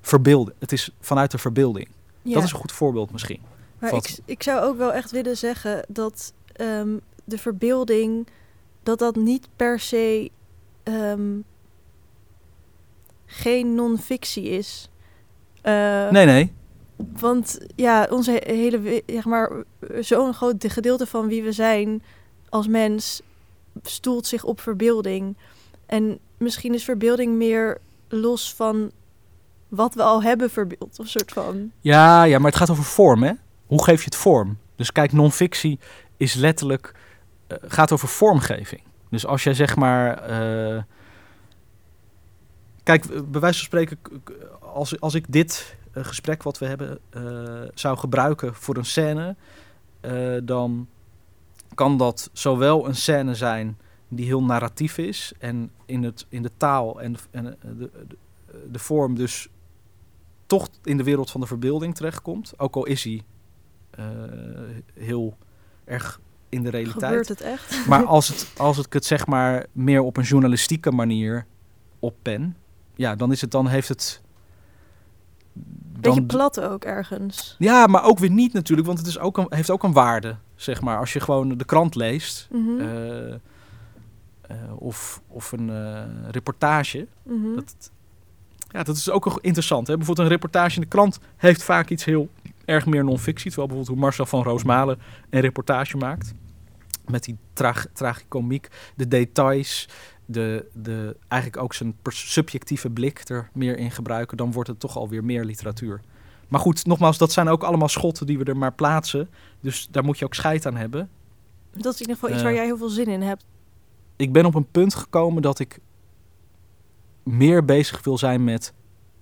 verbeelding. 0.01 0.57
Het 0.59 0.73
is 0.73 0.91
vanuit 1.01 1.31
de 1.31 1.39
verbeelding. 1.39 1.89
Ja. 2.23 2.35
Dat 2.35 2.43
is 2.43 2.53
een 2.53 2.59
goed 2.59 2.73
voorbeeld 2.73 3.13
misschien. 3.13 3.41
Maar 3.79 3.95
ik, 3.95 4.19
ik 4.25 4.43
zou 4.43 4.65
ook 4.65 4.77
wel 4.77 4.93
echt 4.93 5.11
willen 5.11 5.37
zeggen 5.37 5.85
dat 5.89 6.33
ehm, 6.53 6.97
de 7.25 7.39
verbeelding, 7.39 8.27
dat 8.83 8.99
dat 8.99 9.17
niet 9.17 9.49
per 9.57 9.81
se 9.81 10.31
ehm, 10.83 11.31
geen 13.35 13.75
non-fictie 13.75 14.45
is. 14.49 14.89
Eh, 15.63 16.11
Nee, 16.11 16.27
nee. 16.27 16.53
Want 16.97 17.59
ja, 17.77 18.07
onze 18.11 18.31
he- 18.31 18.55
hele, 18.55 19.03
zeg 19.07 19.25
maar, 19.25 19.51
zo'n 20.01 20.35
groot 20.35 20.65
gedeelte 20.69 21.07
van 21.07 21.27
wie 21.29 21.43
we 21.43 21.53
zijn 21.53 22.03
als 22.49 22.67
mens 22.69 23.23
stoelt 23.83 24.27
zich 24.27 24.45
op 24.45 24.61
verbeelding. 24.61 25.37
En 25.87 26.19
misschien 26.39 26.75
is 26.75 26.85
verbeelding 26.85 27.35
meer 27.37 27.79
los 28.09 28.55
van 28.55 28.91
wat 29.69 29.95
we 29.95 30.03
al 30.03 30.23
hebben 30.23 30.51
verbeeld, 30.51 30.99
of 30.99 31.07
soort 31.09 31.33
van. 31.33 31.71
Ja, 31.81 32.25
ja, 32.25 32.39
maar 32.39 32.51
het 32.51 32.59
gaat 32.61 32.71
over 32.71 32.85
vorm, 32.85 33.23
hè? 33.23 33.33
Hoe 33.67 33.85
geef 33.85 33.99
je 33.99 34.05
het 34.05 34.17
vorm? 34.17 34.59
Dus 34.77 34.93
kijk, 34.93 35.13
non-fictie 35.13 35.79
is 36.17 36.35
letterlijk... 36.35 36.95
eh, 37.47 37.57
gaat 37.63 37.93
over 37.93 38.09
vormgeving. 38.09 38.83
Dus 39.11 39.27
als 39.27 39.43
jij 39.45 39.55
zeg 39.55 39.77
maar... 39.77 40.19
eh, 40.19 40.83
kijk, 42.85 43.05
eh, 43.05 43.21
bij 43.23 43.41
wijze 43.41 43.59
van 43.59 43.67
spreken... 43.67 43.99
Als, 44.61 45.01
als 45.01 45.15
ik 45.15 45.25
dit 45.29 45.77
eh, 45.93 46.05
gesprek 46.05 46.43
wat 46.43 46.59
we 46.59 46.67
hebben 46.67 46.99
eh, 47.11 47.23
zou 47.75 47.99
gebruiken 47.99 48.55
voor 48.55 48.77
een 48.77 48.85
scène... 48.85 49.37
dan 50.45 50.89
kan 51.75 51.97
dat 51.99 52.31
zowel 52.33 52.89
een 52.89 52.95
scène 52.95 53.35
zijn 53.35 53.79
die 54.09 54.27
heel 54.27 54.43
narratief 54.43 54.99
is... 54.99 55.33
en 55.39 55.71
in, 55.87 56.03
het, 56.03 56.27
in 56.29 56.43
de 56.43 56.51
taal 56.57 57.01
en, 57.01 57.13
de, 57.13 57.19
en 57.31 57.45
de, 57.45 57.59
de, 57.77 57.91
de 58.71 58.79
vorm 58.79 59.15
dus 59.15 59.49
toch 60.47 60.69
in 60.83 60.97
de 60.97 61.03
wereld 61.03 61.31
van 61.31 61.41
de 61.41 61.47
verbeelding 61.47 61.95
terechtkomt. 61.95 62.53
Ook 62.57 62.77
al 62.77 62.85
is 62.85 63.05
hij 63.05 63.23
heel 64.95 65.37
erg 65.85 66.21
in 66.49 66.63
de 66.63 66.71
realiteit. 66.71 67.05
Gebeurt 67.05 67.29
het 67.29 67.41
echt? 67.41 67.87
Maar 67.87 68.05
als, 68.05 68.29
het, 68.29 68.53
als 68.57 68.79
ik 68.79 68.93
het 68.93 69.05
zeg 69.05 69.27
maar 69.27 69.67
meer 69.73 70.01
op 70.01 70.17
een 70.17 70.25
journalistieke 70.25 70.91
manier 70.91 71.47
oppen, 71.99 72.57
ja, 72.95 73.15
dan 73.15 73.33
is 73.33 73.41
het 73.41 73.51
dan 73.51 73.67
heeft 73.67 73.89
het. 73.89 74.23
Beetje 75.53 76.19
Dan, 76.19 76.27
plat 76.27 76.61
ook 76.61 76.85
ergens. 76.85 77.57
ja, 77.59 77.87
maar 77.87 78.05
ook 78.05 78.19
weer 78.19 78.31
niet 78.31 78.53
natuurlijk, 78.53 78.87
want 78.87 78.99
het 78.99 79.07
is 79.07 79.19
ook 79.19 79.39
een, 79.39 79.47
heeft 79.49 79.71
ook 79.71 79.83
een 79.83 79.93
waarde, 79.93 80.37
zeg 80.55 80.81
maar. 80.81 80.99
Als 80.99 81.13
je 81.13 81.21
gewoon 81.21 81.49
de 81.49 81.65
krant 81.65 81.95
leest 81.95 82.49
Mhm, 82.51 82.81
eh, 82.81 83.33
eh, 83.33 83.39
of, 84.79 85.23
of 85.27 85.53
een 85.53 85.71
eh, 85.71 86.03
reportage, 86.31 87.07
mhm. 87.23 87.55
dat, 87.55 87.91
ja, 88.71 88.83
dat 88.83 88.97
is 88.97 89.11
ook 89.11 89.39
interessant. 89.41 89.87
Hè? 89.87 89.97
Bijvoorbeeld 89.97 90.27
een 90.27 90.35
reportage 90.35 90.75
in 90.75 90.81
de 90.81 90.89
krant 90.89 91.19
heeft 91.37 91.63
vaak 91.63 91.91
iets 91.91 92.05
heel 92.05 92.29
erg 92.65 92.87
meer 92.87 93.05
non-fictie. 93.05 93.51
Terwijl 93.51 93.67
bijvoorbeeld 93.67 93.97
hoe 93.97 94.05
Marcel 94.05 94.27
van 94.27 94.43
Roosmalen 94.43 94.99
een 95.31 95.41
reportage 95.41 95.97
maakt. 95.97 96.35
Met 97.07 97.25
die 97.25 97.37
trag, 97.53 97.87
tragicomiek, 97.93 98.69
de 98.97 99.09
details, 99.09 99.89
de, 100.27 100.69
de, 100.73 101.17
eigenlijk 101.29 101.63
ook 101.63 101.75
zijn 101.75 101.97
subjectieve 102.09 102.91
blik 102.91 103.29
er 103.29 103.51
meer 103.53 103.79
in 103.79 103.91
gebruiken. 103.91 104.37
Dan 104.37 104.53
wordt 104.53 104.69
het 104.69 104.81
toch 104.81 104.97
alweer 104.97 105.25
meer 105.25 105.45
literatuur. 105.45 106.01
Maar 106.49 106.61
goed, 106.61 106.87
nogmaals, 106.87 107.19
dat 107.19 107.33
zijn 107.33 107.49
ook 107.49 107.63
allemaal 107.63 107.89
schotten 107.89 108.27
die 108.27 108.39
we 108.39 108.45
er 108.45 108.57
maar 108.57 108.73
plaatsen. 108.73 109.31
Dus 109.61 109.89
daar 109.91 110.05
moet 110.05 110.19
je 110.19 110.25
ook 110.25 110.35
scheid 110.35 110.67
aan 110.67 110.77
hebben. 110.77 111.11
Dat 111.73 111.95
is 111.95 112.01
in 112.01 112.07
ieder 112.07 112.15
geval 112.15 112.29
iets 112.29 112.39
Eh, 112.39 112.45
waar 112.45 112.55
jij 112.55 112.65
heel 112.65 112.77
veel 112.77 112.89
zin 112.89 113.07
in 113.07 113.23
hebt. 113.23 113.45
ik 114.17 114.33
ben 114.33 114.47
op 114.47 114.55
een 114.55 114.71
punt 114.71 114.95
gekomen 114.95 115.43
dat 115.43 115.59
ik 115.59 115.79
meer 117.23 117.65
bezig 117.65 118.05
wil 118.05 118.19
zijn 118.19 118.45
met, 118.45 118.73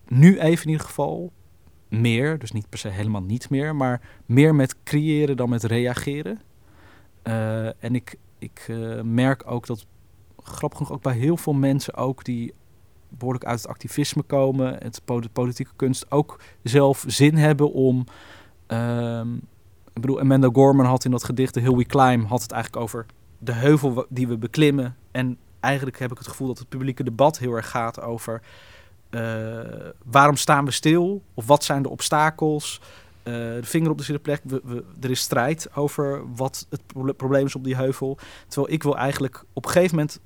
nu 0.09 0.38
even 0.38 0.64
in 0.64 0.70
ieder 0.70 0.86
geval, 0.86 1.32
meer, 1.88 2.38
dus 2.38 2.53
niet 2.53 2.68
per 2.68 2.78
se 2.78 2.88
helemaal 2.88 3.22
niet 3.22 3.50
meer, 3.50 3.76
maar 3.76 4.00
meer 4.26 4.55
met 4.55 4.76
creëren 4.82 5.36
dan 5.36 5.48
met 5.48 5.62
reageren. 5.62 6.40
Eh, 7.22 7.84
en 7.84 7.94
ik, 7.94 8.16
ik 8.38 8.64
eh, 8.68 9.00
merk 9.00 9.42
ook 9.46 9.66
dat, 9.66 9.86
grappig 10.43 10.78
genoeg, 10.78 10.93
ook 10.93 11.03
bij 11.03 11.16
heel 11.16 11.36
veel 11.36 11.53
mensen 11.53 11.95
ook 11.95 12.24
die 12.24 12.55
behoorlijk 13.09 13.45
uit 13.45 13.59
het 13.59 13.68
activisme 13.68 14.22
komen, 14.22 14.76
het 14.78 15.01
politieke 15.32 15.72
kunst, 15.76 16.11
ook 16.11 16.40
zelf 16.62 17.05
zin 17.07 17.36
hebben 17.36 17.72
om... 17.72 18.05
ehm, 18.66 19.34
ik 19.95 20.01
bedoel, 20.01 20.20
Amanda 20.20 20.49
Gorman 20.53 20.86
had 20.86 21.05
in 21.05 21.11
dat 21.11 21.24
gedicht 21.24 21.53
The 21.53 21.61
Hill 21.61 21.76
We 21.76 21.84
Climb, 21.84 22.28
had 22.28 22.43
het 22.43 22.53
eigenlijk 22.53 22.82
over 22.82 23.07
de 23.38 23.53
heuvel 23.53 24.07
die 24.09 24.28
we 24.28 24.38
beklimmen. 24.38 24.97
En 25.11 25.38
eigenlijk 25.61 25.99
heb 25.99 26.11
ik 26.11 26.18
het 26.18 26.28
gevoel 26.28 26.47
dat 26.47 26.59
het 26.59 26.68
publieke 26.68 27.05
debat 27.05 27.38
heel 27.38 27.53
erg 27.53 27.70
gaat 27.70 28.01
over 28.01 28.43
eh, 29.12 29.61
waarom 30.05 30.36
staan 30.36 30.64
we 30.64 30.70
stil? 30.70 31.22
Of 31.34 31.47
wat 31.47 31.64
zijn 31.64 31.82
de 31.82 31.88
obstakels? 31.88 32.80
Eh, 33.22 33.32
de 33.32 33.61
vinger 33.62 33.90
op 33.90 33.99
de 33.99 34.05
zere 34.05 34.18
plek. 34.18 34.40
We, 34.45 34.61
we, 34.64 34.84
er 35.01 35.11
is 35.11 35.20
strijd 35.20 35.68
over 35.74 36.34
wat 36.34 36.66
het 36.70 36.86
proble- 36.86 37.12
probleem 37.12 37.47
is 37.47 37.55
op 37.55 37.64
die 37.64 37.76
heuvel. 37.76 38.18
Terwijl 38.49 38.74
ik 38.74 38.82
wil 38.82 38.97
eigenlijk 38.97 39.45
op 39.53 39.64
een 39.64 39.70
gegeven 39.70 39.97
moment, 39.97 40.20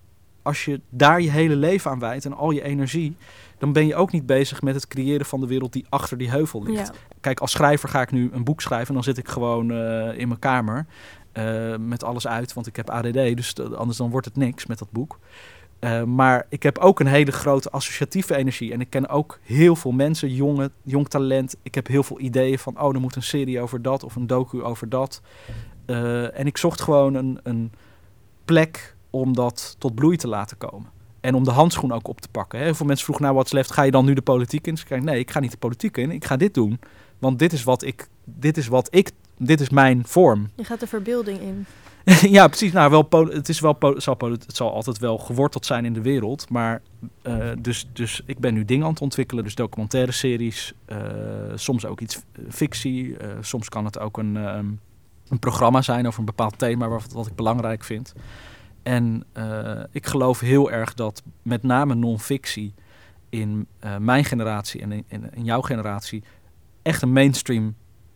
als 0.46 0.64
je 0.64 0.80
daar 0.90 1.20
je 1.20 1.30
hele 1.30 1.56
leven 1.56 1.90
aan 1.90 1.98
wijdt 1.98 2.24
en 2.24 2.32
al 2.32 2.50
je 2.50 2.62
energie, 2.62 3.16
dan 3.58 3.72
ben 3.72 3.86
je 3.86 3.94
ook 3.94 4.12
niet 4.12 4.26
bezig 4.26 4.62
met 4.62 4.74
het 4.74 4.86
creëren 4.86 5.26
van 5.26 5.40
de 5.40 5.46
wereld 5.46 5.72
die 5.72 5.86
achter 5.88 6.18
die 6.18 6.30
heuvel 6.30 6.62
ligt 6.62 6.86
Ja. 6.86 6.92
kijk, 7.20 7.40
als 7.40 7.50
schrijver 7.50 7.88
ga 7.88 8.00
ik 8.00 8.12
nu 8.12 8.30
een 8.32 8.44
boek 8.44 8.60
schrijven. 8.60 8.88
En 8.88 8.94
dan 8.94 9.04
zit 9.04 9.18
ik 9.18 9.28
gewoon 9.28 9.70
eh, 9.70 10.18
in 10.18 10.28
mijn 10.28 10.40
kamer 10.40 10.86
eh, 11.32 11.76
met 11.76 12.04
alles 12.04 12.26
uit, 12.26 12.52
want 12.52 12.66
ik 12.66 12.76
heb 12.76 12.90
ADD. 12.90 13.36
Dus 13.36 13.54
anders 13.74 13.98
dan 13.98 14.10
wordt 14.10 14.26
het 14.26 14.36
niks 14.36 14.66
met 14.66 14.78
dat 14.78 14.90
boek. 14.90 15.18
Eh, 15.78 16.02
maar 16.02 16.46
ik 16.48 16.62
heb 16.62 16.78
ook 16.78 17.00
een 17.00 17.06
hele 17.06 17.32
grote 17.32 17.70
associatieve 17.70 18.36
energie. 18.36 18.72
En 18.72 18.80
ik 18.80 18.90
ken 18.90 19.08
ook 19.08 19.38
heel 19.42 19.76
veel 19.76 19.92
mensen, 19.92 20.34
jonge, 20.34 20.70
jong 20.82 21.08
talent. 21.08 21.56
Ik 21.62 21.74
heb 21.74 21.86
heel 21.86 22.02
veel 22.02 22.20
ideeën 22.20 22.58
van, 22.58 22.80
oh, 22.80 22.94
er 22.94 23.00
moet 23.00 23.16
een 23.16 23.22
serie 23.22 23.60
over 23.60 23.82
dat 23.82 24.02
of 24.02 24.16
een 24.16 24.26
docu 24.26 24.62
over 24.62 24.88
dat. 24.88 25.22
En 25.86 26.46
ik 26.46 26.56
zocht 26.56 26.80
gewoon 26.80 27.14
een, 27.14 27.40
een 27.42 27.72
plek 28.44 28.95
om 29.20 29.34
dat 29.34 29.76
tot 29.78 29.94
bloei 29.94 30.16
te 30.16 30.28
laten 30.28 30.58
komen. 30.58 30.90
En 31.20 31.34
om 31.34 31.44
de 31.44 31.50
handschoen 31.50 31.92
ook 31.92 32.08
op 32.08 32.20
te 32.20 32.28
pakken. 32.28 32.60
Heel 32.60 32.74
veel 32.74 32.86
mensen 32.86 33.04
vroegen, 33.04 33.24
nou, 33.24 33.36
wat 33.36 33.52
left, 33.52 33.72
ga 33.72 33.82
je 33.82 33.90
dan 33.90 34.04
nu 34.04 34.14
de 34.14 34.22
politiek 34.22 34.66
in? 34.66 34.72
Dus 34.72 34.82
ik 34.82 34.88
zei, 34.88 35.00
nee, 35.00 35.18
ik 35.18 35.30
ga 35.30 35.40
niet 35.40 35.50
de 35.50 35.56
politiek 35.56 35.96
in. 35.96 36.10
Ik 36.10 36.24
ga 36.24 36.36
dit 36.36 36.54
doen. 36.54 36.80
Want 37.18 37.38
dit 37.38 37.52
is 37.52 37.64
wat 37.64 37.82
ik, 37.82 38.08
dit 38.24 38.56
is 38.56 38.66
wat 38.66 38.88
ik, 38.90 39.10
dit 39.38 39.60
is 39.60 39.70
mijn 39.70 40.06
vorm. 40.06 40.50
Je 40.54 40.64
gaat 40.64 40.80
de 40.80 40.86
verbeelding 40.86 41.40
in. 41.40 41.66
ja, 42.36 42.46
precies. 42.46 42.72
Nou, 42.72 42.90
wel, 42.90 43.26
het, 43.28 43.48
is 43.48 43.60
wel, 43.60 43.76
het, 43.78 44.02
zal 44.02 44.16
het 44.18 44.56
zal 44.56 44.72
altijd 44.72 44.98
wel 44.98 45.18
geworteld 45.18 45.66
zijn 45.66 45.84
in 45.84 45.92
de 45.92 46.02
wereld. 46.02 46.50
Maar 46.50 46.82
eh, 47.22 47.48
dus, 47.58 47.88
dus 47.92 48.22
ik 48.26 48.38
ben 48.38 48.54
nu 48.54 48.64
dingen 48.64 48.84
aan 48.84 48.90
het 48.90 49.00
ontwikkelen. 49.00 49.44
Dus 49.44 49.54
documentaire 49.54 50.12
series. 50.12 50.72
eh, 50.84 50.98
soms 51.54 51.86
ook 51.86 52.00
iets 52.00 52.16
eh, 52.16 52.42
fictie. 52.48 53.16
soms 53.40 53.68
kan 53.68 53.84
het 53.84 53.98
ook 53.98 54.18
een, 54.18 54.36
ehm, 54.36 54.66
een 55.28 55.38
programma 55.38 55.82
zijn 55.82 56.06
over 56.06 56.18
een 56.18 56.24
bepaald 56.24 56.58
thema 56.58 56.88
wat, 56.88 57.12
wat 57.12 57.26
ik 57.26 57.34
belangrijk 57.34 57.84
vind. 57.84 58.14
En 58.86 59.24
eh, 59.32 59.80
ik 59.90 60.06
geloof 60.06 60.40
heel 60.40 60.70
erg 60.70 60.94
dat 60.94 61.22
met 61.42 61.62
name 61.62 61.94
non-fictie 61.94 62.74
in 63.28 63.66
eh, 63.78 63.96
mijn 63.96 64.24
generatie 64.24 64.80
en 64.80 64.92
in, 64.92 65.04
in, 65.08 65.30
in 65.34 65.44
jouw 65.44 65.60
generatie 65.60 66.22
echt 66.82 67.02
een 67.02 67.12
mainstream 67.12 67.74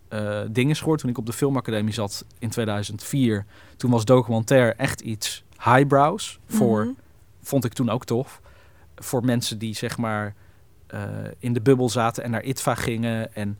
eh, 0.08 0.40
ding 0.50 0.70
is 0.70 0.78
geworden. 0.78 1.00
Toen 1.02 1.10
ik 1.10 1.18
op 1.18 1.26
de 1.26 1.32
filmacademie 1.32 1.92
zat 1.92 2.24
in 2.38 2.48
2004, 2.48 3.46
toen 3.76 3.90
was 3.90 4.04
documentaire 4.04 4.72
echt 4.72 5.00
iets 5.00 5.44
highbrows. 5.64 6.38
Voor, 6.46 6.84
Mhm. 6.84 6.92
vond 7.42 7.64
ik 7.64 7.72
toen 7.72 7.88
ook 7.90 8.04
tof. 8.04 8.40
Voor 8.94 9.24
mensen 9.24 9.58
die 9.58 9.74
zeg 9.74 9.98
maar 9.98 10.34
in 11.38 11.52
de 11.52 11.60
bubbel 11.60 11.88
zaten 11.88 12.24
en 12.24 12.30
naar 12.30 12.44
ITVA 12.44 12.74
gingen. 12.74 13.34
En, 13.34 13.58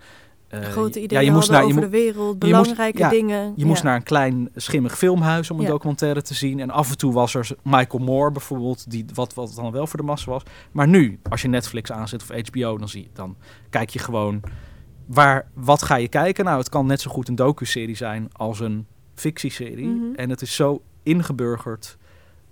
eh, 0.51 0.61
Grote 0.61 0.99
ja, 0.99 1.05
ideeën 1.05 1.25
je 1.25 1.31
moest 1.31 1.51
naar, 1.51 1.63
over 1.65 1.81
de 1.81 1.89
wereld, 1.89 2.17
je 2.17 2.25
moest- 2.49 2.61
belangrijke 2.63 2.99
ja, 2.99 3.09
dingen. 3.09 3.53
je 3.57 3.65
moest 3.65 3.83
Ja. 3.83 3.89
naar 3.89 3.97
een 3.97 4.03
klein 4.03 4.49
schimmig 4.55 4.99
filmhuis 4.99 5.51
om 5.51 5.57
een 5.59 5.65
Ja. 5.65 5.69
documentaire 5.71 6.23
te 6.23 6.35
zien. 6.35 6.61
En 6.61 6.71
af 6.71 6.91
en 6.91 6.97
toe 6.99 7.13
was 7.13 7.35
er 7.35 7.49
Michael 7.63 8.05
Moore 8.05 8.33
bijvoorbeeld, 8.33 8.91
die, 8.91 9.05
wat, 9.15 9.35
wat 9.35 9.53
dan 9.57 9.73
wel 9.73 9.87
voor 9.87 9.99
de 9.99 10.05
massa 10.07 10.31
was. 10.31 10.43
Maar 10.73 10.89
nu, 10.89 11.19
als 11.31 11.43
je 11.43 11.49
Netflix 11.49 11.93
aanzet 11.93 12.23
of 12.23 12.29
HBO, 12.51 12.79
dan, 12.79 12.89
zie 12.89 13.03
je, 13.03 13.09
dan 13.13 13.37
kijk 13.71 13.91
je 13.91 13.99
gewoon... 13.99 14.41
Waar, 15.07 15.47
wat 15.55 15.83
ga 15.83 15.97
je 15.97 16.09
kijken? 16.09 16.45
Nou, 16.45 16.59
het 16.59 16.69
kan 16.69 16.87
net 16.87 17.01
zo 17.01 17.11
goed 17.11 17.29
een 17.29 17.35
docu-serie 17.35 17.97
zijn 17.97 18.29
als 18.33 18.61
een 18.61 18.87
fictieserie. 19.15 19.87
Mhm. 19.87 20.15
En 20.15 20.31
het 20.31 20.43
is 20.43 20.55
zo 20.55 20.83
ingeburgerd 21.03 21.97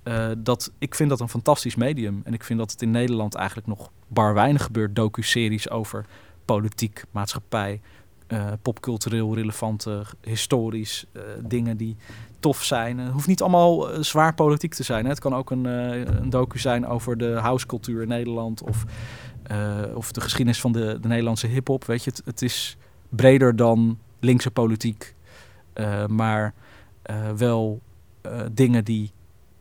eh, 0.02 0.26
dat 0.38 0.72
ik 0.78 0.94
vind 0.94 1.08
dat 1.08 1.20
een 1.20 1.28
fantastisch 1.28 1.74
medium. 1.74 2.20
En 2.24 2.34
ik 2.34 2.44
vind 2.44 2.58
dat 2.58 2.70
het 2.70 2.82
in 2.82 2.90
Nederland 2.90 3.34
eigenlijk 3.34 3.66
nog 3.68 3.90
bar 4.08 4.34
weinig 4.34 4.62
gebeurt. 4.62 4.96
Docu-series 4.96 5.70
over 5.70 6.04
politiek, 6.54 7.04
maatschappij, 7.10 7.80
eh, 8.26 8.52
popcultureel 8.62 9.34
relevante, 9.34 10.02
historisch 10.20 11.06
eh, 11.12 11.22
dingen 11.44 11.76
die 11.76 11.96
tof 12.40 12.64
zijn. 12.64 12.98
Het 12.98 13.12
hoeft 13.12 13.26
niet 13.26 13.42
allemaal 13.42 13.90
eh, 13.92 14.02
zwaar 14.02 14.34
politiek 14.34 14.74
te 14.74 14.82
zijn. 14.82 15.04
Hè. 15.04 15.10
Het 15.10 15.20
kan 15.20 15.34
ook 15.34 15.50
een, 15.50 15.66
eh, 15.66 16.00
een 16.20 16.30
docu 16.30 16.58
zijn 16.58 16.86
over 16.86 17.16
de 17.16 17.32
housecultuur 17.32 18.02
in 18.02 18.08
Nederland 18.08 18.62
of, 18.62 18.84
eh, 19.42 19.82
of 19.94 20.12
de 20.12 20.20
geschiedenis 20.20 20.60
van 20.60 20.72
de, 20.72 20.98
de 21.00 21.08
Nederlandse 21.08 21.46
hip-hop. 21.46 21.84
Weet 21.84 22.04
je, 22.04 22.12
het, 22.24 22.42
is 22.42 22.76
breder 23.08 23.56
dan 23.56 23.98
linkse 24.20 24.50
politiek, 24.50 25.14
eh, 25.72 26.06
maar 26.06 26.54
eh, 27.02 27.30
wel 27.36 27.80
eh, 28.20 28.40
dingen 28.52 28.84
die, 28.84 29.12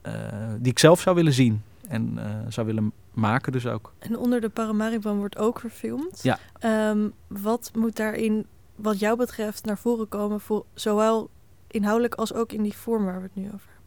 eh, 0.01 0.13
die 0.59 0.71
ik 0.71 0.79
zelf 0.79 1.01
zou 1.01 1.15
willen 1.15 1.33
zien 1.33 1.61
en 1.88 2.13
eh, 2.17 2.25
zou 2.49 2.67
willen 2.67 2.91
maken, 3.18 3.51
dus 3.51 3.65
ook. 3.65 3.93
En 3.99 4.18
onder 4.18 4.41
de 4.41 4.49
Paramaribo 4.49 5.15
wordt 5.15 5.38
ook 5.38 5.59
verfilmd. 5.59 6.20
Ja. 6.24 6.39
Ehm, 6.59 7.09
wat 7.28 7.72
moet 7.76 7.95
daarin, 7.95 8.45
wat 8.76 8.99
jou 8.99 9.18
betreft, 9.18 9.65
naar 9.65 9.78
voren 9.78 10.07
komen, 10.07 10.39
voor, 10.39 10.65
zowel 10.74 11.30
inhoudelijk 11.68 12.15
als 12.15 12.34
ook 12.34 12.51
in 12.51 12.63
die 12.63 12.76
vorm 12.76 13.05
waar 13.05 13.18
we 13.18 13.30
het 13.34 13.36
nu 13.36 13.45
over 13.45 13.68
hebben? 13.68 13.78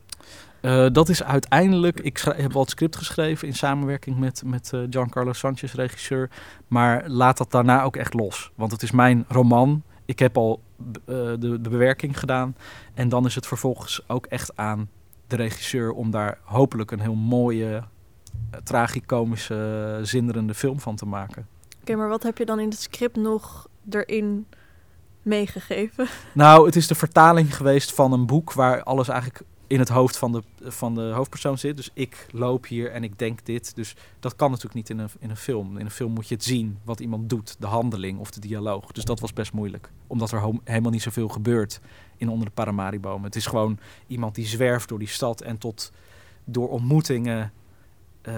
Eh, 0.61 0.87
dat 0.93 1.09
is 1.09 1.23
uiteindelijk. 1.23 2.01
Ik 2.01 2.19
heb 2.19 2.53
wel 2.53 2.63
het 2.63 2.71
script 2.71 2.97
geschreven 2.97 3.49
in 3.49 3.55
samenwerking 3.55 4.19
met, 4.19 4.43
met 4.45 4.73
eh, 4.73 4.81
Giancarlo 4.91 5.33
Sanchez, 5.33 5.73
regisseur. 5.73 6.31
Maar 6.69 7.09
laat 7.09 7.39
dat 7.39 7.51
daarna 7.51 7.83
ook 7.83 7.97
echt 7.97 8.15
los. 8.15 8.51
Want 8.55 8.73
het 8.73 8.83
is 8.83 8.91
mijn 8.91 9.25
roman. 9.29 9.83
Ik 10.05 10.19
heb 10.19 10.37
al 10.37 10.61
eh, 10.83 11.15
de, 11.15 11.39
de 11.39 11.69
bewerking 11.69 12.19
gedaan. 12.19 12.57
En 12.95 13.09
dan 13.09 13.27
is 13.27 13.35
het 13.35 13.47
vervolgens 13.47 14.09
ook 14.09 14.27
echt 14.27 14.57
aan 14.57 14.89
de 15.27 15.37
regisseur 15.37 15.93
om 15.93 16.11
daar 16.11 16.39
hopelijk 16.43 16.91
een 16.91 17.01
heel 17.01 17.15
mooie, 17.15 17.85
tragicomische, 18.65 19.99
zinderende 20.03 20.55
film 20.55 20.81
van 20.81 20.97
te 20.97 21.07
maken. 21.07 21.47
Oké, 21.81 21.97
maar 21.97 22.09
wat 22.09 22.23
heb 22.23 22.39
je 22.39 22.45
dan 22.45 22.61
in 22.61 22.69
het 22.69 22.81
script 22.81 23.17
nog 23.17 23.69
erin 23.91 24.47
meegegeven? 25.23 26.07
Nou, 26.35 26.67
het 26.67 26.77
is 26.77 26.87
de 26.87 26.95
vertaling 26.95 27.57
geweest 27.57 27.95
van 27.95 28.13
een 28.13 28.27
boek 28.27 28.53
waar 28.53 28.83
alles 28.83 29.09
eigenlijk 29.09 29.43
in 29.71 29.79
het 29.79 29.89
hoofd 29.89 30.17
van 30.17 30.33
de, 30.33 30.43
van 30.61 30.95
de 30.95 31.01
hoofdpersoon 31.01 31.59
zit. 31.59 31.77
Dus 31.77 31.91
ik 31.95 32.27
loop 32.31 32.67
hier 32.67 32.91
en 32.91 33.05
ik 33.05 33.19
denk 33.19 33.47
dit. 33.47 33.75
Dus 33.75 33.97
dat 34.21 34.37
kan 34.37 34.49
natuurlijk 34.51 34.75
niet 34.75 34.91
in 34.91 34.99
een, 34.99 35.09
in 35.19 35.31
een 35.31 35.37
film. 35.37 35.79
In 35.79 35.85
een 35.85 35.91
film 35.91 36.13
moet 36.13 36.29
je 36.29 36.35
het 36.35 36.45
zien 36.45 36.79
wat 36.85 37.01
iemand 37.01 37.29
doet, 37.29 37.57
de 37.59 37.67
handeling 37.67 38.19
of 38.19 38.31
de 38.31 38.41
dialoog. 38.41 38.93
Dus 38.93 39.05
dat 39.05 39.21
was 39.21 39.33
best 39.33 39.53
moeilijk. 39.53 39.91
Omdat 40.07 40.33
er 40.33 40.43
helemaal 40.65 40.91
niet 40.91 41.03
zoveel 41.03 41.29
gebeurt 41.29 41.81
in 42.17 42.29
onder 42.29 42.47
de 42.47 42.53
Paramaribomen. 42.53 43.25
Het 43.25 43.37
is 43.37 43.47
gewoon 43.47 43.79
iemand 44.07 44.35
die 44.35 44.47
zwerft 44.47 44.89
door 44.89 44.99
die 44.99 45.09
stad 45.09 45.41
en 45.41 45.59
tot 45.59 45.93
door 46.45 46.69
ontmoetingen 46.69 47.53
uh, 48.29 48.35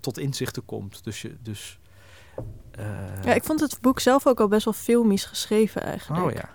tot 0.00 0.18
inzichten 0.18 0.64
komt. 0.64 1.04
Dus 1.04 1.22
je, 1.22 1.36
dus. 1.42 1.78
Uh, 2.78 3.24
ja, 3.24 3.34
ik 3.34 3.44
vond 3.44 3.60
het 3.60 3.78
boek 3.80 4.00
zelf 4.00 4.26
ook 4.26 4.40
al 4.40 4.48
best 4.48 4.64
wel 4.64 4.74
filmisch 4.74 5.24
geschreven 5.24 5.82
eigenlijk. 5.82 6.24
Oh 6.24 6.32
ja. 6.32 6.48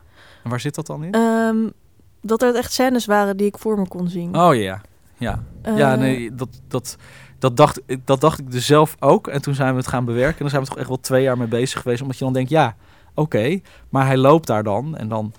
En 0.44 0.50
waar 0.50 0.60
zit 0.60 0.76
dat 0.76 0.86
dan 0.86 1.04
in? 1.04 1.16
Um, 1.16 1.74
dat 2.22 2.42
er 2.42 2.56
echt 2.56 2.74
scènes 2.74 3.06
waren 3.06 3.38
die 3.38 3.48
ik 3.48 3.58
voor 3.58 3.80
me 3.80 3.88
kon 3.88 4.08
zien. 4.08 4.38
Oh 4.38 4.56
ja, 4.56 4.82
ja. 5.18 5.44
Uh, 5.64 5.78
ja, 5.78 5.96
nee, 5.96 6.36
dat, 6.36 6.50
dat, 6.68 6.98
dat, 7.40 7.58
dacht, 7.58 7.82
dat 8.06 8.22
dacht 8.22 8.40
ik 8.40 8.52
dus 8.52 8.66
zelf 8.66 8.96
ook. 9.00 9.28
En 9.28 9.42
toen 9.42 9.54
zijn 9.54 9.72
we 9.72 9.78
het 9.78 9.88
gaan 9.88 10.06
bewerken. 10.06 10.36
En 10.36 10.42
daar 10.42 10.50
zijn 10.50 10.62
we 10.62 10.68
toch 10.68 10.78
echt 10.78 10.88
wel 10.88 11.00
twee 11.00 11.24
jaar 11.24 11.38
mee 11.38 11.48
bezig 11.48 11.82
geweest. 11.82 12.02
Omdat 12.02 12.18
je 12.18 12.24
dan 12.24 12.34
denkt, 12.34 12.50
ja, 12.50 12.76
oké. 13.10 13.38
Okay, 13.38 13.64
maar 13.90 14.06
hij 14.06 14.18
loopt 14.18 14.48
daar 14.48 14.64
dan. 14.64 14.98
En 14.98 15.08
dan 15.08 15.34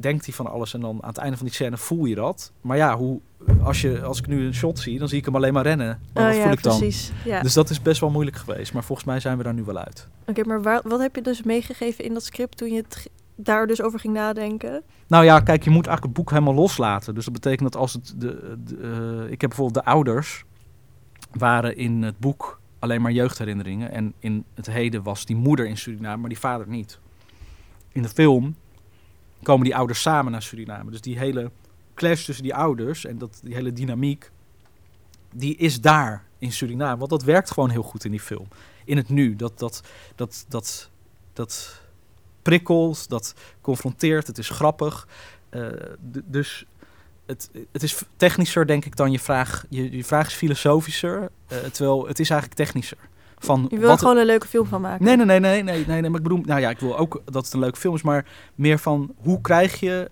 denkt 0.00 0.24
hij 0.24 0.34
van 0.34 0.46
alles. 0.46 0.74
En 0.74 0.80
dan 0.80 1.02
aan 1.02 1.08
het 1.08 1.18
einde 1.18 1.36
van 1.36 1.46
die 1.46 1.54
scène 1.54 1.76
voel 1.76 2.04
je 2.04 2.14
dat. 2.14 2.52
Maar 2.60 2.76
ja, 2.76 2.96
hoe, 2.96 3.20
als, 3.62 3.80
je, 3.80 4.02
als 4.02 4.18
ik 4.18 4.26
nu 4.26 4.46
een 4.46 4.54
shot 4.54 4.78
zie, 4.78 4.98
dan 4.98 5.08
zie 5.08 5.18
ik 5.18 5.24
hem 5.24 5.36
alleen 5.36 5.52
maar 5.52 5.62
rennen. 5.62 6.00
Maar 6.12 6.22
oh, 6.22 6.28
wat 6.28 6.36
ja, 6.36 6.42
voel 6.42 6.52
ik 6.52 6.62
dan? 6.62 6.78
Precies, 6.78 7.12
ja. 7.24 7.42
Dus 7.42 7.54
dat 7.54 7.70
is 7.70 7.82
best 7.82 8.00
wel 8.00 8.10
moeilijk 8.10 8.36
geweest. 8.36 8.72
Maar 8.72 8.84
volgens 8.84 9.06
mij 9.06 9.20
zijn 9.20 9.36
we 9.36 9.42
daar 9.42 9.54
nu 9.54 9.64
wel 9.64 9.78
uit. 9.78 10.08
Oké, 10.20 10.30
okay, 10.30 10.44
maar 10.44 10.62
waar, 10.62 10.80
wat 10.84 11.00
heb 11.00 11.14
je 11.14 11.22
dus 11.22 11.42
meegegeven 11.42 12.04
in 12.04 12.12
dat 12.12 12.24
script 12.24 12.56
toen 12.56 12.70
je 12.72 12.76
het 12.76 13.10
daar 13.34 13.66
dus 13.66 13.82
over 13.82 14.00
ging 14.00 14.14
nadenken? 14.14 14.82
Nou 15.06 15.24
ja, 15.24 15.40
kijk, 15.40 15.64
je 15.64 15.70
moet 15.70 15.86
eigenlijk 15.86 16.16
het 16.16 16.24
boek 16.24 16.30
helemaal 16.30 16.62
loslaten. 16.62 17.14
Dus 17.14 17.24
dat 17.24 17.34
betekent 17.34 17.72
dat 17.72 17.80
als 17.80 17.92
het. 17.92 18.14
De, 18.16 18.56
de 18.64 18.76
uh, 18.76 19.30
ik 19.30 19.40
heb 19.40 19.50
bijvoorbeeld 19.50 19.84
de 19.84 19.90
ouders. 19.90 20.44
waren 21.30 21.76
in 21.76 22.02
het 22.02 22.18
boek 22.18 22.60
alleen 22.78 23.02
maar 23.02 23.12
jeugdherinneringen. 23.12 23.92
En 23.92 24.14
in 24.18 24.44
het 24.54 24.66
heden 24.66 25.02
was 25.02 25.24
die 25.24 25.36
moeder 25.36 25.66
in 25.66 25.76
Suriname, 25.76 26.16
maar 26.16 26.28
die 26.28 26.38
vader 26.38 26.68
niet. 26.68 26.98
In 27.92 28.02
de 28.02 28.08
film 28.08 28.54
komen 29.42 29.64
die 29.64 29.76
ouders 29.76 30.02
samen 30.02 30.32
naar 30.32 30.42
Suriname. 30.42 30.90
Dus 30.90 31.00
die 31.00 31.18
hele 31.18 31.50
clash 31.94 32.24
tussen 32.24 32.44
die 32.44 32.54
ouders 32.54 33.04
en 33.04 33.18
dat, 33.18 33.40
die 33.42 33.54
hele 33.54 33.72
dynamiek. 33.72 34.30
die 35.32 35.56
is 35.56 35.80
daar 35.80 36.24
in 36.38 36.52
Suriname. 36.52 36.96
Want 36.96 37.10
dat 37.10 37.22
werkt 37.22 37.50
gewoon 37.50 37.70
heel 37.70 37.82
goed 37.82 38.04
in 38.04 38.10
die 38.10 38.20
film. 38.20 38.48
In 38.84 38.96
het 38.96 39.08
nu. 39.08 39.36
Dat. 39.36 39.58
dat, 39.58 39.82
dat, 40.14 40.44
dat, 40.48 40.90
dat 41.32 41.80
prikkelt, 42.42 43.08
dat 43.08 43.34
confronteert, 43.60 44.26
het 44.26 44.38
is 44.38 44.48
grappig. 44.48 45.08
Uh, 45.50 45.68
dus 46.24 46.64
het, 47.26 47.50
het 47.72 47.82
is 47.82 48.02
technischer, 48.16 48.66
denk 48.66 48.84
ik, 48.84 48.96
dan 48.96 49.10
je 49.10 49.18
vraag. 49.18 49.64
Je, 49.68 49.96
je 49.96 50.04
vraag 50.04 50.26
is 50.26 50.34
filosofischer, 50.34 51.30
uh, 51.52 51.58
terwijl 51.58 52.06
het 52.06 52.18
is 52.18 52.30
eigenlijk 52.30 52.60
technischer. 52.60 52.98
Van 53.42 53.66
je 53.70 53.78
wil 53.78 53.90
er 53.90 53.98
gewoon 53.98 54.16
een 54.16 54.26
leuke 54.26 54.46
film 54.46 54.66
van 54.66 54.80
maken. 54.80 55.04
Nee, 55.04 55.16
nee, 55.16 55.26
nee, 55.26 55.40
nee, 55.40 55.62
nee, 55.62 55.86
nee, 55.86 56.00
nee, 56.00 56.10
maar 56.10 56.20
ik 56.20 56.28
bedoel, 56.28 56.42
nou 56.44 56.60
ja, 56.60 56.70
ik 56.70 56.78
wil 56.78 56.98
ook 56.98 57.22
dat 57.24 57.44
het 57.44 57.54
een 57.54 57.60
leuke 57.60 57.78
film 57.78 57.94
is, 57.94 58.02
maar 58.02 58.26
meer 58.54 58.78
van 58.78 59.14
hoe 59.16 59.40
krijg 59.40 59.80
je 59.80 60.10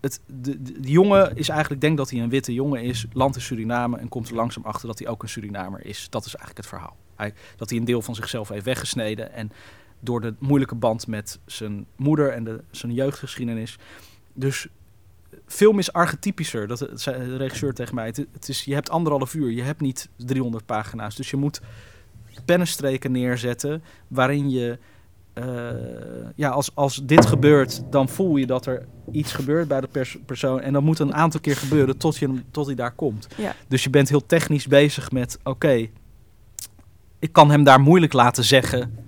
het, 0.00 0.20
de, 0.26 0.62
de, 0.62 0.80
de 0.80 0.90
jongen 0.90 1.36
is 1.36 1.48
eigenlijk, 1.48 1.80
denk 1.80 1.96
dat 1.96 2.10
hij 2.10 2.20
een 2.20 2.28
witte 2.28 2.54
jongen 2.54 2.82
is, 2.82 3.06
landt 3.12 3.36
in 3.36 3.42
Suriname 3.42 3.98
en 3.98 4.08
komt 4.08 4.28
er 4.28 4.34
langzaam 4.34 4.64
achter 4.64 4.86
dat 4.86 4.98
hij 4.98 5.08
ook 5.08 5.22
een 5.22 5.28
Surinamer 5.28 5.86
is. 5.86 6.06
Dat 6.10 6.24
is 6.24 6.34
eigenlijk 6.34 6.56
het 6.56 6.66
verhaal. 6.66 6.96
Hij, 7.16 7.34
dat 7.56 7.70
hij 7.70 7.78
een 7.78 7.84
deel 7.84 8.02
van 8.02 8.14
zichzelf 8.14 8.48
heeft 8.48 8.64
weggesneden 8.64 9.32
en 9.32 9.52
door 10.00 10.20
de 10.20 10.34
moeilijke 10.38 10.74
band 10.74 11.06
met 11.06 11.38
zijn 11.46 11.86
moeder 11.96 12.32
en 12.32 12.44
de, 12.44 12.64
zijn 12.70 12.92
jeugdgeschiedenis. 12.92 13.78
Dus 14.32 14.68
film 15.46 15.78
is 15.78 15.92
archetypischer. 15.92 16.66
Dat 16.66 16.88
zei 16.94 17.24
de 17.24 17.36
regisseur 17.36 17.74
tegen 17.74 17.94
mij. 17.94 18.06
Het, 18.06 18.26
het 18.32 18.48
is, 18.48 18.64
je 18.64 18.74
hebt 18.74 18.90
anderhalf 18.90 19.34
uur, 19.34 19.50
je 19.50 19.62
hebt 19.62 19.80
niet 19.80 20.08
300 20.16 20.66
pagina's. 20.66 21.16
Dus 21.16 21.30
je 21.30 21.36
moet 21.36 21.60
pennenstreken 22.44 23.12
neerzetten 23.12 23.82
waarin 24.08 24.50
je... 24.50 24.78
Uh, 25.34 25.44
ja, 26.34 26.48
als, 26.48 26.74
als 26.74 27.00
dit 27.04 27.26
gebeurt, 27.26 27.82
dan 27.90 28.08
voel 28.08 28.36
je 28.36 28.46
dat 28.46 28.66
er 28.66 28.86
iets 29.12 29.32
gebeurt 29.32 29.68
bij 29.68 29.80
de 29.80 29.86
pers 29.86 30.18
persoon. 30.26 30.60
En 30.60 30.72
dat 30.72 30.82
moet 30.82 30.98
een 30.98 31.14
aantal 31.14 31.40
keer 31.40 31.56
gebeuren 31.56 31.96
tot, 31.96 32.16
je, 32.16 32.42
tot 32.50 32.66
hij 32.66 32.74
daar 32.74 32.92
komt. 32.92 33.28
Ja. 33.36 33.54
Dus 33.68 33.84
je 33.84 33.90
bent 33.90 34.08
heel 34.08 34.26
technisch 34.26 34.66
bezig 34.66 35.10
met... 35.10 35.38
Oké, 35.38 35.48
okay, 35.48 35.90
ik 37.18 37.32
kan 37.32 37.50
hem 37.50 37.64
daar 37.64 37.80
moeilijk 37.80 38.12
laten 38.12 38.44
zeggen... 38.44 39.06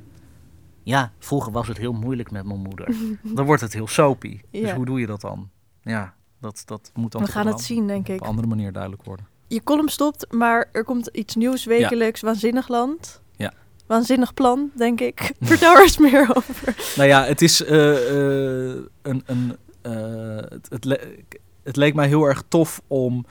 Ja, 0.82 1.12
vroeger 1.18 1.52
was 1.52 1.68
het 1.68 1.76
heel 1.76 1.92
moeilijk 1.92 2.30
met 2.30 2.44
mijn 2.44 2.60
moeder. 2.60 2.94
dan 3.34 3.44
wordt 3.44 3.62
het 3.62 3.72
heel 3.72 3.86
soapy. 3.86 4.40
Ja. 4.50 4.60
Dus 4.60 4.72
hoe 4.72 4.84
doe 4.84 5.00
je 5.00 5.06
dat 5.06 5.20
dan? 5.20 5.50
Ja, 5.82 6.14
dat, 6.40 6.62
dat 6.64 6.90
moet 6.94 7.12
dan 7.12 7.22
We 7.22 7.30
gaan 7.30 7.46
het 7.46 7.60
zien, 7.60 7.86
denk 7.86 8.08
ik. 8.08 8.14
op 8.14 8.20
een 8.20 8.28
andere 8.28 8.48
manier 8.48 8.72
duidelijk 8.72 9.04
worden. 9.04 9.26
Je 9.50 9.62
column 9.62 9.88
stopt, 9.88 10.32
maar 10.32 10.68
er 10.72 10.84
komt 10.84 11.06
iets 11.06 11.34
nieuws 11.34 11.64
wekelijks. 11.64 12.20
Ja. 12.20 12.26
Waanzinnig 12.26 12.68
land. 12.68 13.22
Ja. 13.36 13.52
Waanzinnig 13.86 14.34
plan, 14.34 14.70
denk 14.74 15.00
ik. 15.00 15.32
Vertel 15.40 15.74
er 15.74 15.82
eens 15.82 15.98
meer 15.98 16.30
over. 16.34 16.76
Nou 16.96 17.08
ja, 17.08 17.24
het 17.24 17.42
is 17.42 17.60
uh, 17.60 17.68
uh, 17.68 18.82
een... 19.02 19.22
een 19.26 19.56
uh, 19.86 20.36
het, 20.36 20.66
het, 20.70 20.84
le 20.84 21.24
het 21.62 21.76
leek 21.76 21.94
mij 21.94 22.08
heel 22.08 22.24
erg 22.24 22.42
tof 22.48 22.82
om 22.86 23.24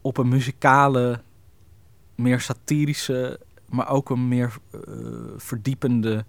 op 0.00 0.16
een 0.16 0.28
muzikale, 0.28 1.20
meer 2.14 2.40
satirische, 2.40 3.40
maar 3.68 3.88
ook 3.88 4.10
een 4.10 4.28
meer 4.28 4.52
verdiepende 5.36 6.24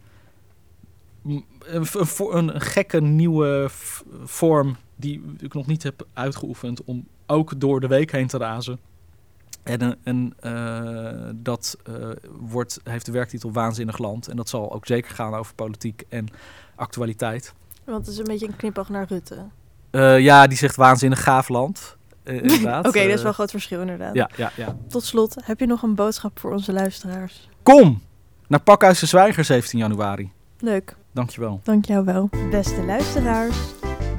een, 1.26 1.46
een, 1.60 1.88
een, 2.30 2.62
gekke 2.62 3.02
nieuwe 3.02 3.68
vorm 4.24 4.76
die 4.96 5.22
ik 5.38 5.54
nog 5.54 5.66
niet 5.66 5.84
heb 5.84 6.08
uitgeoefend 6.14 6.84
om 6.84 7.08
ook 7.26 7.60
door 7.60 7.80
de 7.80 7.88
week 7.88 8.12
heen 8.12 8.28
te 8.28 8.38
razen. 8.38 8.80
En, 9.64 9.98
en 10.04 10.34
uh, 10.44 11.30
dat 11.36 11.78
uh, 11.90 12.10
wordt, 12.40 12.80
heeft 12.84 13.06
de 13.06 13.12
werktitel 13.12 13.52
Waanzinnig 13.52 13.98
Land. 13.98 14.28
En 14.28 14.36
dat 14.36 14.50
zal 14.50 14.74
ook 14.74 14.86
zeker 14.86 15.16
gaan 15.16 15.34
over 15.34 15.56
politiek 15.56 16.04
en 16.10 16.28
actualiteit. 16.76 17.54
Want 17.84 18.06
het 18.06 18.08
is 18.08 18.18
een 18.18 18.26
beetje 18.26 18.48
een 18.48 18.56
knipoog 18.56 18.90
naar 18.90 19.06
Rutte. 19.08 19.46
Uh, 19.92 20.20
ja, 20.20 20.48
die 20.48 20.58
zegt 20.58 20.76
Waanzinnig 20.76 21.24
Gaaf 21.24 21.50
Land. 21.50 21.98
inderdaad. 22.24 22.80
Oké, 22.80 22.88
okay, 22.88 23.08
dat 23.08 23.14
is 23.14 23.20
wel 23.20 23.28
een 23.28 23.34
groot 23.34 23.52
verschil 23.52 23.82
inderdaad. 23.82 24.14
Ja, 24.14 24.30
ja, 24.36 24.52
ja. 24.56 24.78
Tot 24.88 25.04
slot, 25.04 25.36
heb 25.44 25.60
je 25.60 25.66
nog 25.66 25.82
een 25.82 25.96
boodschap 25.96 26.40
voor 26.40 26.52
onze 26.52 26.74
luisteraars? 26.74 27.50
Kom 27.64 28.02
naar 28.48 28.62
Pakhuis 28.62 29.00
de 29.00 29.06
Zwijger 29.06 29.44
17 29.44 29.80
januari. 29.80 30.32
Leuk. 30.60 30.96
Dankjewel. 31.12 31.60
Dank 31.64 31.86
jou 31.86 32.06
wel. 32.06 32.30
Beste 32.50 32.84
luisteraars, 32.84 33.58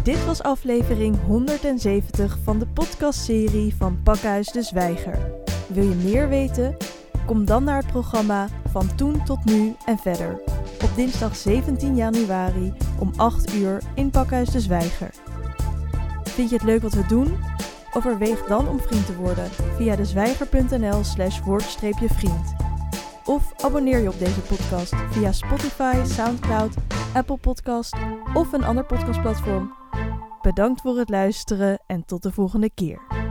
dit 0.03 0.25
was 0.25 0.43
aflevering 0.43 1.17
170 1.27 2.39
van 2.43 2.59
de 2.59 2.67
podcastserie 2.67 3.75
van 3.75 4.03
Pakhuis 4.03 4.47
de 4.47 4.63
Zwijger. 4.63 5.19
Wil 5.69 5.85
je 5.85 5.95
meer 5.95 6.29
weten? 6.29 6.77
Kom 7.27 7.45
dan 7.45 7.65
naar 7.65 7.77
het 7.77 7.87
programma 7.87 8.49
Van 8.71 8.95
Toen 8.95 9.25
tot 9.25 9.45
Nu 9.45 9.75
en 9.85 9.99
Verder. 9.99 10.41
Op 10.83 10.91
dinsdag 10.95 11.37
17 11.37 11.97
januari 11.97 12.73
om 12.99 13.13
8 13.17 13.55
uur 13.55 13.83
in 13.95 14.11
Pakhuis 14.11 14.51
de 14.51 14.61
Zwijger. 14.61 15.11
Vind 16.23 16.51
je 16.51 16.57
het 16.57 16.65
leuk 16.65 16.83
wat 16.83 16.95
we 16.95 17.07
doen? 17.07 17.39
Overweeg 17.93 18.47
dan 18.47 18.69
om 18.69 18.81
vriend 18.81 19.07
te 19.07 19.17
worden 19.17 19.51
via 19.77 19.97
dezwijger.nl 19.97 21.05
slash 21.05 21.41
woord-vriend. 21.41 22.55
Of 23.25 23.53
abonneer 23.65 23.99
je 23.99 24.09
op 24.09 24.19
deze 24.19 24.41
podcast 24.41 24.95
via 25.11 25.33
Spotify, 25.33 26.05
Soundcloud, 26.05 26.75
Apple 27.15 27.37
Podcast 27.37 27.97
of 28.35 28.53
een 28.53 28.65
ander 28.65 28.85
podcastplatform. 28.85 29.80
Bedankt 30.43 30.81
voor 30.81 30.99
het 30.99 31.09
luisteren 31.09 31.81
en 31.87 32.05
tot 32.05 32.23
de 32.23 32.33
volgende 32.33 32.71
keer. 32.75 33.30